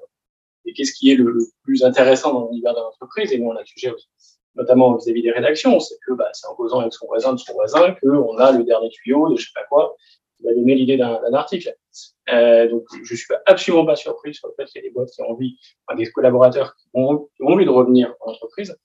[0.66, 3.56] Et qu'est-ce qui est le, le plus intéressant dans l'univers de l'entreprise, et nous on
[3.56, 4.08] a le sujet aussi,
[4.56, 7.54] notamment vis-à-vis des rédactions, c'est que bah, c'est en causant avec son voisin de son
[7.54, 9.96] voisin qu'on a le dernier tuyau de je sais pas quoi,
[10.38, 11.76] qui va donner l'idée d'un article.
[12.30, 15.10] Euh, donc je suis absolument pas surpris sur le fait qu'il y ait des boîtes
[15.12, 18.76] qui ont envie, enfin, des collaborateurs qui ont, envie de revenir en entreprise.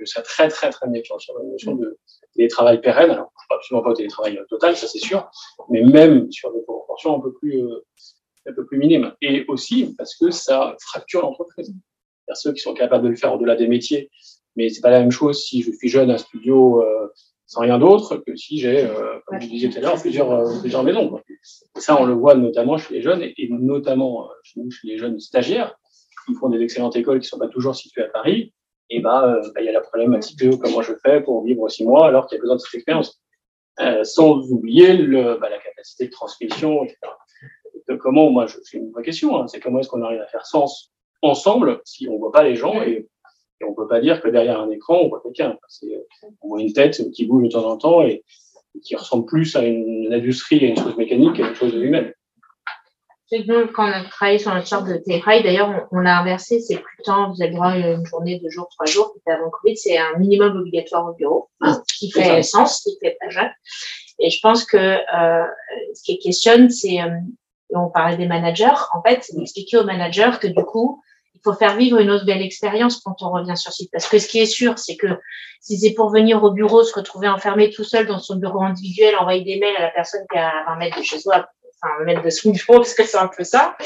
[0.00, 1.98] Je serais très très très méfiant sur la notion de
[2.34, 3.10] télétravail pérenne.
[3.10, 5.30] Alors, absolument pas au télétravail total, ça c'est sûr,
[5.70, 7.84] mais même sur des proportions un peu plus euh,
[8.48, 9.14] un peu plus minimes.
[9.22, 11.72] Et aussi parce que ça fracture l'entreprise.
[12.28, 14.10] A ceux qui sont capables de le faire au-delà des métiers,
[14.56, 17.12] mais c'est pas la même chose si je suis jeune un studio euh,
[17.46, 20.60] sans rien d'autre que si j'ai, euh, comme je disais tout à l'heure, plusieurs, euh,
[20.60, 21.08] plusieurs maisons.
[21.08, 21.22] Quoi.
[21.76, 24.98] Ça, on le voit notamment chez les jeunes et, et notamment chez, nous, chez les
[24.98, 25.76] jeunes stagiaires
[26.26, 28.52] qui font des excellentes écoles qui sont pas toujours situées à Paris.
[28.90, 31.84] Et bah, il bah, y a la problématique de comment je fais pour vivre six
[31.84, 33.20] mois alors qu'il y a besoin de cette expérience.
[33.78, 36.98] Euh, sans oublier le, bah, la capacité de transmission, etc.
[37.88, 40.46] De comment, moi, c'est une vraie question, hein, c'est comment est-ce qu'on arrive à faire
[40.46, 43.06] sens ensemble si on voit pas les gens et,
[43.60, 45.56] et on peut pas dire que derrière un écran on voit quelqu'un.
[46.42, 48.24] On voit une tête qui bouge de temps en temps et,
[48.74, 51.74] et qui ressemble plus à une, une industrie, à une chose mécanique qu'à une chose
[51.74, 52.12] humaine.
[53.32, 56.60] Nous, quand on a travaillé sur notre charte de télétravail, d'ailleurs, on, on l'a inversé,
[56.60, 59.76] c'est plus temps, vous avez droit à une journée, deux jours, trois jours, avant Covid,
[59.76, 63.50] c'est un minimum obligatoire au bureau, hein, qui fait sens, qui fait pas.
[64.20, 65.44] Et je pense que euh,
[65.92, 67.10] ce qui questionne, c'est, euh,
[67.70, 71.02] on parlait des managers, en fait, c'est d'expliquer aux managers que du coup,
[71.36, 73.90] il faut faire vivre une autre belle expérience quand on revient sur site.
[73.92, 75.08] Parce que ce qui est sûr, c'est que
[75.60, 79.16] si c'est pour venir au bureau, se retrouver enfermé tout seul dans son bureau individuel,
[79.16, 81.46] envoyer des mails à la personne qui est à 20 mètres de chez soi,
[81.82, 83.76] enfin, mettre de son bureau, parce que c'est un peu ça.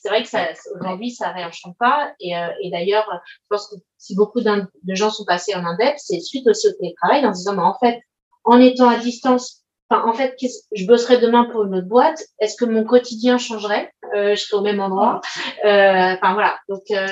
[0.00, 0.46] C'est vrai que ça,
[0.78, 2.12] aujourd'hui, ça réenchante pas.
[2.20, 5.94] Et, euh, et d'ailleurs, je pense que si beaucoup de gens sont passés en indep,
[5.96, 8.00] c'est suite aussi au télétravail en se disant, mais en fait,
[8.44, 10.36] en étant à distance, enfin, en fait,
[10.72, 12.22] je bosserai demain pour une autre boîte.
[12.40, 13.92] Est-ce que mon quotidien changerait?
[14.14, 15.20] Euh, Je serais au même endroit.
[15.64, 16.58] Euh, enfin voilà.
[16.68, 17.08] Donc, euh,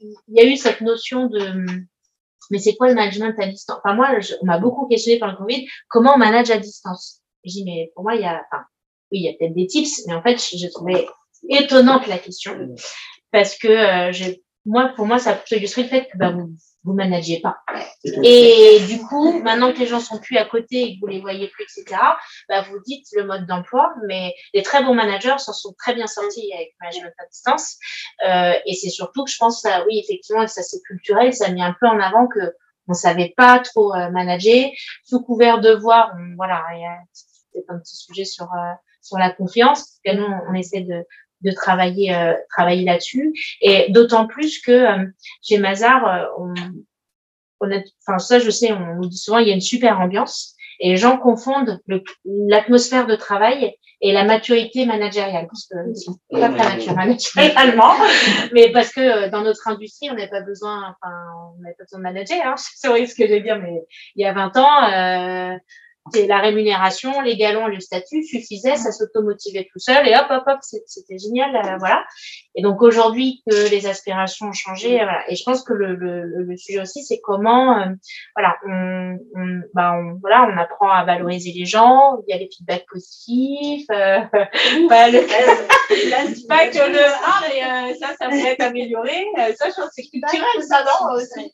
[0.00, 1.40] il y a eu cette notion de
[2.50, 3.78] mais c'est quoi le management à distance?
[3.82, 5.66] Enfin moi, je, on m'a beaucoup questionné par le Covid.
[5.88, 7.22] Comment on manage à distance?
[7.44, 8.64] Je dis mais pour moi, il y a, enfin,
[9.10, 11.08] oui, il y a peut-être des tips, mais en fait, j'ai trouvé
[11.48, 12.56] étonnante la question
[13.30, 16.54] parce que euh, j'ai, moi, pour moi, ça peut illustrer le fait que bah, vous
[16.84, 17.58] vous managez pas.
[18.22, 21.20] Et du coup, maintenant que les gens sont plus à côté et que vous les
[21.20, 21.96] voyez plus, etc.,
[22.48, 26.06] bah, vous dites le mode d'emploi, mais les très bons managers s'en sont très bien
[26.06, 27.76] sortis avec management à distance.
[28.26, 31.50] Euh, et c'est surtout que je pense, ça, oui, effectivement, ça c'est culturel, ça a
[31.50, 32.54] mis un peu en avant que
[32.86, 34.70] on savait pas trop euh, manager,
[35.04, 36.62] sous couvert de voir, on, voilà,
[37.54, 41.04] peut-être un petit sujet sur euh, sur la confiance, parce que nous, on essaie de
[41.44, 43.32] de travailler, euh, travailler là-dessus.
[43.60, 45.04] Et d'autant plus que euh,
[45.42, 46.54] chez Mazar, on,
[47.60, 50.00] on a, enfin ça je sais, on nous dit souvent il y a une super
[50.00, 51.80] ambiance et les gens confondent
[52.24, 57.94] l'atmosphère de travail et la maturité managériale, parce que sont pas très matures managérialement,
[58.52, 61.14] mais parce que dans notre industrie, on n'a pas besoin, enfin,
[61.56, 63.82] on n'a pas besoin de manager, hein, c'est vrai ce que je vais dire, mais
[64.16, 65.56] il y a 20 ans, euh,
[66.14, 70.58] la rémunération, les galons, le statut suffisaient, ça s'automotivait tout seul et hop, hop, hop,
[70.62, 72.04] c'était génial, euh, voilà.
[72.56, 75.28] Et donc aujourd'hui que les aspirations ont changé, voilà.
[75.28, 77.86] Et je pense que le, le, le sujet aussi, c'est comment, euh,
[78.36, 82.18] voilà, on, on, bah on, voilà, on apprend à valoriser les gens.
[82.26, 83.86] Il y a les feedbacks positifs.
[83.90, 84.20] Euh,
[84.88, 85.18] bah, le,
[86.10, 89.26] là, je dis pas que le ah mais euh, ça, ça pourrait être amélioré.
[89.58, 91.52] ça, je pense que c'est culturel, ça non aussi.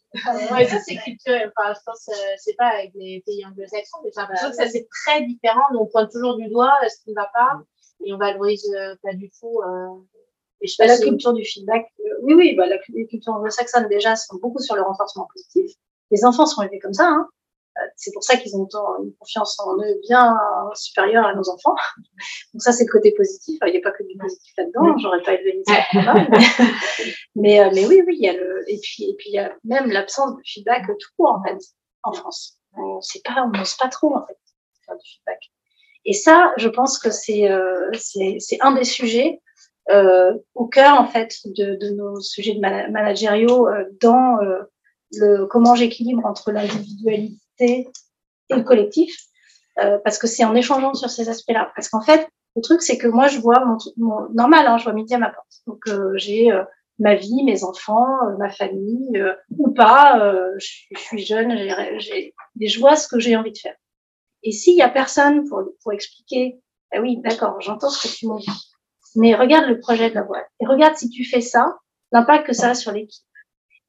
[0.52, 1.50] ouais, ça c'est culturel.
[1.56, 4.86] Enfin, je pense c'est pas avec les pays anglo-saxons, mais j'ai l'impression que ça c'est
[5.04, 5.62] très différent.
[5.72, 7.58] Nous, on pointe toujours du doigt ce qui ne va pas
[8.04, 8.66] et on valorise
[9.02, 9.60] pas du tout.
[10.62, 13.88] Et je bah, la culture du feedback, euh, oui, oui, bah, la, les cultures anglo-saxonnes
[13.88, 15.72] déjà sont beaucoup sur le renforcement positif.
[16.10, 17.08] Les enfants sont élevés comme ça.
[17.08, 17.28] Hein.
[17.78, 18.66] Euh, c'est pour ça qu'ils ont
[19.02, 20.36] une confiance en eux bien
[20.74, 21.74] supérieure à nos enfants.
[22.52, 23.58] Donc ça, c'est le côté positif.
[23.66, 24.98] Il n'y a pas que du positif là-dedans.
[24.98, 26.14] J'aurais pas élevé enfants
[27.36, 29.38] mais, euh, mais, oui, oui, il y a le et puis et puis il y
[29.38, 31.58] a même l'absence de feedback tout court en fait
[32.02, 32.58] en France.
[32.76, 34.36] On sait pas, on n'ose pas trop en fait
[34.86, 35.40] faire du feedback.
[36.04, 39.40] Et ça, je pense que c'est euh, c'est un des sujets
[40.54, 44.62] au cœur en fait de, de nos sujets de managériaux euh, dans euh,
[45.12, 47.88] le comment j'équilibre entre l'individualité
[48.48, 49.16] et le collectif,
[50.04, 51.72] parce que c'est en échangeant sur ces aspects-là.
[51.74, 54.84] Parce qu'en fait, le truc c'est que moi je vois mon, mon normal, hein, je
[54.84, 55.62] vois midi à ma porte.
[55.66, 55.84] Donc
[56.16, 56.50] j'ai
[56.98, 58.06] ma vie, mes enfants,
[58.38, 59.24] ma famille,
[59.58, 61.56] ou pas, je, je, suis jeune,
[61.98, 63.76] j'ai, je vois ce que j'ai envie de faire.
[64.42, 66.60] Et s'il y a personne pour, pour expliquer,
[66.92, 68.70] ah oui, d'accord, j'entends ce que tu m'as dit
[69.16, 71.78] mais regarde le projet de la boîte et regarde si tu fais ça,
[72.12, 73.24] l'impact que ça a sur l'équipe.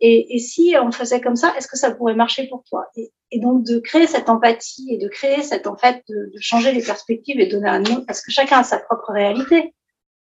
[0.04, 2.88] Et, et, si on faisait comme ça, est-ce que ça pourrait marcher pour toi?
[2.96, 6.40] Et, et, donc de créer cette empathie et de créer cette en fait de, de,
[6.40, 9.76] changer les perspectives et donner un nom parce que chacun a sa propre réalité.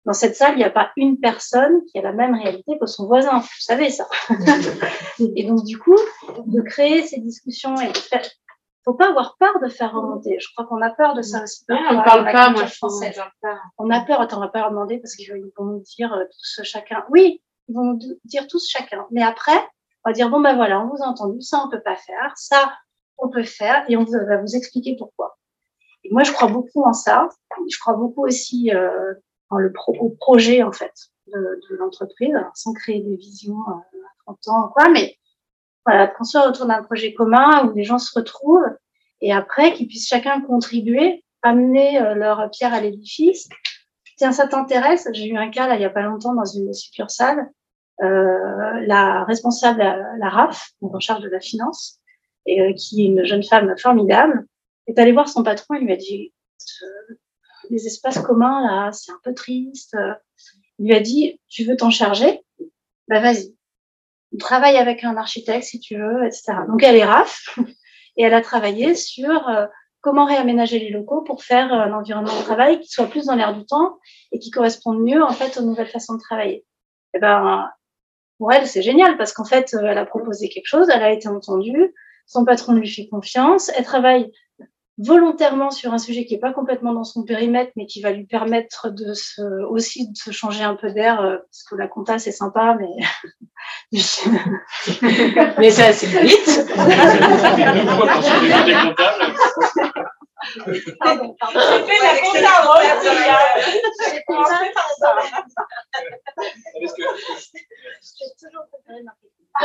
[0.04, 2.86] Dans cette salle, il n'y a pas une personne qui a la même réalité que
[2.86, 3.40] son voisin.
[3.40, 4.06] Vous savez ça.
[5.18, 5.98] et donc du coup,
[6.46, 8.22] de créer ces discussions et de faire
[8.86, 10.38] faut pas avoir peur de faire remonter.
[10.38, 11.64] Je crois qu'on a peur de ça aussi.
[11.68, 13.02] on ne parle pas, moi, je pense.
[13.78, 16.24] On a peur, attends, on va pas leur demander parce qu'ils vont nous dire euh,
[16.24, 17.04] tous chacun.
[17.10, 19.04] Oui, ils vont nous dire tous chacun.
[19.10, 19.58] Mais après,
[20.04, 22.32] on va dire, bon, ben voilà, on vous a entendu, ça, on peut pas faire,
[22.36, 22.72] ça,
[23.18, 25.36] on peut faire, et on va vous expliquer pourquoi.
[26.04, 27.28] Et moi, je crois beaucoup en ça.
[27.68, 29.14] Je crois beaucoup aussi euh,
[29.50, 30.94] le pro au projet, en fait,
[31.26, 35.16] de, de l'entreprise, sans créer des visions euh, à 30 ans, quoi, mais
[35.86, 38.68] voilà, qu'on soit autour d'un projet commun où les gens se retrouvent
[39.20, 43.48] et après qu'ils puissent chacun contribuer, amener euh, leur pierre à l'édifice.
[44.16, 45.08] Tiens, ça t'intéresse?
[45.12, 47.50] J'ai eu un cas là il y a pas longtemps dans une succursale.
[48.02, 49.78] Euh, la responsable,
[50.18, 51.98] la, RAF, en charge de la finance,
[52.44, 54.46] et euh, qui est une jeune femme formidable,
[54.86, 56.32] est allée voir son patron et lui a dit
[56.82, 57.14] euh,
[57.70, 59.96] les espaces communs là, c'est un peu triste.
[60.78, 62.42] Il lui a dit tu veux t'en charger?
[63.08, 63.54] Bah vas-y
[64.38, 66.54] travaille avec un architecte si tu veux, etc.
[66.68, 67.58] Donc elle est RAF
[68.16, 69.66] et elle a travaillé sur euh,
[70.00, 73.34] comment réaménager les locaux pour faire euh, un environnement de travail qui soit plus dans
[73.34, 73.98] l'air du temps
[74.32, 76.64] et qui corresponde mieux en fait aux nouvelles façons de travailler.
[77.14, 77.68] Et eh ben
[78.38, 81.12] pour elle c'est génial parce qu'en fait euh, elle a proposé quelque chose, elle a
[81.12, 81.94] été entendue,
[82.26, 84.32] son patron lui fait confiance, elle travaille
[84.98, 88.24] volontairement sur un sujet qui n'est pas complètement dans son périmètre, mais qui va lui
[88.24, 92.18] permettre de se, aussi de se changer un peu d'air, euh, parce que la compta,
[92.18, 92.88] c'est sympa, mais...
[95.58, 96.66] mais ça, c'est vite
[101.00, 101.60] Pardon, pardon.
[101.60, 102.52] J'ai fait la compta,
[104.12, 105.16] J'ai commencé par ça.
[106.80, 109.30] J'ai toujours préféré marquer.
[109.58, 109.64] Ce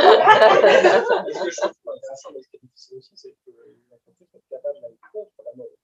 [1.43, 2.43] que je trouve intéressant avec
[2.75, 3.51] ce que aussi, c'est que
[4.51, 5.75] capable d'aller contre la mode.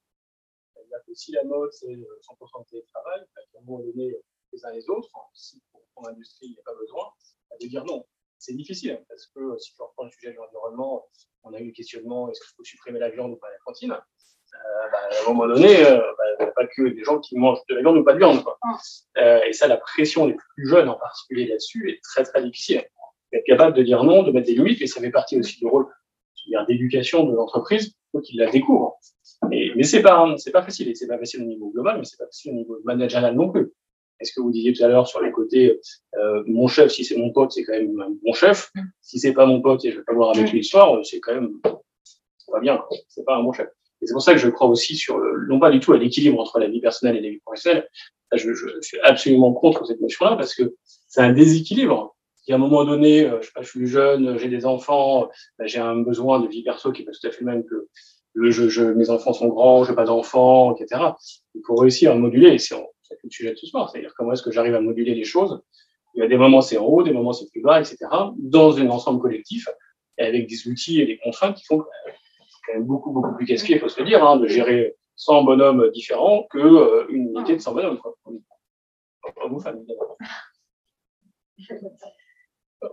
[0.73, 4.15] C'est-à-dire que si la mode, c'est 100% de télétravail, à un moment donné,
[4.53, 7.06] les uns les autres, si pour ton industrie, il n'y a pas besoin,
[7.52, 8.06] elle veut dire non.
[8.38, 11.07] C'est difficile, hein, parce que si tu reprends le sujet de l'environnement,
[11.44, 13.94] on a eu le questionnement est-ce qu'il faut supprimer la viande ou pas la cantine
[13.94, 17.19] euh, bah, à un moment donné, euh, bah, il n'y a pas que des gens
[17.19, 18.44] qui mangent de la viande ou pas de viande.
[18.44, 18.57] Quoi.
[18.61, 18.77] Ah.
[19.18, 22.85] Euh, et ça, la pression des plus jeunes en particulier là-dessus est très très difficile
[23.34, 25.68] être capable de dire non, de mettre des limites, et ça fait partie aussi du
[25.68, 25.88] rôle
[26.68, 28.98] d'éducation de l'entreprise, faut qu'il la découvre.
[29.49, 32.06] Mais, mais c'est pas, c'est pas facile, et c'est pas facile au niveau global, mais
[32.06, 33.72] c'est pas facile au niveau managérial non plus.
[34.19, 35.80] Est-ce que vous disiez tout à l'heure sur les côtés,
[36.18, 37.94] euh, mon chef, si c'est mon pote, c'est quand même
[38.26, 38.72] mon chef.
[39.02, 41.19] Si c'est pas mon pote et je vais pas voir avec lui le soir, c'est
[41.19, 41.52] quand même,
[42.52, 43.68] va bien, c'est pas un bon chef.
[44.02, 46.39] Et c'est pour ça que je crois aussi sur, non pas du tout à l'équilibre
[46.39, 47.88] entre la vie personnelle et la vie professionnelle,
[48.34, 50.76] je, je, suis absolument contre cette notion-là parce que
[51.07, 52.16] c'est un déséquilibre.
[52.48, 55.30] Si à un moment donné, euh, je, sais pas, je suis jeune, j'ai des enfants,
[55.60, 57.65] bah, j'ai un besoin de vie perso qui est pas tout à fait le même
[57.65, 57.90] que
[58.95, 61.02] mes enfants sont grands, je n'ai pas d'enfants, etc.
[61.56, 62.57] Il faut réussir à moduler.
[62.57, 62.76] C'est
[63.22, 63.90] le sujet de ce soir.
[63.90, 65.61] C'est-à-dire comment est-ce que j'arrive à moduler les choses.
[66.15, 67.98] Il y a des moments c'est haut, des moments c'est plus bas, etc.
[68.38, 69.68] Dans un ensemble collectif
[70.18, 73.76] et avec des outils et des contraintes qui font quand même beaucoup, beaucoup plus casse-pied,
[73.76, 77.57] il faut se le dire, hein, de gérer 100 bonhommes différents que euh, une unité
[77.57, 77.98] de 100 bonhommes.
[77.98, 78.15] Quoi.
[79.36, 79.86] Pas vous, femme,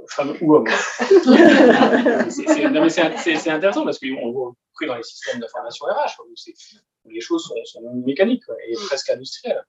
[0.08, 0.66] Femme ou homme.
[2.30, 7.54] c'est intéressant parce qu'on voit pris dans les systèmes d'information RH, où, les choses sont,
[7.64, 9.64] sont mécaniques et presque industrielles.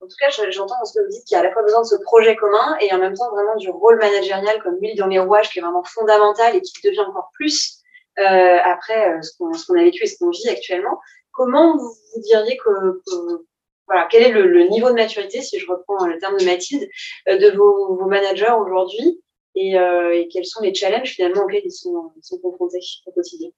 [0.00, 1.62] En tout cas, j'entends dans ce que vous dites qu'il y a à la fois
[1.62, 4.96] besoin de ce projet commun et en même temps vraiment du rôle managérial comme l'huile
[4.96, 7.78] dans les rouages qui est vraiment fondamental et qui devient encore plus
[8.18, 11.00] euh, après euh, ce qu'on a vécu et ce qu'on vit actuellement.
[11.32, 13.02] Comment vous, diriez que,
[13.86, 16.88] voilà, quel est le, niveau de maturité, si je reprends le terme de Mathilde,
[17.28, 19.20] euh, de vos, vos managers aujourd'hui
[19.54, 23.12] et, euh, et, quels sont les challenges finalement auxquels ils sont, ils sont confrontés au
[23.12, 23.50] quotidien?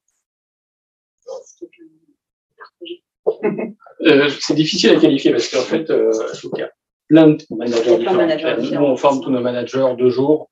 [4.02, 6.12] Euh, c'est difficile à qualifier parce qu'en fait, euh,
[6.54, 6.70] il y a
[7.08, 8.80] plein de managers différents.
[8.80, 10.50] Nous, on forme tous nos managers deux jours,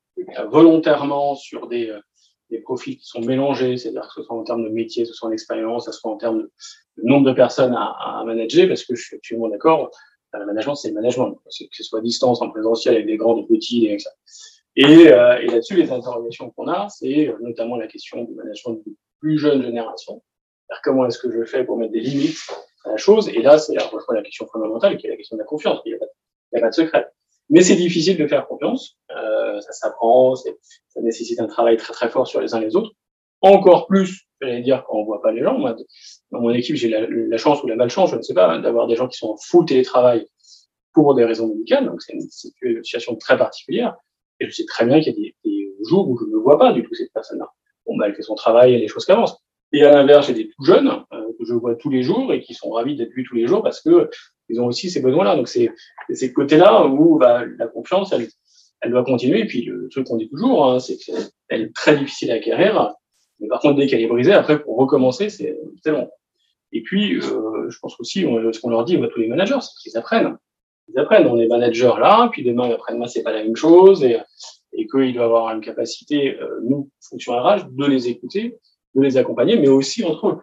[0.50, 2.00] volontairement sur des, euh,
[2.50, 5.28] des profils qui sont mélangés, c'est-à-dire que ce soit en termes de métier, ce soit
[5.28, 6.50] en expérience, ce soit en termes de,
[7.02, 9.90] nombre de personnes à, à, manager, parce que je suis absolument d'accord,
[10.38, 13.36] le management, c'est le management, que ce soit à distance, en présentiel, avec des grands,
[13.36, 14.10] des petits, ça.
[14.76, 18.92] Et, euh, et là-dessus, les interrogations qu'on a, c'est notamment la question du management de
[19.20, 20.22] plus jeune génération.
[20.84, 22.38] Comment est-ce que je fais pour mettre des limites
[22.84, 23.28] à la chose?
[23.28, 25.80] Et là, c'est la question fondamentale, qui est la question de la confiance.
[25.86, 27.06] Il n'y a, a, pas de secret.
[27.48, 28.96] Mais c'est difficile de faire confiance.
[29.16, 30.50] Euh, ça s'apprend, ça
[31.00, 32.90] nécessite un travail très très fort sur les uns les autres.
[33.40, 35.58] Encore plus, j'allais dire, quand on voit pas les gens.
[35.58, 35.76] Moi,
[36.32, 38.96] dans mon équipe, j'ai la, chance ou la malchance, je ne sais pas, d'avoir des
[38.96, 40.26] gens qui sont en full télétravail
[40.92, 41.86] pour des raisons médicales.
[41.86, 42.26] Donc, c'est une,
[42.62, 43.96] une, situation très particulière.
[44.40, 46.58] Et je sais très bien qu'il y a des, des, jours où je ne vois
[46.58, 47.48] pas du tout cette personne-là.
[47.86, 49.36] Bon, bah, elle fait son travail et les choses qui avancent.
[49.72, 52.40] Et à l'inverse, j'ai des tout jeunes euh, que je vois tous les jours et
[52.40, 54.10] qui sont ravis d'être vus tous les jours parce que
[54.48, 55.36] ils ont aussi ces besoins-là.
[55.36, 55.70] Donc c'est
[56.12, 58.28] ces côtés-là où bah, la confiance, elle,
[58.80, 59.40] elle doit continuer.
[59.40, 62.94] Et puis le truc qu'on dit toujours, hein, c'est qu'elle est très difficile à acquérir.
[63.40, 66.10] Mais par contre, dès qu'elle est brisée, après pour recommencer, c'est long.
[66.72, 69.82] Et puis, euh, je pense aussi, ce qu'on leur dit à tous les managers, c'est
[69.82, 70.36] qu'ils apprennent.
[70.88, 71.26] Ils apprennent.
[71.26, 74.18] On est manager là, puis demain, après-demain, c'est pas la même chose, et,
[74.72, 78.58] et qu'il doit avoir une capacité, euh, nous, fonction RH, de les écouter
[78.96, 80.38] de les accompagner, mais aussi entre eux.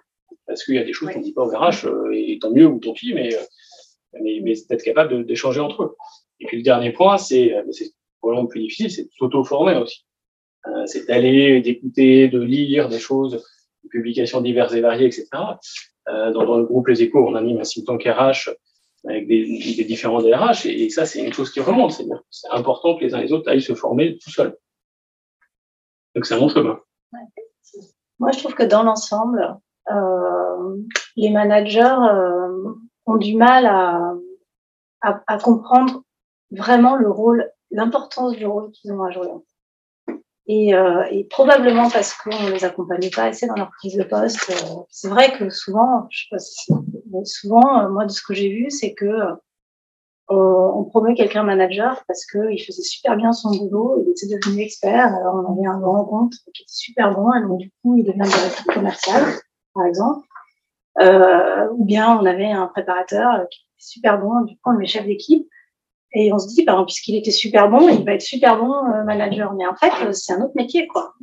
[0.45, 2.51] Parce qu'il y a des choses qu'on ne dit pas au RH, euh, et tant
[2.51, 3.35] mieux ou tant pis, mais,
[4.15, 5.95] euh, mais, mais d'être capable d'échanger entre eux.
[6.40, 7.64] Et puis le dernier point, c'est euh,
[8.19, 10.06] probablement plus difficile, c'est de s'auto-former aussi.
[10.85, 13.44] c'est d'aller, d'écouter, de lire des choses,
[13.84, 15.27] des publications diverses et variées, etc.
[16.07, 18.49] dans, dans, le groupe Les Échos, on anime un think RH
[19.07, 19.44] avec des,
[19.77, 21.91] des différents DRH, et, ça, c'est une chose qui remonte.
[21.91, 24.56] C'est important que les uns les autres aillent se former tout seuls.
[26.15, 26.80] Donc c'est un bon chemin.
[28.19, 29.57] Moi, je trouve que dans l'ensemble,
[29.91, 30.77] euh,
[31.15, 32.42] les managers euh,
[33.05, 33.65] ont du mal
[35.01, 36.03] à, comprendre
[36.51, 39.27] vraiment le rôle, l'importance du rôle qu'ils ont à jouer.
[40.47, 44.49] Et, euh, probablement parce qu'on ne les accompagne pas assez dans leur prise de poste.
[44.49, 46.73] Euh, c'est vrai que souvent, je sais pas si,
[47.25, 49.07] souvent, euh, moi, de ce que j'ai vu, c'est que
[50.30, 55.07] on, promet quelqu'un manager parce qu'il faisait super bien son boulot, il était devenu expert,
[55.15, 58.03] alors on avait un grand compte qui était super bon, et donc du coup il
[58.03, 59.23] devient directeur commercial,
[59.73, 60.27] par exemple.
[60.99, 64.79] Euh, ou bien on avait un préparateur qui était super bon, du coup on le
[64.79, 65.47] met chef d'équipe,
[66.13, 69.03] et on se dit, bah, puisqu'il était super bon, il va être super bon euh,
[69.03, 69.53] manager.
[69.53, 71.13] Mais en fait, c'est un autre métier, quoi.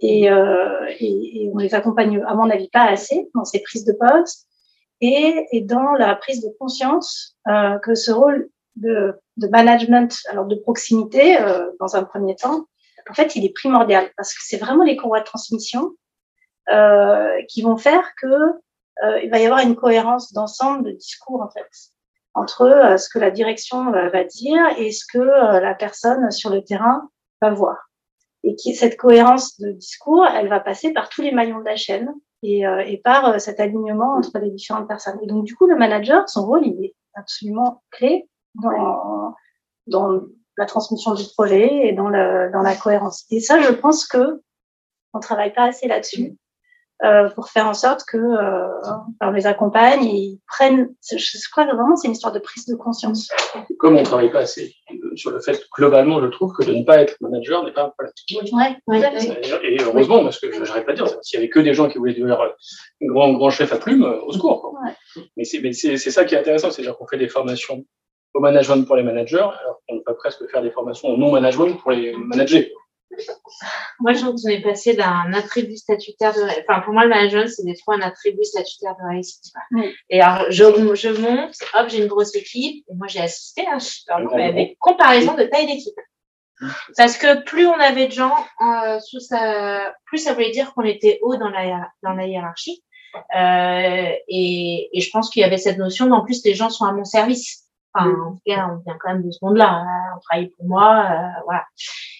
[0.00, 3.84] Et, euh, et, et, on les accompagne, à mon avis, pas assez dans ces prises
[3.84, 4.46] de poste
[5.00, 10.46] et, et dans la prise de conscience euh, que ce rôle de, de, management, alors
[10.46, 12.66] de proximité, euh, dans un premier temps,
[13.08, 15.92] en fait, il est primordial parce que c'est vraiment les courroies de transmission
[16.72, 18.26] euh, qui vont faire que
[19.02, 21.68] euh, il va y avoir une cohérence d'ensemble de discours en fait
[22.34, 26.62] entre euh, ce que la direction va dire et ce que la personne sur le
[26.62, 27.08] terrain
[27.40, 27.76] va voir.
[28.42, 31.76] Et qui, cette cohérence de discours, elle va passer par tous les maillons de la
[31.76, 32.12] chaîne,
[32.44, 35.18] et, euh, et par euh, cet alignement entre les différentes personnes.
[35.22, 39.34] Et donc, du coup, le manager, son rôle, il est absolument clé dans,
[39.86, 40.20] dans
[40.58, 43.24] la transmission du projet et dans, le, dans la cohérence.
[43.30, 44.42] Et ça, je pense que
[45.14, 46.36] on travaille pas assez là-dessus.
[47.02, 48.68] Euh, pour faire en sorte que euh,
[49.20, 50.94] on les accompagne et ils prennent.
[51.02, 53.28] Je crois que vraiment c'est une histoire de prise de conscience.
[53.78, 54.74] Comme on ne travaille pas assez
[55.16, 57.90] sur le fait, globalement, je trouve que de ne pas être manager n'est pas un
[57.90, 58.12] problème.
[58.86, 59.00] Ouais,
[59.64, 61.88] Et heureusement, parce que je n'arrête pas de dire, s'il y avait que des gens
[61.88, 62.38] qui voulaient devenir
[63.02, 64.62] grand, grand chef à plume, au secours.
[64.62, 64.80] Quoi.
[65.36, 67.84] Mais c'est ça qui est intéressant, c'est-à-dire qu'on fait des formations
[68.34, 71.90] au management pour les managers, alors qu'on peut presque faire des formations au non-management pour
[71.90, 72.72] les managers.
[74.00, 77.48] Moi, je trouve qu'on est passé d'un attribut statutaire de Enfin, pour moi, le management,
[77.48, 79.52] c'est des fois un attribut statutaire de réussite.
[80.10, 80.64] Et alors, je,
[80.94, 82.84] je monte, hop, j'ai une grosse équipe.
[82.88, 85.94] Et moi, j'ai assisté, hein, je mais avec comparaison de taille d'équipe.
[86.96, 90.84] Parce que plus on avait de gens euh, sous sa, plus ça voulait dire qu'on
[90.84, 92.82] était haut dans la, dans la hiérarchie.
[93.36, 96.84] Euh, et, et, je pense qu'il y avait cette notion d'en plus les gens sont
[96.84, 97.63] à mon service.
[97.94, 99.68] Enfin, en tout cas, on vient quand même de ce monde-là.
[99.68, 101.64] Hein, on travaille pour moi, euh, voilà.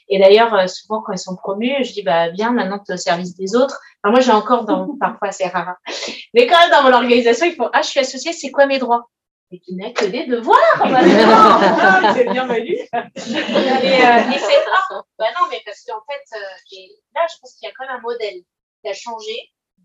[0.08, 2.94] Et d'ailleurs, euh, souvent quand ils sont promus, je dis bah bien maintenant tu es
[2.94, 3.80] au service des autres.
[4.02, 5.92] Enfin, moi j'ai encore dans parfois c'est rare, hein.
[6.34, 8.78] mais quand même dans mon organisation ils font ah je suis associé, c'est quoi mes
[8.78, 9.08] droits?
[9.50, 10.58] Et tu n'as que des devoirs.
[10.78, 12.74] Bah, c'est bien valu.
[12.74, 15.04] et, euh, et c'est rare.
[15.18, 17.86] Bah non mais parce qu'en fait euh, et là je pense qu'il y a quand
[17.86, 18.42] même un modèle
[18.82, 19.34] qui a changé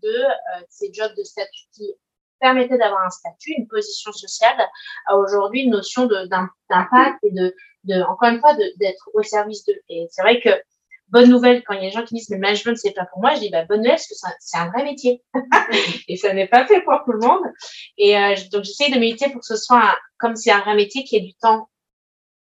[0.02, 0.14] de
[0.68, 1.94] ces jobs de statut qui
[2.40, 4.56] permettait d'avoir un statut, une position sociale,
[5.06, 7.54] à aujourd'hui une notion d'impact et de,
[7.84, 9.80] de, encore une fois, d'être au service d'eux.
[9.88, 10.50] Et c'est vrai que
[11.10, 13.04] bonne nouvelle quand il y a des gens qui disent mais le management c'est pas
[13.06, 15.22] pour moi, je dis bah bonne nouvelle parce que c'est un, vrai métier
[16.08, 17.42] et ça n'est pas fait pour tout le monde.
[17.98, 21.04] Et euh, donc j'essaie de méditer pour que ce soit comme c'est un vrai métier
[21.04, 21.68] qui ait du temps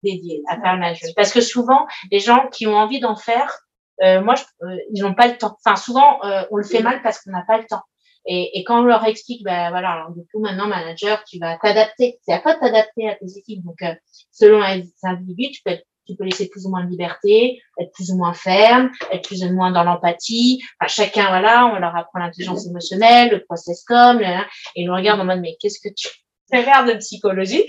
[0.03, 1.13] dédié à faire le management.
[1.17, 3.59] Parce que souvent les gens qui ont envie d'en faire,
[4.03, 5.57] euh, moi je, euh, ils n'ont pas le temps.
[5.65, 7.83] Enfin souvent euh, on le fait mal parce qu'on n'a pas le temps.
[8.27, 11.59] Et, et, quand on leur explique, ben voilà, alors du coup maintenant manager, tu vas
[11.59, 12.19] t'adapter.
[12.23, 13.65] C'est à toi de t'adapter à tes équipes.
[13.65, 13.95] Donc euh,
[14.31, 15.77] selon les individus, tu peux,
[16.07, 19.43] tu peux laisser plus ou moins de liberté, être plus ou moins ferme, être plus
[19.43, 20.63] ou moins dans l'empathie.
[20.81, 24.37] Enfin, chacun, voilà, on leur apprend l'intelligence émotionnelle, le process com, et
[24.77, 26.09] ils nous regardent en mode mais qu'est-ce que tu
[26.51, 27.65] fais faire de psychologie?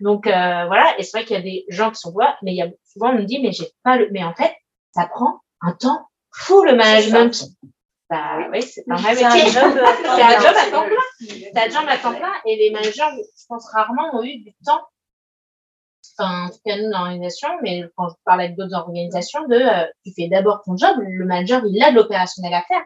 [0.00, 0.30] Donc euh,
[0.66, 2.62] voilà, et c'est vrai qu'il y a des gens qui sont quoi, mais il y
[2.62, 4.52] a souvent on me dit mais j'ai pas le, mais en fait
[4.92, 7.48] ça prend un temps fou le management.
[8.14, 9.50] Bah oui, c'est un vrai métier.
[9.50, 11.02] C'est un job à temps plein.
[11.18, 14.54] C'est un job à temps plein et les managers, je pense, rarement ont eu du
[14.64, 14.82] temps.
[16.16, 19.56] Enfin, en tout cas, nous, dans l'organisation, mais quand je parle avec d'autres organisations, de
[19.56, 22.82] euh, tu fais d'abord ton job, le manager, il a de l'opérationnel à faire.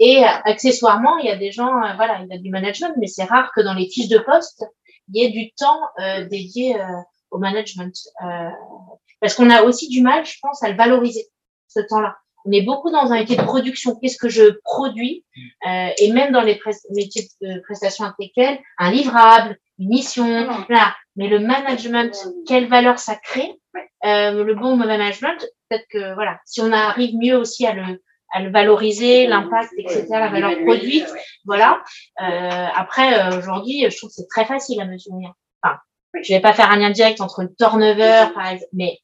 [0.00, 2.92] Et euh, accessoirement, il y a des gens, euh, voilà, il y a du management,
[2.98, 4.66] mais c'est rare que dans les fiches de poste,
[5.10, 5.80] il y ait du temps
[6.30, 6.76] dédié
[7.30, 7.94] au management.
[9.20, 11.26] parce qu'on a aussi du mal, je pense, à le valoriser,
[11.68, 12.18] ce temps-là
[12.48, 13.96] on est beaucoup dans un métier de production.
[13.96, 15.24] Qu'est-ce que je produis
[15.66, 16.60] euh, Et même dans les
[16.94, 20.94] métiers de prestation intellectuelle, un livrable, une mission, voilà.
[21.16, 22.16] Mais le management,
[22.46, 23.52] quelle valeur ça crée
[24.04, 25.38] euh, Le bon management,
[25.68, 28.00] peut-être que voilà, si on arrive mieux aussi à le
[28.30, 31.06] à le valoriser, l'impact, etc., la valeur produite,
[31.46, 31.82] voilà.
[32.20, 35.24] Euh, après, euh, aujourd'hui, je trouve que c'est très facile à mesurer.
[35.62, 35.76] Enfin,
[36.22, 38.98] je vais pas faire un lien direct entre le turnover, par exemple, mais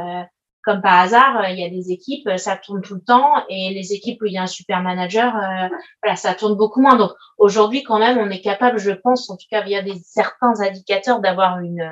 [0.00, 0.22] euh,
[0.68, 3.42] comme par hasard, euh, il y a des équipes, euh, ça tourne tout le temps,
[3.48, 5.68] et les équipes où il y a un super manager, euh,
[6.02, 6.96] voilà, ça tourne beaucoup moins.
[6.96, 10.60] Donc aujourd'hui, quand même, on est capable, je pense, en tout cas via des certains
[10.60, 11.90] indicateurs, d'avoir une,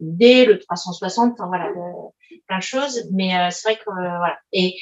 [0.00, 1.70] idée, le 360, enfin voilà,
[2.48, 3.08] plein de choses.
[3.12, 4.36] Mais c'est vrai que voilà.
[4.52, 4.74] Et,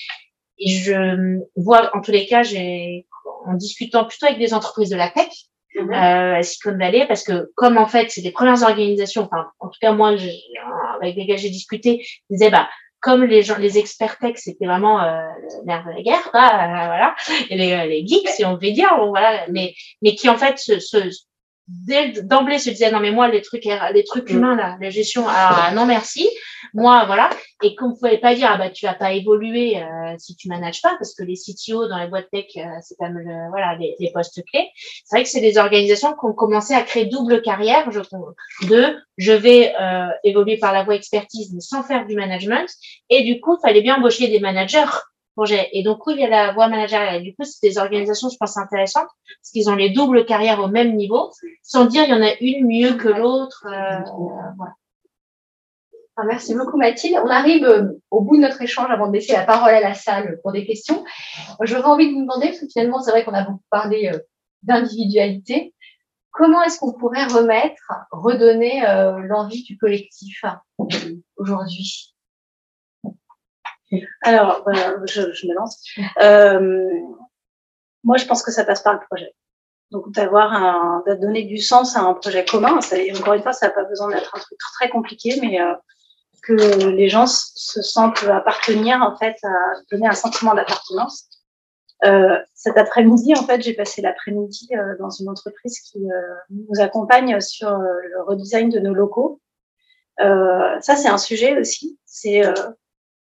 [0.57, 3.07] et je vois, en tous les cas, j'ai
[3.45, 5.29] en discutant plutôt avec des entreprises de la tech,
[5.75, 9.69] mm à Silicon Valley parce que comme en fait c'est les premières organisations enfin en
[9.69, 10.15] tout cas moi
[11.03, 12.69] avec lesquels j'ai discuté ils disaient bah
[13.05, 15.21] comme les gens, les experts tech, c'était vraiment euh,
[15.67, 17.15] l'air de la guerre, quoi, euh, voilà,
[17.51, 20.59] et les, euh, les geeks, si on veut dire, voilà, mais mais qui en fait
[20.59, 21.11] se, se
[21.67, 24.37] d'emblée se disaient non mais moi les trucs les trucs mm.
[24.37, 26.29] humains là, la gestion, ah non merci,
[26.75, 27.31] moi voilà,
[27.63, 30.83] et qu'on pouvait pas dire ah bah tu vas pas évoluer euh, si tu manages
[30.83, 33.97] pas parce que les CTO dans les boîtes tech euh, c'est quand même voilà les,
[33.99, 34.69] les, postes clés.
[35.05, 38.35] C'est vrai que c'est des organisations qui ont commencé à créer double carrière, je trouve.
[38.69, 42.69] De je vais euh, évoluer par la voie expertise mais sans faire du management
[43.09, 44.85] et du coup il fallait bien embaucher des managers
[45.73, 47.23] Et donc, oui, il y a la voie managériale.
[47.23, 49.09] Du coup, c'est des organisations, je pense, intéressantes
[49.41, 51.31] parce qu'ils ont les doubles carrières au même niveau,
[51.63, 53.67] sans dire il y en a une mieux que l'autre.
[54.57, 54.75] voilà.
[56.17, 57.19] Ah, merci beaucoup Mathilde.
[57.25, 59.95] On arrive euh, au bout de notre échange avant de laisser la parole à la
[59.95, 61.05] salle pour des questions.
[61.63, 64.19] J'aurais envie de vous demander, parce que finalement c'est vrai qu'on a beaucoup parlé euh,
[64.63, 65.75] d'individualité,
[66.31, 67.83] comment est-ce qu'on pourrait remettre,
[68.13, 70.45] redonner euh, l'envie du collectif
[71.37, 72.14] aujourd'hui?
[74.23, 74.65] Alors,
[75.07, 75.83] je, je, me lance.
[78.03, 79.35] moi, je pense que ça passe par le projet.
[79.91, 82.81] Donc d'avoir un, de donner du sens à un projet commun.
[82.81, 85.59] Ça, encore une fois, ça n'a pas besoin d'être un truc très compliqué, mais
[86.43, 89.55] que les gens se sentent appartenir, en fait, à
[89.91, 91.29] donner un sentiment d'appartenance.
[92.05, 96.81] Euh, cet après-midi, en fait, j'ai passé l'après-midi euh, dans une entreprise qui euh, nous
[96.81, 99.41] accompagne sur euh, le redesign de nos locaux.
[100.19, 102.43] ça, c'est un sujet aussi, c'est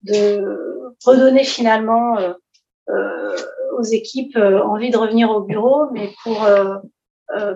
[0.03, 2.17] de redonner finalement
[2.87, 6.45] aux équipes envie de revenir au bureau, mais pour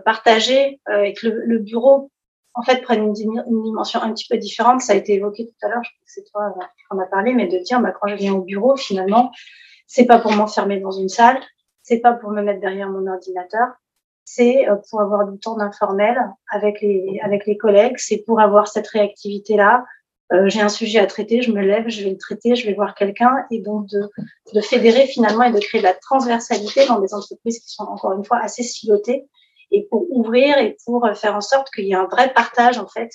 [0.05, 2.09] partager avec le, le, bureau,
[2.53, 4.81] en fait, prenne une, dimension un petit peu différente.
[4.81, 7.05] Ça a été évoqué tout à l'heure, je crois que c'est toi qui en as
[7.05, 9.31] parlé, mais de dire, bah, quand je viens au bureau, finalement,
[9.85, 11.39] c'est pas pour m'enfermer dans une salle,
[11.81, 13.69] c'est pas pour me mettre derrière mon ordinateur,
[14.25, 16.19] c'est euh, pour avoir du temps d'informel
[16.51, 19.85] avec les avec les collègues, c'est pour avoir cette réactivité là.
[20.33, 22.73] Euh, j'ai un sujet à traiter, je me lève, je vais le traiter, je vais
[22.73, 24.09] voir quelqu'un et donc de,
[24.53, 28.11] de fédérer finalement et de créer de la transversalité dans des entreprises qui sont encore
[28.11, 29.25] une fois assez silotées
[29.71, 32.87] et pour ouvrir et pour faire en sorte qu'il y ait un vrai partage en
[32.87, 33.09] fait.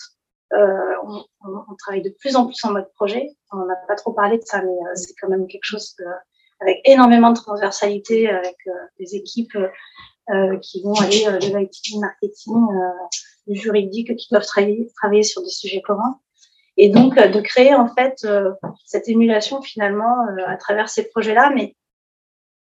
[0.53, 3.31] Euh, on, on, travaille de plus en plus en mode projet.
[3.53, 6.05] On n'a pas trop parlé de ça, mais euh, c'est quand même quelque chose que
[6.61, 9.57] avec énormément de transversalité, avec euh, des équipes
[10.31, 12.55] euh, qui vont aller de l'IT, marketing,
[13.47, 16.21] du juridique, qui doivent travailler, travailler sur des sujets communs.
[16.77, 18.27] Et donc, de créer en fait
[18.87, 21.77] cette émulation finalement à travers ces projets-là, mais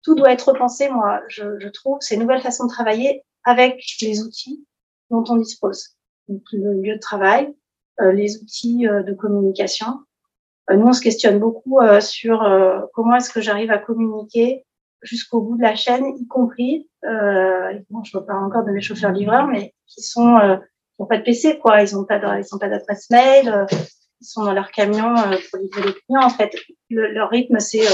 [0.03, 4.23] tout doit être repensé, moi, je, je trouve, ces nouvelles façons de travailler avec les
[4.23, 4.67] outils
[5.11, 5.97] dont on dispose.
[6.29, 7.55] Donc, le lieu de travail,
[8.01, 10.01] les outils de communication,
[10.71, 14.65] euh, nous, on se questionne beaucoup euh, sur euh, comment est-ce que j'arrive à communiquer
[15.03, 19.49] jusqu'au bout de la chaîne, y compris, euh, bon, je parle encore de mes chauffeurs-livreurs,
[19.49, 21.83] mais qui sont, euh, qui n'ont pas de PC, quoi.
[21.83, 23.67] Ils n'ont pas d'adresse mail,
[24.23, 26.23] ils sont dans leur camion pour livrer les clients.
[26.23, 26.55] En fait,
[26.91, 27.85] leur rythme, c'est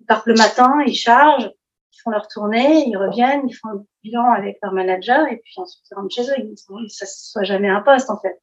[0.00, 1.50] ils partent le matin, ils chargent,
[1.92, 5.54] ils font leur tournée, ils reviennent, ils font le bilan avec leur manager, et puis
[5.56, 6.34] ensuite ils rentrent chez eux.
[6.38, 8.40] Ils, ça ne soit jamais un poste, en fait.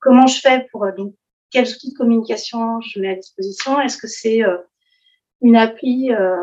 [0.00, 1.14] Comment je fais pour donc
[1.50, 3.80] quels outils de communication je mets à disposition?
[3.80, 4.58] Est-ce que c'est euh,
[5.40, 6.36] une appli euh,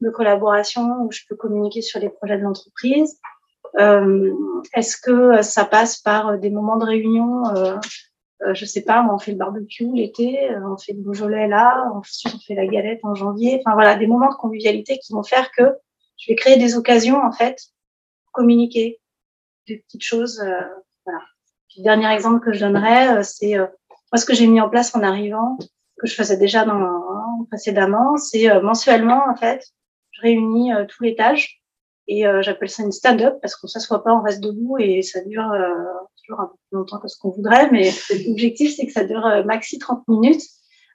[0.00, 3.18] de collaboration où je peux communiquer sur les projets de l'entreprise?
[3.78, 4.34] Euh,
[4.74, 7.44] Est-ce que ça passe par des moments de réunion
[8.52, 12.38] Je sais pas, on fait le barbecue l'été, on fait le Beaujolais là, ensuite on
[12.38, 13.60] fait la galette en janvier.
[13.60, 15.76] Enfin voilà, des moments de convivialité qui vont faire que
[16.16, 17.58] je vais créer des occasions en fait
[18.24, 18.98] pour communiquer
[19.68, 20.42] des petites choses.
[21.04, 21.20] voilà.
[21.68, 23.56] Puis, dernier exemple que je donnerais, c'est
[24.12, 25.56] moi, ce que j'ai mis en place en arrivant,
[25.98, 29.64] que je faisais déjà dans, hein, précédemment, c'est euh, mensuellement, en fait,
[30.10, 31.60] je réunis euh, tous les tâches
[32.08, 35.22] et euh, j'appelle ça une stand-up parce qu'on s'assoit pas, on reste debout et ça
[35.24, 35.52] dure
[36.30, 37.90] toujours un peu plus longtemps que ce qu'on voudrait, mais
[38.26, 40.42] l'objectif, c'est que ça dure maxi 30 minutes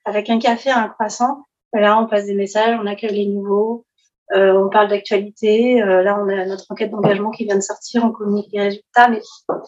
[0.06, 1.44] avec un café, un croissant.
[1.74, 3.86] Là, on passe des messages, on accueille les nouveaux,
[4.34, 5.82] euh, on parle d'actualité.
[5.82, 8.04] Euh, là, on a notre enquête d'engagement qui vient de sortir.
[8.06, 9.22] On communique les résultats, mais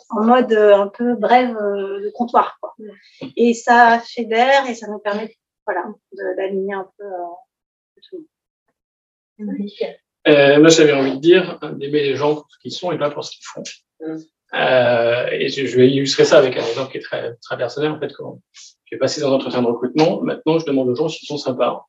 [0.09, 2.57] en mode euh, un peu brève de comptoir.
[2.61, 2.75] Quoi.
[3.35, 5.35] Et ça fédère et ça nous permet
[5.65, 5.85] voilà,
[6.37, 7.05] d'aligner un peu
[8.09, 8.25] tout
[9.37, 10.61] le monde.
[10.61, 13.25] moi, j'avais envie de dire d'aimer les gens pour ce qu'ils sont et pas pour
[13.25, 13.63] ce qu'ils font.
[14.53, 17.91] Et je, vais illustrer ça avec un exemple qui est très, très personnel.
[17.91, 18.39] En fait, quand
[18.85, 21.85] j'ai passé dans un entretien de recrutement, maintenant, je demande aux gens s'ils sont sympas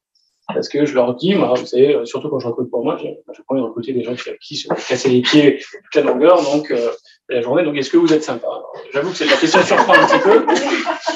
[0.55, 3.21] parce que je leur dis, vous savez, euh, surtout quand je recrute pour moi, j'ai
[3.49, 6.91] envie de recruter des gens qui, se casser les pieds toute la longueur, donc euh,
[7.29, 7.65] la journée.
[7.65, 8.49] Donc, est-ce que vous êtes sympa?
[8.93, 10.47] J'avoue que la question surprend un petit peu,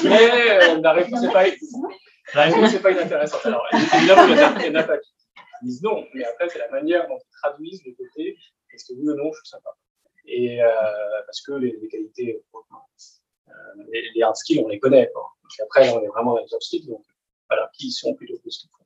[0.07, 3.41] mais euh, la réponse n'est pas inintéressante.
[3.45, 3.65] Alors,
[3.95, 4.27] évidemment,
[4.59, 5.09] il y en a pas qui
[5.63, 8.37] disent non, mais après, c'est la manière dont ils traduisent le côté
[8.73, 9.69] est-ce que oui ou non, je suis sympa?
[10.25, 10.69] Et euh,
[11.25, 13.51] parce que les, qualités, euh,
[13.91, 15.09] les, les, hard skills, on les connaît.
[15.13, 15.23] Quoi.
[15.41, 17.03] Donc après, on est vraiment dans les soft skills, donc
[17.49, 18.83] voilà, qui sont plutôt plus qu'ils font.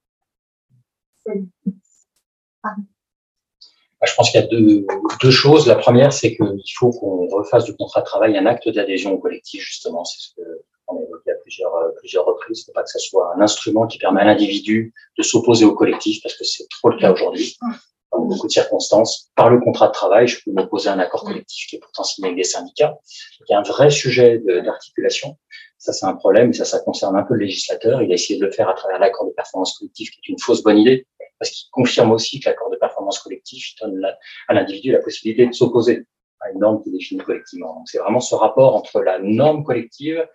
[4.06, 5.68] Je pense qu'il y a deux, choses.
[5.68, 9.18] La première, c'est qu'il faut qu'on refasse du contrat de travail un acte d'adhésion au
[9.18, 10.06] collectif, justement.
[10.06, 10.36] C'est ce
[10.86, 12.60] qu'on a évoqué à plusieurs, plusieurs reprises.
[12.60, 15.66] Il ne faut pas que ce soit un instrument qui permet à l'individu de s'opposer
[15.66, 17.58] au collectif, parce que c'est trop le cas aujourd'hui.
[18.18, 21.24] Dans beaucoup de circonstances, par le contrat de travail, je peux m'opposer à un accord
[21.24, 22.98] collectif qui est pourtant signé avec des syndicats.
[23.42, 25.38] il y a un vrai sujet d'articulation.
[25.78, 28.02] Ça, c'est un problème, et ça, ça concerne un peu le législateur.
[28.02, 30.40] Il a essayé de le faire à travers l'accord de performance collective, qui est une
[30.40, 31.06] fausse bonne idée
[31.40, 34.06] parce qu'il confirme aussi que l'accord de performance collective donne
[34.48, 36.06] à l'individu la possibilité de s'opposer
[36.40, 37.76] à une norme qui est définie collectivement.
[37.76, 40.28] Donc, c'est vraiment ce rapport entre la norme collective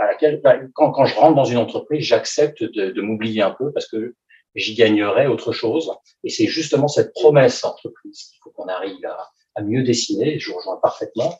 [0.00, 3.72] à laquelle, bah, quand, je rentre dans une entreprise, j'accepte de, de m'oublier un peu
[3.72, 4.14] parce que
[4.54, 5.92] j'y gagnerai autre chose.
[6.24, 10.38] Et c'est justement cette promesse entreprise qu'il faut qu'on arrive à, mieux dessiner.
[10.38, 11.38] Je rejoins parfaitement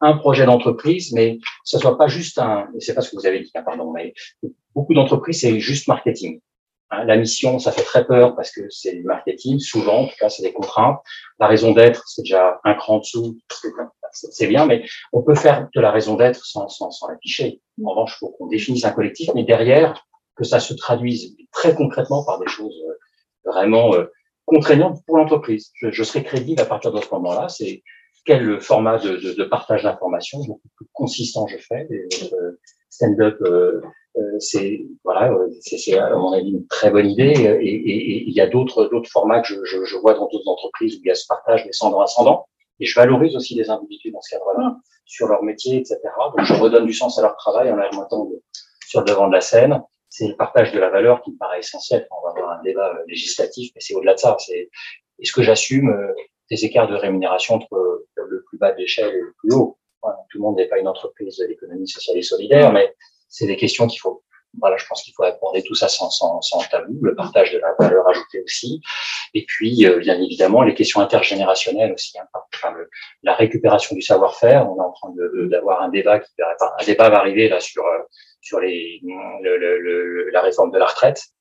[0.00, 3.40] un projet d'entreprise, mais ce soit pas juste un, c'est pas ce que vous avez
[3.40, 4.12] dit, hein, pardon, mais
[4.74, 6.40] beaucoup d'entreprises, c'est juste marketing.
[6.90, 10.14] Hein, la mission, ça fait très peur parce que c'est du marketing, souvent, en tout
[10.18, 10.98] cas, c'est des contraintes.
[11.40, 13.38] La raison d'être, c'est déjà un cran dessous,
[14.12, 17.62] c'est bien, mais on peut faire de la raison d'être sans, sans, sans l'afficher.
[17.82, 20.04] En revanche, il faut qu'on définisse un collectif, mais derrière,
[20.36, 24.04] que ça se traduise très concrètement par des choses euh, vraiment euh,
[24.46, 25.70] contraignant pour l'entreprise.
[25.74, 27.48] Je, serai crédible à partir de ce moment-là.
[27.48, 27.82] C'est
[28.24, 30.40] quel format de, partage d'informations
[30.76, 31.88] plus consistant je fais.
[31.90, 33.38] Euh, stand-up,
[34.38, 37.32] c'est voilà, c'est à mon avis une très bonne idée.
[37.62, 41.08] Et, il y a d'autres d'autres formats que je, vois dans d'autres entreprises où il
[41.08, 42.46] y a ce partage descendant ascendant.
[42.80, 45.98] Et je valorise aussi les individus dans ce cadre-là, sur leur métier, etc.
[46.36, 48.28] Donc je redonne du sens à leur travail en les remettant
[48.86, 49.82] sur le devant de la scène.
[50.14, 52.06] C'est le partage de la valeur qui me paraît essentiel.
[52.10, 54.36] On va avoir un débat législatif, mais c'est au-delà de ça.
[54.38, 54.68] C'est
[55.18, 55.90] est-ce que j'assume
[56.50, 59.78] des écarts de rémunération entre le plus bas de l'échelle et le plus haut?
[60.30, 62.94] tout le monde n'est pas une entreprise de l'économie sociale et solidaire, mais
[63.28, 64.22] c'est des questions qu'il faut,
[64.58, 67.58] voilà, je pense qu'il faut aborder tout ça sans, sans, sans, tabou, le partage de
[67.58, 68.80] la valeur ajoutée aussi,
[69.34, 72.74] et puis euh, bien évidemment les questions intergénérationnelles aussi, hein,
[73.22, 74.70] la récupération du savoir-faire.
[74.70, 75.14] On est en train
[75.48, 77.98] d'avoir un débat qui, un débat va arriver là sur euh,
[78.42, 81.32] sur la réforme de la retraite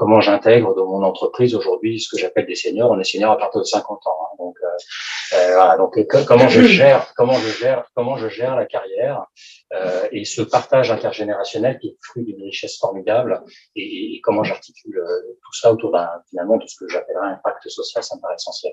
[0.00, 2.90] comment j'intègre dans mon entreprise aujourd'hui ce que j'appelle des seniors?
[2.90, 4.16] On est seniors à partir de 50 ans.
[4.22, 4.36] Hein.
[4.38, 5.94] donc, euh, euh voilà, donc
[6.26, 9.26] comment je gère, comment je gère, comment je gère la carrière
[9.74, 13.42] euh, et ce partage intergénérationnel qui est fruit d'une richesse formidable
[13.76, 17.40] et, et comment j'articule euh, tout ça autour d'un finalement de ce que j'appellerais un
[17.44, 18.72] pacte social, ça me paraît essentiel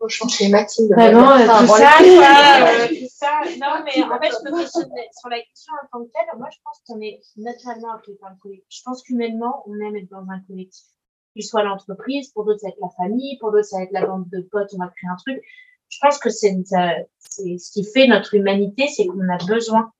[0.00, 0.90] faut changer Mathilde.
[0.92, 3.40] Vraiment, tout ça, euh, tout ça.
[3.60, 6.38] Non, mais en fait, je me questionne sur la question en tant que telle.
[6.38, 8.66] Moi, je pense qu'on est naturellement appelé par le collectif.
[8.70, 10.86] Je pense qu'humainement, on aime être dans un collectif.
[11.34, 13.92] Qu'il soit l'entreprise, pour d'autres, ça va être la famille, pour d'autres, ça va être
[13.92, 15.42] la bande de potes, on va créer un truc.
[15.88, 19.92] Je pense que c'est ce qui fait notre humanité, c'est qu'on a besoin.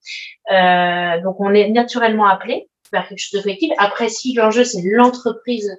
[0.51, 3.73] Euh, donc, on est naturellement appelé vers quelque chose de collectif.
[3.79, 5.71] Après, si l'enjeu, c'est l'entreprise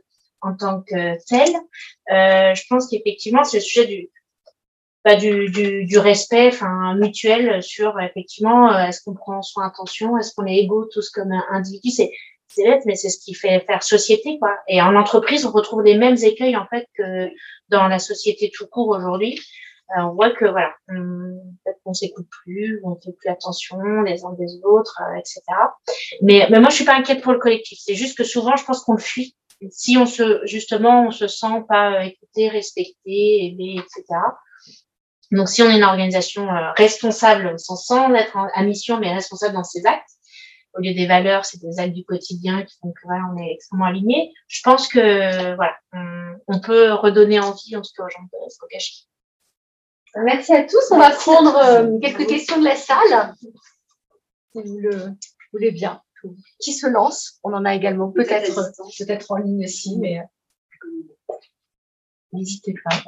[0.42, 1.50] en tant que tel.
[2.12, 4.10] Euh, je pense qu'effectivement, c'est le sujet du,
[5.06, 10.18] bah, du, du, du, respect enfin, mutuel sur effectivement, euh, est-ce qu'on prend soin attention,
[10.18, 11.92] est-ce qu'on est égaux tous comme individus.
[11.92, 12.12] C'est
[12.54, 14.58] c'est bête, mais c'est ce qui fait faire société, quoi.
[14.68, 17.30] Et en entreprise, on retrouve les mêmes écueils, en fait, que
[17.70, 19.40] dans la société tout court aujourd'hui.
[19.98, 24.62] Euh, on voit que, voilà, peut-être s'écoute plus, on fait plus attention les uns des
[24.64, 25.42] autres, euh, etc.
[26.22, 27.80] Mais, mais moi, je suis pas inquiète pour le collectif.
[27.82, 29.36] C'est juste que souvent, je pense qu'on le fuit
[29.70, 34.04] si on se, justement, on se sent pas euh, écouté, respecté, aimé, etc.
[35.32, 39.54] Donc, si on est une organisation euh, responsable, sans, sans être à mission, mais responsable
[39.54, 40.10] dans ses actes,
[40.74, 43.52] au lieu des valeurs, c'est des actes du quotidien qui font que voilà, on est
[43.54, 44.34] extrêmement aligné.
[44.48, 45.76] Je pense que voilà,
[46.48, 48.94] on, peut redonner envie en tout cas aux gens de se cacher.
[50.16, 50.92] Merci à tous.
[50.92, 53.36] On va prendre euh, quelques questions de la salle,
[54.54, 55.14] si vous le
[55.52, 56.02] voulez bien
[56.60, 57.40] qui se lance.
[57.44, 58.56] On en a également peut-être
[58.98, 61.36] peut-être en ligne aussi, mais euh,
[62.34, 63.02] n'hésitez pas.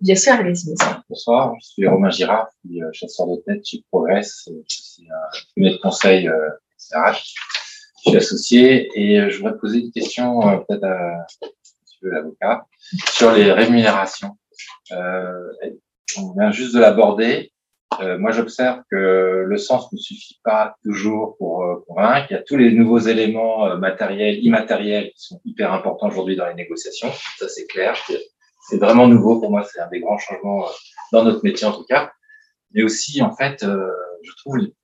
[0.00, 0.74] Bien sûr, allez-y.
[1.08, 4.48] Bonsoir, je suis Romain Girard, je suis euh, chasseur de tête chez Progress.
[4.68, 6.50] Je suis un cabinet de conseil euh,
[6.92, 7.34] RH.
[8.04, 11.26] Je suis associé et je voudrais poser une question peut-être à
[11.82, 12.66] monsieur l'avocat
[13.12, 14.38] sur les rémunérations.
[14.92, 17.52] on vient juste de l'aborder.
[18.00, 22.28] Euh, moi, j'observe que le sens ne suffit pas toujours pour euh, convaincre.
[22.30, 26.36] Il y a tous les nouveaux éléments euh, matériels, immatériels qui sont hyper importants aujourd'hui
[26.36, 27.10] dans les négociations.
[27.38, 27.96] Ça, c'est clair.
[28.68, 29.64] C'est vraiment nouveau pour moi.
[29.64, 30.66] C'est un des grands changements
[31.12, 32.12] dans notre métier, en tout cas.
[32.72, 34.74] Mais aussi, en fait, je trouve le,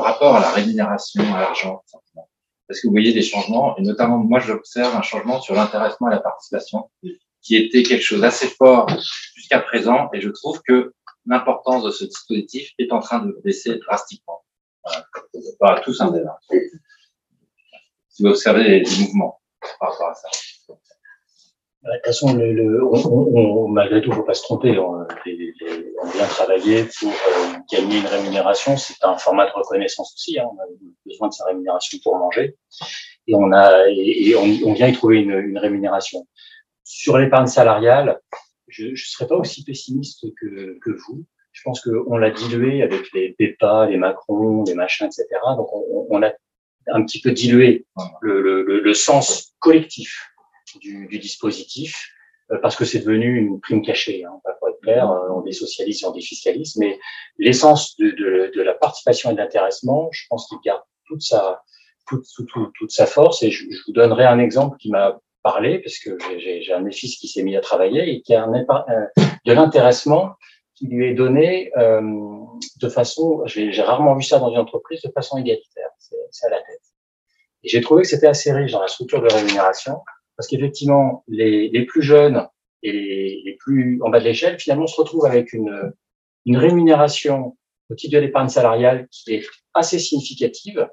[0.00, 1.82] rapport à la rémunération, à l'argent,
[2.66, 6.14] parce que vous voyez des changements, et notamment, moi, j'observe un changement sur l'intéressement et
[6.14, 6.90] la participation,
[7.42, 8.88] qui était quelque chose d'assez fort
[9.34, 10.94] jusqu'à présent, et je trouve que
[11.26, 14.44] l'importance de ce dispositif est en train de baisser drastiquement.
[15.60, 16.38] Voilà, tous un débat.
[18.08, 19.40] Si vous observez les, mouvements
[19.80, 20.28] par rapport à ça.
[20.68, 24.78] De toute façon, le, le, on, on, malgré tout, il ne faut pas se tromper.
[24.78, 25.06] On,
[26.02, 28.76] on vient travailler pour euh, gagner une rémunération.
[28.76, 30.38] C'est un format de reconnaissance aussi.
[30.38, 30.46] Hein.
[30.50, 30.66] On a
[31.04, 32.56] besoin de sa rémunération pour manger.
[33.26, 36.26] Et on, a, et, et on, on, vient y trouver une, une rémunération.
[36.84, 38.20] Sur l'épargne salariale,
[38.68, 41.24] je ne serais pas aussi pessimiste que, que vous.
[41.52, 45.26] Je pense qu'on l'a dilué avec les PEPA, les Macron, les machins, etc.
[45.56, 46.32] Donc, on, on a
[46.88, 47.86] un petit peu dilué
[48.20, 50.30] le, le, le sens collectif
[50.80, 52.10] du, du, dispositif
[52.50, 54.24] euh, parce que c'est devenu une prime cachée.
[54.24, 56.98] Hein, pour être clair, on désocialise et on défiscalise, mais
[57.38, 61.62] l'essence de, de, de, la participation et de l'intéressement, je pense qu'il garde toute sa,
[62.08, 62.26] toute,
[62.74, 63.42] toute, sa force.
[63.42, 66.86] Et je, je vous donnerai un exemple qui m'a parler parce que j'ai un de
[66.86, 70.32] mes fils qui s'est mis à travailler et qui a un, de l'intéressement
[70.74, 72.00] qui lui est donné euh,
[72.80, 75.90] de façon, j'ai rarement vu ça dans une entreprise, de façon égalitaire.
[75.98, 76.80] C'est à la tête.
[77.62, 79.98] Et j'ai trouvé que c'était assez riche dans la structure de rémunération
[80.36, 82.48] parce qu'effectivement, les, les, plus jeunes
[82.82, 85.92] et les, les plus en bas de l'échelle, finalement, se retrouvent avec une,
[86.46, 87.56] une rémunération
[87.90, 90.88] au titre de l'épargne salariale qui est assez significative.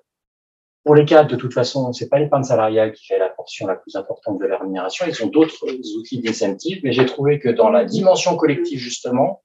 [0.83, 3.75] Pour les cadres, de toute façon, c'est pas l'épargne salariale qui fait la portion la
[3.75, 5.05] plus importante de la rémunération.
[5.07, 5.63] Ils ont d'autres
[5.97, 9.43] outils d'incentive, mais j'ai trouvé que dans la dimension collective, justement,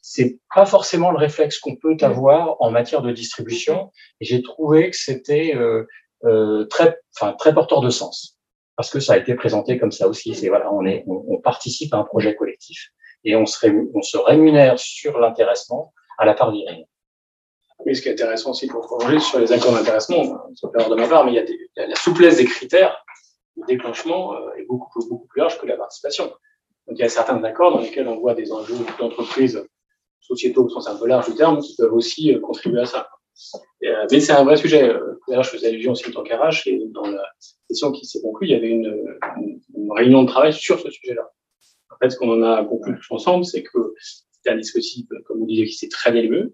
[0.00, 3.92] c'est pas forcément le réflexe qu'on peut avoir en matière de distribution.
[4.20, 5.86] Et j'ai trouvé que c'était euh,
[6.24, 8.36] euh, très, enfin, très porteur de sens
[8.76, 10.34] parce que ça a été présenté comme ça aussi.
[10.34, 12.88] C'est voilà, on est, on, participe à un projet collectif
[13.24, 16.84] et on se, rémunère sur l'intéressement à la part d'Irène.
[17.84, 20.94] Oui, ce qui est intéressant aussi pour prolonger sur les accords d'intéressement, c'est pas de
[20.94, 22.96] ma part, mais il y, a la souplesse des critères
[23.56, 26.26] le déclenchement euh, est beaucoup, beaucoup plus large que la participation.
[26.86, 29.62] Donc il y a certains accords dans lesquels on voit des enjeux d'entreprise
[30.20, 33.08] sociétaux au sens un peu large du terme qui peuvent aussi euh, contribuer à ça.
[33.84, 34.92] Euh, mais c'est un vrai sujet.
[35.26, 37.24] D'ailleurs, je faisais allusion aussi au temps qu'arrache et dans la
[37.68, 39.18] session qui s'est conclue, il y avait une,
[39.90, 41.30] réunion de travail sur ce sujet-là.
[41.90, 45.40] En fait, ce qu'on en a conclu tous ensemble, c'est que c'est un dispositif, comme
[45.40, 46.44] vous disiez, qui s'est très élevé,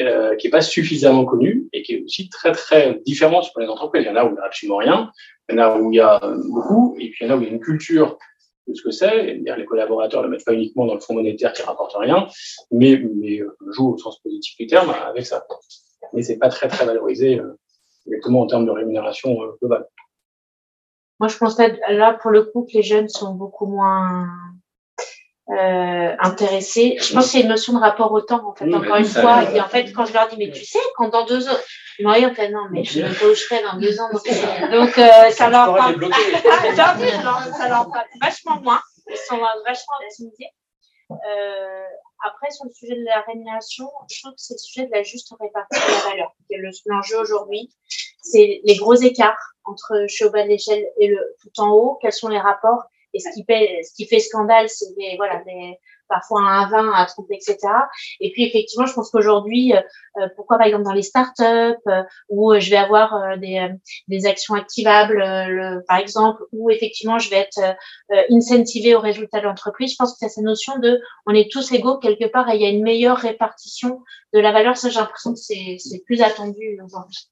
[0.00, 3.66] euh, qui n'est pas suffisamment connu et qui est aussi très très différent sur les
[3.66, 4.04] entreprises.
[4.04, 5.10] Il y en a où il n'y a absolument rien,
[5.48, 7.36] il y en a où il y a beaucoup, et puis il y en a
[7.36, 8.18] où il y a une culture
[8.66, 9.34] de ce que c'est.
[9.34, 12.26] Les collaborateurs ne le mettent pas uniquement dans le fonds monétaire qui rapporte rien,
[12.70, 15.46] mais, mais euh, jouent au sens positif du terme avec ça.
[16.12, 17.58] Mais c'est pas très très valorisé euh,
[18.06, 19.86] exactement en termes de rémunération euh, globale.
[21.20, 24.26] Moi, je pense là, pour le coup, que les jeunes sont beaucoup moins
[25.50, 26.96] euh, intéressés.
[27.00, 29.42] Je pense que c'est une notion de rapport au temps, en fait, encore une fois.
[29.52, 31.56] Et en fait, quand je leur dis, mais tu sais, quand dans deux ans,
[31.98, 34.08] ils m'ont dit, non, mais je ne pas où je serai dans deux ans.
[34.10, 34.24] Donc,
[34.70, 36.00] donc euh, ça leur parle.
[36.74, 38.80] ça leur parle vachement moins.
[39.08, 40.50] Ils sont vachement optimisés.
[41.10, 41.84] Euh,
[42.24, 45.02] après, sur le sujet de la rémunération, je trouve que c'est le sujet de la
[45.02, 46.34] juste répartition de la valeur.
[46.86, 47.70] L'enjeu aujourd'hui,
[48.22, 51.98] c'est les gros écarts entre au bas de l'échelle et le tout en haut.
[52.00, 52.84] Quels sont les rapports
[53.14, 55.78] et ce qui, fait, ce qui fait scandale, c'est des, voilà, des,
[56.08, 57.58] parfois un 20, à 30, etc.
[58.20, 59.80] Et puis effectivement, je pense qu'aujourd'hui, euh,
[60.20, 61.42] euh, pourquoi par exemple dans les startups
[61.88, 63.68] euh, où je vais avoir euh, des,
[64.08, 67.76] des actions activables, par exemple, où effectivement je vais être
[68.30, 71.72] incentivé au résultat de l'entreprise, je pense que c'est cette notion de on est tous
[71.72, 74.76] égaux quelque part et il y a une meilleure répartition de la valeur.
[74.76, 77.30] Ça, j'ai l'impression que c'est plus attendu aujourd'hui.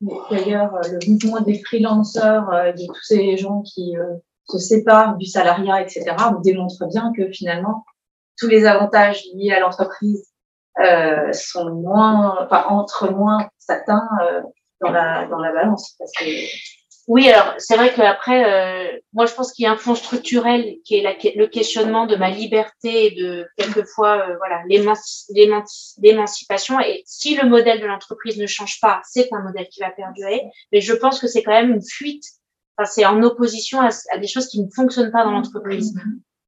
[0.00, 4.16] D'ailleurs, euh, le mouvement des freelanceurs, euh, de tous ces gens qui euh,
[4.48, 6.04] se séparent du salariat, etc.,
[6.42, 7.84] démontre bien que finalement,
[8.38, 10.26] tous les avantages liés à l'entreprise
[11.32, 14.08] sont moins, enfin, entre moins certains
[14.80, 15.94] dans la dans la balance,
[17.10, 20.76] oui, alors c'est vrai qu'après, euh, moi je pense qu'il y a un fond structurel
[20.84, 26.78] qui est la, le questionnement de ma liberté et de quelquefois euh, voilà l'émancipation.
[26.78, 30.40] Et si le modèle de l'entreprise ne change pas, c'est un modèle qui va perdurer.
[30.70, 32.22] Mais je pense que c'est quand même une fuite.
[32.78, 35.92] Enfin, c'est en opposition à, à, des choses qui ne fonctionnent pas dans l'entreprise.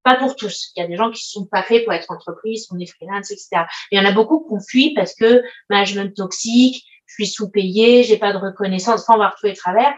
[0.05, 0.71] Pas pour tous.
[0.77, 2.87] Il y a des gens qui ne sont pas faits pour être entreprise, on est
[2.87, 3.65] freelance, etc.
[3.91, 8.05] il y en a beaucoup qui ont fui parce que management toxique, je suis sous-payé,
[8.05, 9.93] j'ai pas de reconnaissance, enfin on va retrouver travers.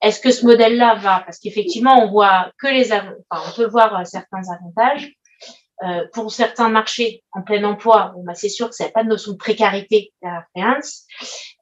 [0.00, 1.22] Est-ce que ce modèle-là va?
[1.24, 5.10] Parce qu'effectivement, on voit que les, enfin, on peut voir euh, certains avantages.
[5.84, 9.04] Euh, pour certains marchés en plein emploi, bon, bah, c'est sûr que ça n'a pas
[9.04, 10.44] de notion de précarité la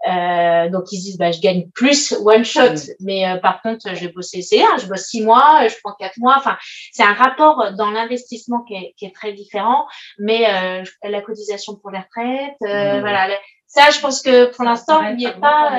[0.08, 2.92] euh, donc ils disent bah, je gagne plus one shot, mm.
[3.00, 6.16] mais euh, par contre je vais bosser c'est je bosse six mois, je prends quatre
[6.16, 6.36] mois.
[6.38, 6.56] Enfin,
[6.92, 9.86] c'est un rapport dans l'investissement qui est, qui est, très différent,
[10.18, 13.00] mais euh, la cotisation pour les retraites, mm.
[13.00, 13.28] voilà.
[13.66, 15.72] Ça, je pense que pour l'instant, il n'y est pas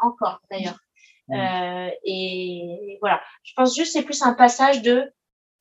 [0.00, 0.78] encore d'ailleurs.
[1.30, 1.34] Mm.
[1.34, 5.10] Euh, et voilà, je pense juste c'est plus un passage de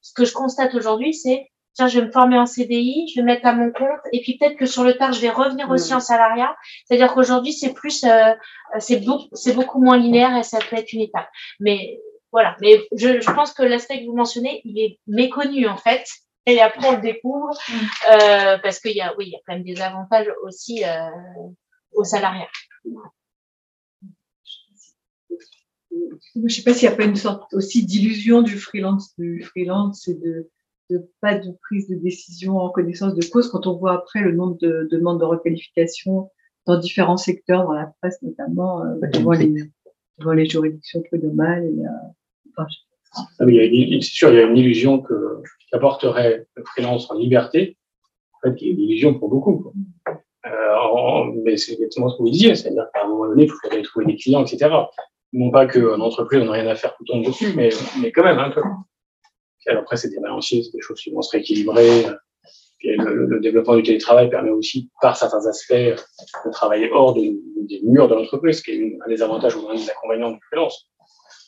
[0.02, 3.26] ce que je constate aujourd'hui, c'est tiens, je vais me former en CDI, je vais
[3.26, 5.72] mettre à mon compte, et puis peut-être que sur le tard, je vais revenir mm.
[5.72, 6.56] aussi en salariat.
[6.86, 8.34] C'est-à-dire qu'aujourd'hui, c'est plus, euh,
[8.80, 11.30] c'est beaucoup, c'est beaucoup moins linéaire et ça peut être une étape.
[11.60, 12.00] Mais
[12.32, 16.06] voilà, mais je, je pense que l'aspect que vous mentionnez, il est méconnu en fait.
[16.46, 17.74] Et après, on le découvre mm.
[18.12, 21.10] euh, parce qu'il y a, oui, il y a quand même des avantages aussi euh,
[21.94, 22.48] au salariat.
[25.92, 29.42] Je ne sais pas s'il n'y a pas une sorte aussi d'illusion du freelance, du
[29.44, 30.50] freelance et de,
[30.90, 34.32] de, pas de prise de décision en connaissance de cause quand on voit après le
[34.34, 36.30] nombre de demandes de requalification
[36.68, 39.54] dans différents secteurs, dans la presse notamment, euh, devant, les,
[40.20, 41.66] devant les juridictions prud'homales.
[41.66, 42.68] Et, euh, enfin,
[43.16, 45.42] ah, c'est sûr, il y a une illusion que
[45.72, 47.78] qu'apporterait le freelance en liberté,
[48.34, 49.74] en fait, qui est une illusion pour beaucoup.
[50.08, 53.58] Euh, mais c'est exactement ce que vous disiez, c'est-à-dire qu'à un moment donné, il faut
[53.84, 54.70] trouver des clients, etc
[55.34, 57.70] non pas qu'en entreprise, on n'a rien à faire tout le temps dessus, mais,
[58.02, 58.62] mais quand même un peu.
[59.68, 62.06] alors après, c'est des balanciers, c'est des choses qui vont se rééquilibrer.
[62.80, 67.38] Puis le, développement du télétravail permet aussi, par certains aspects, de travailler hors des
[67.84, 70.90] murs de l'entreprise, ce qui est un des avantages ou un des inconvénients du freelance.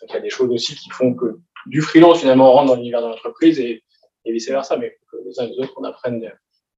[0.01, 2.67] Donc il y a des choses aussi qui font que du freelance, finalement, on rentre
[2.73, 3.83] dans l'univers de l'entreprise et,
[4.25, 6.21] et vice-versa, mais que les uns et les autres, on apprenne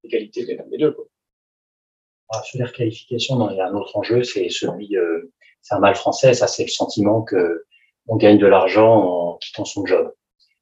[0.02, 0.92] les qualités des, deux.
[0.92, 1.06] Quoi.
[2.30, 5.32] Alors, sur les il y a un autre enjeu, c'est celui euh,
[5.62, 7.64] c'est un mal français, ça c'est le sentiment que
[8.06, 10.12] on gagne de l'argent en quittant son job.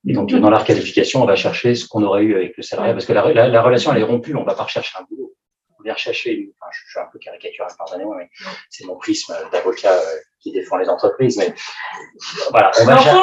[0.07, 2.93] Et donc, dans la qualification, on va chercher ce qu'on aurait eu avec le salarié,
[2.93, 5.33] parce que la, la, la relation, elle est rompue, on va pas rechercher un boulot.
[5.79, 8.29] On vient chercher, enfin, je suis un peu caricatural, pardonnez-moi, mais
[8.69, 11.55] c'est mon prisme d'avocat euh, qui défend les entreprises, mais
[12.51, 13.19] voilà, on va chercher.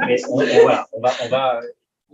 [0.06, 1.60] mais on, on, voilà, on va, on va,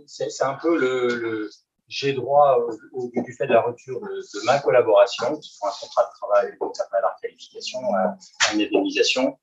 [0.05, 1.49] c'est un peu le, le
[1.91, 5.67] j'ai droit au, au, du fait de la rupture de, de ma collaboration, qui font
[5.67, 8.15] un contrat de travail, donc ça fait la qualification, à
[8.53, 9.37] une indemnisation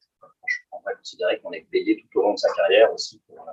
[0.73, 3.45] on va considérer qu'on est payé tout au long de sa carrière aussi pour,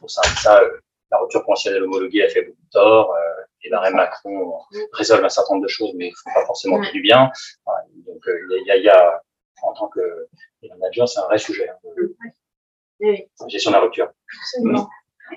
[0.00, 0.22] pour ça.
[0.42, 0.78] ça euh,
[1.10, 3.14] la rupture conventionnelle homologuée a fait beaucoup de tort.
[3.14, 4.58] Euh, et l'arrêt Macron
[4.92, 6.90] résolve un certain nombre de choses, mais ne font pas forcément ouais.
[6.90, 7.30] du bien.
[7.64, 9.22] Voilà, donc, euh, il y, a, y, a,
[9.62, 10.28] en tant que
[10.68, 11.68] manager, c'est un vrai sujet.
[11.68, 13.22] Hein.
[13.40, 14.10] La gestion de la rupture.
[14.40, 14.88] Absolument.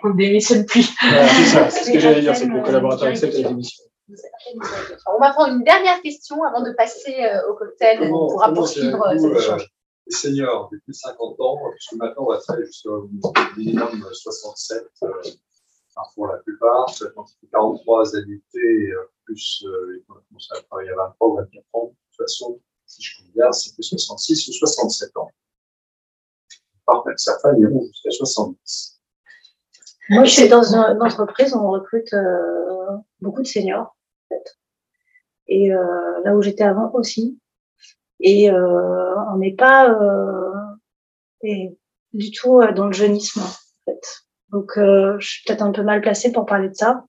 [0.04, 0.84] On ne démissionne plus.
[1.00, 3.84] C'est ça, c'est ce que j'allais dire, c'est que les collaborateurs acceptent la démission.
[5.08, 7.16] On va prendre une dernière question avant de passer
[7.50, 8.00] au cocktail.
[8.00, 9.68] Comment, on pourra poursuivre cet échange
[10.08, 12.90] les seniors de plus de 50 ans, puisque maintenant on va travailler jusqu'à
[13.58, 15.10] minimum 67 euh,
[16.14, 18.92] pour la plupart, ça fait 43 annuités,
[19.24, 21.86] plus euh, ils vont commencer à travailler à 23 ou 24 ans.
[21.86, 25.30] De toute façon, si je compte bien, c'est plus 66 ou 67 ans.
[26.86, 28.95] Par contre, certains iront jusqu'à 70.
[30.10, 33.96] Moi, je suis dans une entreprise où on recrute euh, beaucoup de seniors,
[34.30, 34.58] en fait.
[35.48, 37.40] Et euh, là où j'étais avant aussi,
[38.20, 40.52] et euh, on n'est pas euh,
[41.44, 41.78] et,
[42.14, 43.52] du tout euh, dans le jeunisme en
[43.86, 44.24] fait.
[44.50, 47.04] Donc euh, je suis peut-être un peu mal placée pour parler de ça,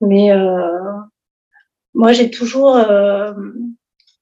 [0.00, 0.78] mais euh,
[1.94, 3.32] moi j'ai toujours euh,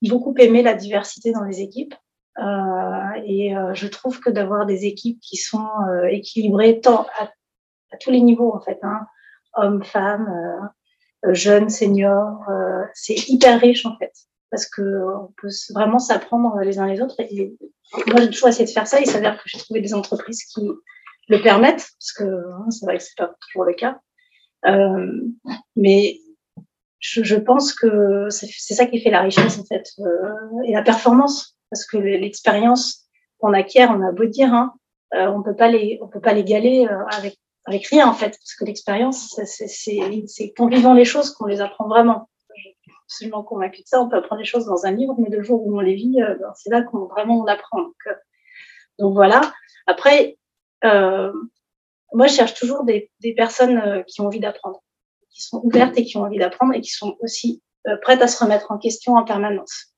[0.02, 1.94] beaucoup aimé la diversité dans les équipes
[3.26, 5.68] et je trouve que d'avoir des équipes qui sont
[6.10, 7.28] équilibrées tant à,
[7.92, 9.06] à, tous les niveaux en fait, hein,
[9.54, 10.70] hommes, femmes,
[11.32, 12.40] jeunes, seniors,
[12.94, 14.12] c'est hyper riche en fait
[14.50, 17.14] parce que on peut vraiment s'apprendre les uns les autres.
[17.20, 17.56] Et
[18.08, 19.00] moi, j'ai toujours essayé de faire ça.
[19.00, 20.68] Il s'avère que j'ai trouvé des entreprises qui
[21.28, 24.00] le permettent, parce que hein, c'est vrai que c'est pas toujours le cas.
[24.66, 25.22] Euh,
[25.76, 26.18] mais
[26.98, 30.82] je, je, pense que c'est ça qui fait la richesse en fait euh, et la
[30.82, 33.06] performance, parce que l'expérience
[33.38, 34.74] qu'on acquiert, on a beau dire, hein,
[35.14, 37.38] euh, on peut pas les, on peut pas l'égaler euh, avec
[37.70, 41.86] avec rien en fait, parce que l'expérience, c'est qu'en vivant les choses qu'on les apprend
[41.88, 42.28] vraiment
[43.04, 44.00] absolument convaincu de ça.
[44.00, 46.20] On peut apprendre des choses dans un livre, mais le jour où on les vit,
[46.22, 47.82] euh, ben, c'est là qu'on vraiment on apprend.
[47.82, 49.40] Donc, euh, voilà.
[49.86, 50.36] Après,
[50.84, 51.32] euh,
[52.12, 54.82] moi, je cherche toujours des, des personnes qui ont envie d'apprendre,
[55.30, 57.62] qui sont ouvertes et qui ont envie d'apprendre et qui sont aussi
[58.02, 59.94] prêtes à se remettre en question en permanence.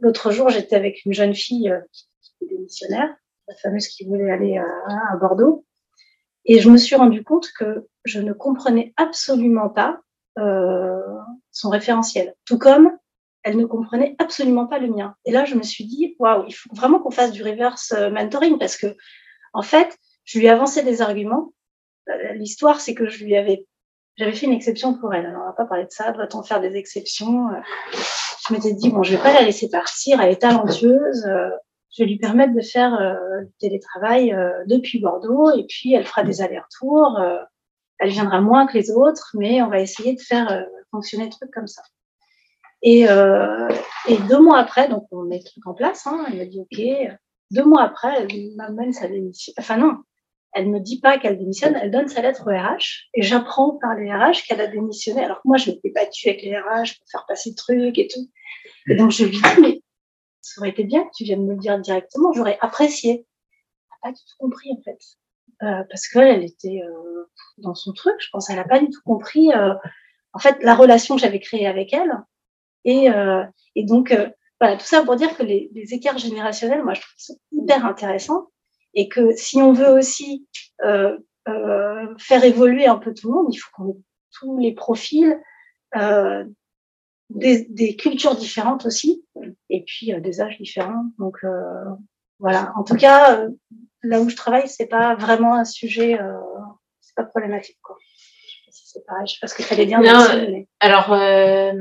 [0.00, 3.14] L'autre jour, j'étais avec une jeune fille qui, qui était démissionnaire,
[3.48, 5.64] la fameuse qui voulait aller à Bordeaux,
[6.46, 9.98] et je me suis rendu compte que je ne comprenais absolument pas
[10.38, 11.00] euh,
[11.50, 12.34] son référentiel.
[12.44, 12.90] Tout comme
[13.42, 15.14] elle ne comprenait absolument pas le mien.
[15.24, 18.10] Et là, je me suis dit, waouh, il faut vraiment qu'on fasse du reverse euh,
[18.10, 18.96] mentoring parce que,
[19.52, 21.52] en fait, je lui ai avancé des arguments.
[22.08, 23.64] Euh, l'histoire, c'est que je lui avais,
[24.16, 25.26] j'avais fait une exception pour elle.
[25.26, 26.10] Alors, on va pas parler de ça.
[26.10, 27.48] Doit-on faire des exceptions
[28.48, 30.20] Je m'étais dit, bon, je vais pas la laisser partir.
[30.20, 31.24] Elle est talentueuse.
[31.96, 32.98] Je lui permettre de faire
[33.40, 34.36] du télétravail
[34.66, 37.18] depuis Bordeaux et puis elle fera des allers-retours
[37.98, 41.30] elle viendra moins que les autres, mais on va essayer de faire euh, fonctionner le
[41.30, 41.82] truc comme ça.
[42.82, 43.68] Et, euh,
[44.06, 46.60] et, deux mois après, donc on met le truc en place, hein, elle me dit
[46.60, 47.16] OK.
[47.52, 49.52] Deux mois après, elle m'amène sa démission.
[49.58, 49.94] Enfin non,
[50.52, 53.94] elle me dit pas qu'elle démissionne, elle donne sa lettre au RH et j'apprends par
[53.94, 55.24] les RH qu'elle a démissionné.
[55.24, 58.08] Alors que moi, je m'étais battue avec les RH pour faire passer le truc et
[58.08, 58.28] tout.
[58.88, 59.75] Et donc je lui dis, mais
[60.46, 63.10] ça aurait été bien que tu viennes me le dire directement, j'aurais apprécié.
[63.10, 64.98] Elle n'a pas du tout compris en fait
[65.62, 67.24] euh, parce qu'elle elle était euh,
[67.58, 68.14] dans son truc.
[68.20, 69.74] Je pense qu'elle n'a pas du tout compris euh,
[70.32, 72.12] en fait la relation que j'avais créée avec elle.
[72.84, 73.10] Et,
[73.84, 74.16] donc
[74.60, 77.84] voilà, tout ça pour dire que les, les, écarts générationnels, moi je trouve ça hyper
[77.84, 78.46] intéressant
[78.94, 80.46] et que si on veut aussi
[80.78, 84.02] faire évoluer un peu tout le monde, il faut qu'on ait
[84.38, 85.36] tous les profils.
[87.30, 89.24] Des, des, cultures différentes aussi,
[89.68, 91.06] et puis des âges différents.
[91.18, 91.38] Donc
[92.38, 92.72] voilà.
[92.76, 93.46] En tout cas,
[94.06, 96.38] là où je travaille, c'est pas vraiment un sujet, euh,
[97.00, 97.78] c'est pas problématique.
[97.82, 97.96] Quoi.
[98.70, 100.00] C'est pareil, je sais pas ce que tu allais dire.
[100.00, 100.66] Non, mais...
[100.80, 101.72] Alors, euh,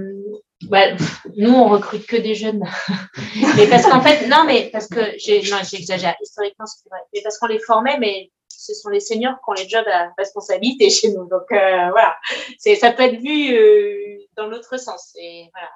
[0.70, 0.96] bah,
[1.38, 2.64] nous, on recrute que des jeunes.
[3.58, 6.16] mais parce qu'en fait, non, mais parce que j'ai, non, j'exagère.
[6.22, 7.00] Historiquement, c'est vrai.
[7.14, 8.32] Mais parce qu'on les formait, mais
[8.66, 11.28] ce sont les seniors qui ont les jobs à responsabilité chez nous.
[11.28, 12.16] Donc euh, voilà,
[12.58, 15.14] c'est, ça peut être vu euh, dans l'autre sens.
[15.20, 15.70] Et voilà.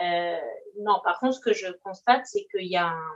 [0.00, 0.40] Euh,
[0.80, 3.12] non, par contre, ce que je constate, c'est qu'il y a un,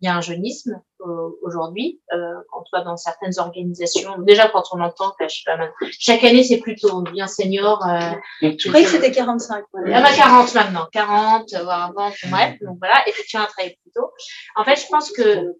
[0.00, 2.00] il y a un jeunisme euh, aujourd'hui.
[2.12, 5.56] Euh, quand on va dans certaines organisations, déjà quand on entend que je sais pas
[5.56, 7.86] mal, chaque année c'est plutôt bien senior.
[7.86, 9.64] Euh, je croyais que c'était 45.
[9.74, 9.92] Ouais.
[9.94, 12.56] Ah bah 40 maintenant, 40 voire avant, bref.
[12.62, 14.10] Donc voilà, effectivement un travail plus tôt.
[14.56, 15.54] En fait, je pense que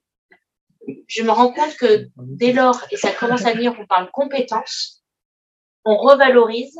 [1.06, 5.02] je me rends compte que dès lors, et ça commence à venir, on parle compétences,
[5.84, 6.76] on revalorise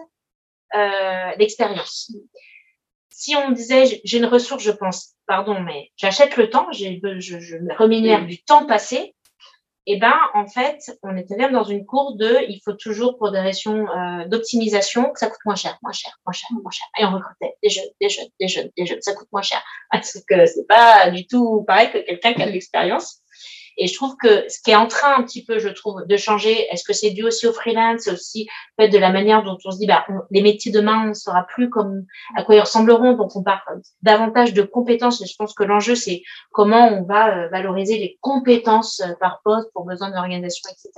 [0.75, 2.13] euh, l'expérience.
[3.11, 7.57] Si on disait, j'ai une ressource, je pense, pardon, mais j'achète le temps, je, je
[7.57, 9.15] me rémunère du temps passé,
[9.87, 13.33] eh ben en fait, on était même dans une courbe de il faut toujours pour
[13.33, 16.87] des raisons euh, d'optimisation que ça coûte moins cher, moins cher, moins cher, moins cher.
[16.99, 19.63] Et on recrutait des jeunes, des jeunes, des jeunes, des jeunes, ça coûte moins cher.
[19.91, 23.20] Parce que c'est pas du tout pareil que quelqu'un qui a de l'expérience.
[23.83, 26.17] Et je trouve que ce qui est en train un petit peu, je trouve, de
[26.19, 28.47] changer, est-ce que c'est dû aussi au freelance, aussi
[28.79, 31.71] de la manière dont on se dit, bah, les métiers demain, on ne saura plus
[31.71, 32.05] comme
[32.37, 33.63] à quoi ils ressembleront, donc on parle
[34.03, 35.23] davantage de compétences.
[35.23, 39.41] Et je pense que l'enjeu, c'est comment on va euh, valoriser les compétences euh, par
[39.43, 40.93] poste pour besoin d'organisation, etc.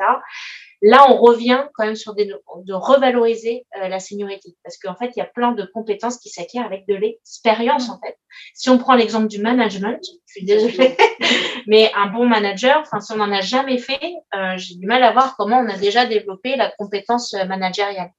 [0.85, 5.13] Là, on revient quand même sur des, de revaloriser euh, la seniorité parce qu'en fait,
[5.15, 8.19] il y a plein de compétences qui s'acquièrent avec de l'expérience en fait.
[8.55, 10.97] Si on prend l'exemple du management, je suis désolée,
[11.67, 15.03] mais un bon manager, enfin, si on n'en a jamais fait, euh, j'ai du mal
[15.03, 18.11] à voir comment on a déjà développé la compétence euh, managériale.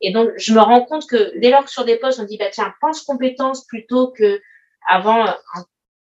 [0.00, 2.38] Et donc, je me rends compte que dès lors que sur des postes, on dit,
[2.38, 4.40] bah, tiens, pense compétence plutôt que
[4.88, 5.26] avant,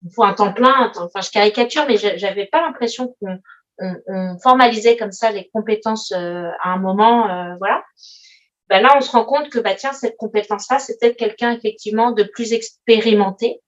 [0.04, 3.38] il faut un temps plein, enfin, je caricature, mais j'avais pas l'impression qu'on
[3.78, 7.82] on, formalisait comme ça les compétences euh, à un moment, euh, voilà.
[8.68, 12.10] Ben là, on se rend compte que bah tiens, cette compétence-là, c'est peut-être quelqu'un effectivement
[12.10, 13.60] de plus expérimenté,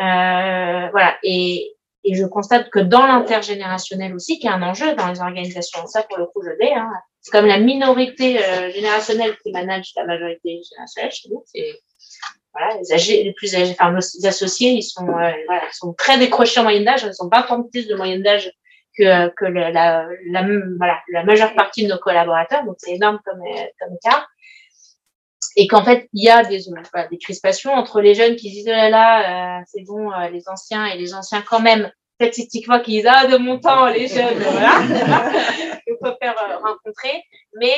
[0.00, 1.18] euh, voilà.
[1.22, 1.74] Et,
[2.10, 5.86] et je constate que dans l'intergénérationnel aussi, qu'il y a un enjeu dans les organisations.
[5.86, 6.72] Ça, pour le coup, je l'ai.
[6.72, 6.90] Hein.
[7.20, 8.38] C'est comme la minorité
[8.72, 11.44] générationnelle qui manage la majorité générationnelle chez nous.
[12.54, 16.18] Voilà, les, âgés, les plus âgés, enfin, nos associés, ils sont, voilà, ils sont très
[16.18, 17.02] décrochés en moyenne d'âge.
[17.04, 18.50] Ils sont pas tant plus de moyenne d'âge
[18.98, 20.08] que, que la, la,
[20.76, 23.42] voilà, la majeure partie de nos collaborateurs, donc c'est énorme comme,
[23.78, 24.28] comme écart.
[25.56, 26.60] Et qu'en fait, il y a des,
[26.92, 30.28] voilà, des crispations entre les jeunes qui disent, oh là là, euh, c'est bon, euh,
[30.28, 31.90] les anciens, et les anciens quand même,
[32.20, 34.80] statistiquement, qui disent, ah, de mon temps, les jeunes, voilà,
[35.86, 37.22] il faut faire euh, rencontrer.
[37.54, 37.74] Mais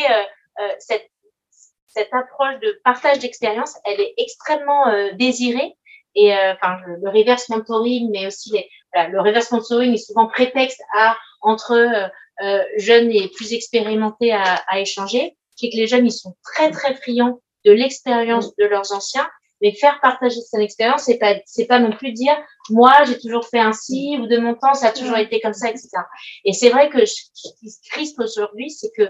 [0.79, 1.09] cette,
[1.87, 4.85] cette approche de partage d'expérience, elle est extrêmement
[5.15, 5.75] désirée.
[6.15, 11.17] Et enfin, le reverse mentoring, mais aussi les, le reverse sponsoring est souvent prétexte à
[11.41, 12.09] entre euh,
[12.43, 16.71] euh, jeunes et plus expérimentés à, à échanger, c'est que les jeunes ils sont très
[16.71, 19.29] très friands de l'expérience de leurs anciens,
[19.61, 22.37] mais faire partager son expérience, c'est pas c'est pas non plus dire
[22.70, 25.69] moi j'ai toujours fait ainsi ou de mon temps ça a toujours été comme ça,
[25.69, 25.89] etc.
[26.45, 27.23] Et c'est vrai que ce
[27.59, 29.07] qui se crispe aujourd'hui, c'est que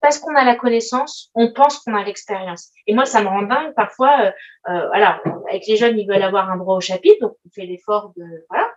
[0.00, 2.70] parce qu'on a la connaissance, on pense qu'on a l'expérience.
[2.86, 4.20] Et moi, ça me rend dingue parfois.
[4.20, 4.30] Euh,
[4.70, 5.18] euh, alors,
[5.48, 8.24] avec les jeunes, ils veulent avoir un droit au chapitre, donc on fait l'effort de
[8.48, 8.72] voilà.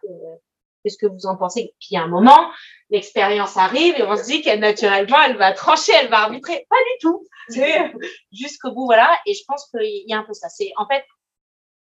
[0.84, 1.74] Qu'est-ce que vous en pensez?
[1.80, 2.50] Puis à un moment,
[2.90, 6.66] l'expérience arrive et on se dit qu'elle naturellement, elle va trancher, elle va arbitrer.
[6.70, 7.26] Pas du tout.
[7.50, 7.94] C'est
[8.32, 9.10] jusqu'au bout, voilà.
[9.26, 10.50] Et je pense qu'il y a un peu ça.
[10.50, 11.04] C'est en fait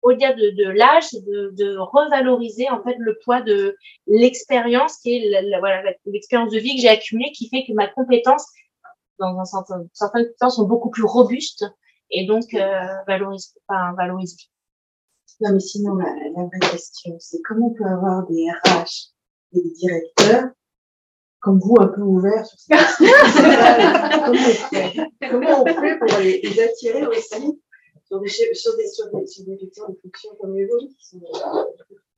[0.03, 5.17] au-delà de, de l'âge, c'est de, de, revaloriser en fait le poids de l'expérience qui
[5.17, 8.47] est la, voilà l'expérience de vie que j'ai accumulée, qui fait que ma compétence
[9.19, 11.67] dans un certain, certaines compétences sont beaucoup plus robustes
[12.11, 14.37] et donc euh, valorisent, enfin, valorisent.
[15.41, 19.13] Non, mais sinon, la, la vraie question, c'est comment on peut avoir des RH
[19.53, 20.51] et des directeurs
[21.41, 23.07] comme vous, un peu ouverts sur cette question.
[24.21, 27.61] Comment, on fait comment on fait pour les, les attirer aussi
[28.05, 31.07] sur des, sur des, sur des, sur des, sur des fonctions comme les vôtres qui
[31.07, 31.65] sont, euh,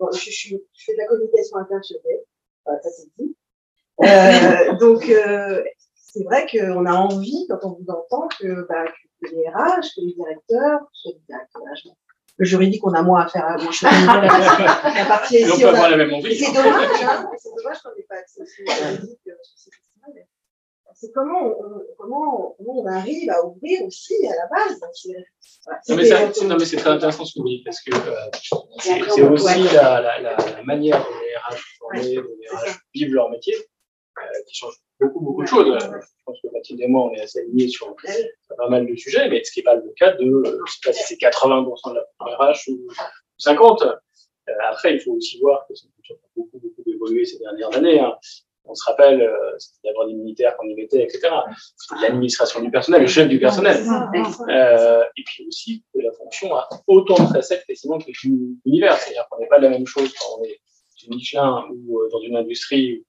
[0.00, 1.96] bon, je, je, je, fais de la communication interne chez
[2.64, 3.36] voilà, ça c'est dit.
[4.02, 5.62] Euh, donc, euh,
[5.94, 8.84] c'est vrai qu'on a envie, quand on vous entend, que, bah,
[9.20, 11.94] que les RH, que les directeurs, que les directeurs,
[12.42, 15.64] le juridique, on a moins à faire à mon la, la partie ici.
[15.64, 15.90] On, on a...
[15.90, 16.34] la même envie.
[16.34, 20.20] C'est dommage, hein, c'est dommage qu'on n'ait pas accès au juridique euh,
[20.94, 24.80] c'est comment on, comment, comment on arrive à ouvrir aussi à la base.
[25.88, 28.30] non, mais c'est, non, mais c'est très intéressant ce que vous dites parce que euh,
[28.78, 33.30] c'est, aussi la, la, la, manière dont les RH formés, dont les RH vivent leur
[33.30, 33.71] métier euh,
[34.46, 35.78] qui change beaucoup, beaucoup de choses.
[35.80, 37.94] Je pense que Mathilde et moi, on est assez alignés sur,
[38.56, 40.66] pas mal de sujets, mais ce qui n'est pas le cas de, euh, je ne
[40.66, 42.86] sais pas si c'est 80% de la RH ou
[43.40, 43.98] 50%.
[44.48, 48.00] Euh, après, il faut aussi voir que ça a beaucoup, beaucoup évolué ces dernières années.
[48.00, 48.16] Hein.
[48.64, 51.28] On se rappelle, euh, d'avoir des militaires qu'on y mettait, etc.
[52.00, 53.76] L'administration du personnel, le chef du personnel.
[54.48, 58.10] Euh, et puis aussi que la fonction a autant de facettes effectivement que
[58.64, 58.96] l'univers.
[58.98, 60.60] C'est-à-dire qu'on n'est pas la même chose quand on est
[60.96, 63.04] chez Michelin ou euh, dans une industrie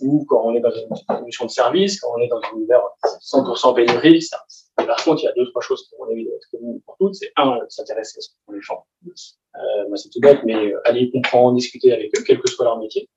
[0.00, 2.82] ou quand on est dans une mission de service, quand on est dans un univers
[3.04, 4.38] 100% pénurie, ça.
[4.76, 7.14] par contre, il y a deux, trois choses vont être communes pour toutes.
[7.14, 8.84] C'est un, s'intéresser à ce qu'on les gens.
[9.06, 12.78] Euh, c'est tout bête, mais euh, aller comprendre, discuter avec eux, quel que soit leur
[12.78, 13.08] métier.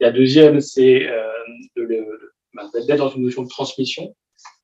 [0.00, 1.28] La deuxième, c'est euh,
[2.54, 4.14] bah, d'être dans une notion de transmission.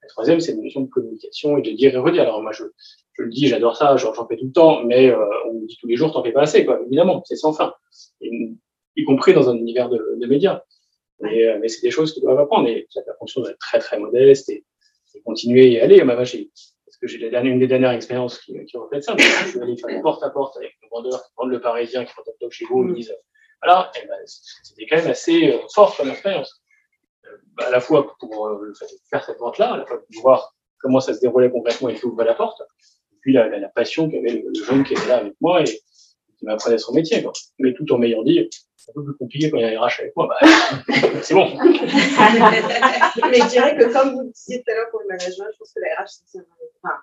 [0.02, 2.22] La troisième, c'est une notion de communication et de dire et redire.
[2.22, 2.64] Alors moi, je,
[3.14, 5.76] je le dis, j'adore ça, j'en fais tout le temps, mais euh, on me dit
[5.80, 6.80] tous les jours, t'en fais pas assez, quoi.
[6.86, 7.72] Évidemment, c'est sans fin,
[8.20, 10.62] y compris dans un univers de, de médias.
[11.20, 12.68] Mais, euh, mais c'est des choses qu'ils doivent apprendre.
[12.68, 14.64] Et la fonction doit être très, très modeste et,
[15.14, 16.04] et continuer à y aller.
[16.04, 16.36] Ma vache,
[16.84, 19.14] parce que j'ai la dernière, une des dernières expériences qui, qui reflète ça.
[19.14, 22.04] Mais je suis allé faire porte à porte avec nos vendeurs qui vendent le parisien,
[22.04, 23.14] qui font top top chez vous, ils me disent,
[23.62, 26.62] voilà, et ben, c'était quand même assez euh, fort comme expérience.
[27.26, 28.72] Euh, à la fois pour euh,
[29.10, 32.04] faire cette vente-là, à la fois pour voir comment ça se déroulait concrètement et qui
[32.04, 35.08] ouvrait la porte, et puis la, la, la passion qu'avait le, le, jeune qui était
[35.08, 35.80] là avec moi et
[36.38, 37.22] qui m'apprenait son métier.
[37.22, 37.32] Quoi.
[37.58, 39.86] Mais tout en m'ayant dit, c'est un peu plus compliqué quand il y a un
[39.86, 40.38] RH avec moi, bah,
[41.22, 41.46] c'est bon.
[41.58, 45.58] Mais je dirais que comme vous le disiez tout à l'heure pour le management, je
[45.58, 46.38] pense que la RH, c'est
[46.82, 46.96] enfin,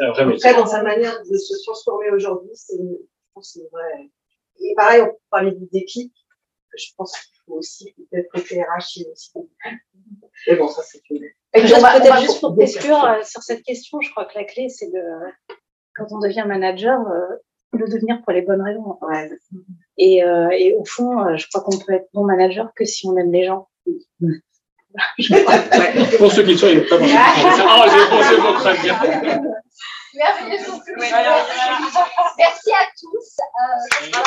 [0.00, 0.50] un vrai métier.
[0.50, 4.10] Après, dans sa manière de se transformer aujourd'hui, c'est, je pense, c'est vrai.
[4.60, 6.12] Et pareil, on parlait du déclic.
[6.76, 9.32] Je pense qu'il faut aussi peut-être côté RH aussi.
[10.46, 11.24] Mais bon, ça c'est une.
[11.54, 14.88] Juste, peut-être juste pour conclure euh, sur cette question, je crois que la clé, c'est
[14.88, 15.54] de,
[15.94, 17.36] quand on devient manager, euh,
[17.78, 18.98] le devenir pour les bonnes raisons.
[19.02, 19.30] Ouais.
[19.98, 23.06] Et, euh, et, au fond, euh, je crois qu'on peut être bon manager que si
[23.06, 23.68] on aime les gens.
[26.18, 28.96] pour ceux qui sont, ils pas Ah, j'ai pensé votre très bien.
[32.38, 33.36] Merci à tous.
[33.60, 34.24] Euh,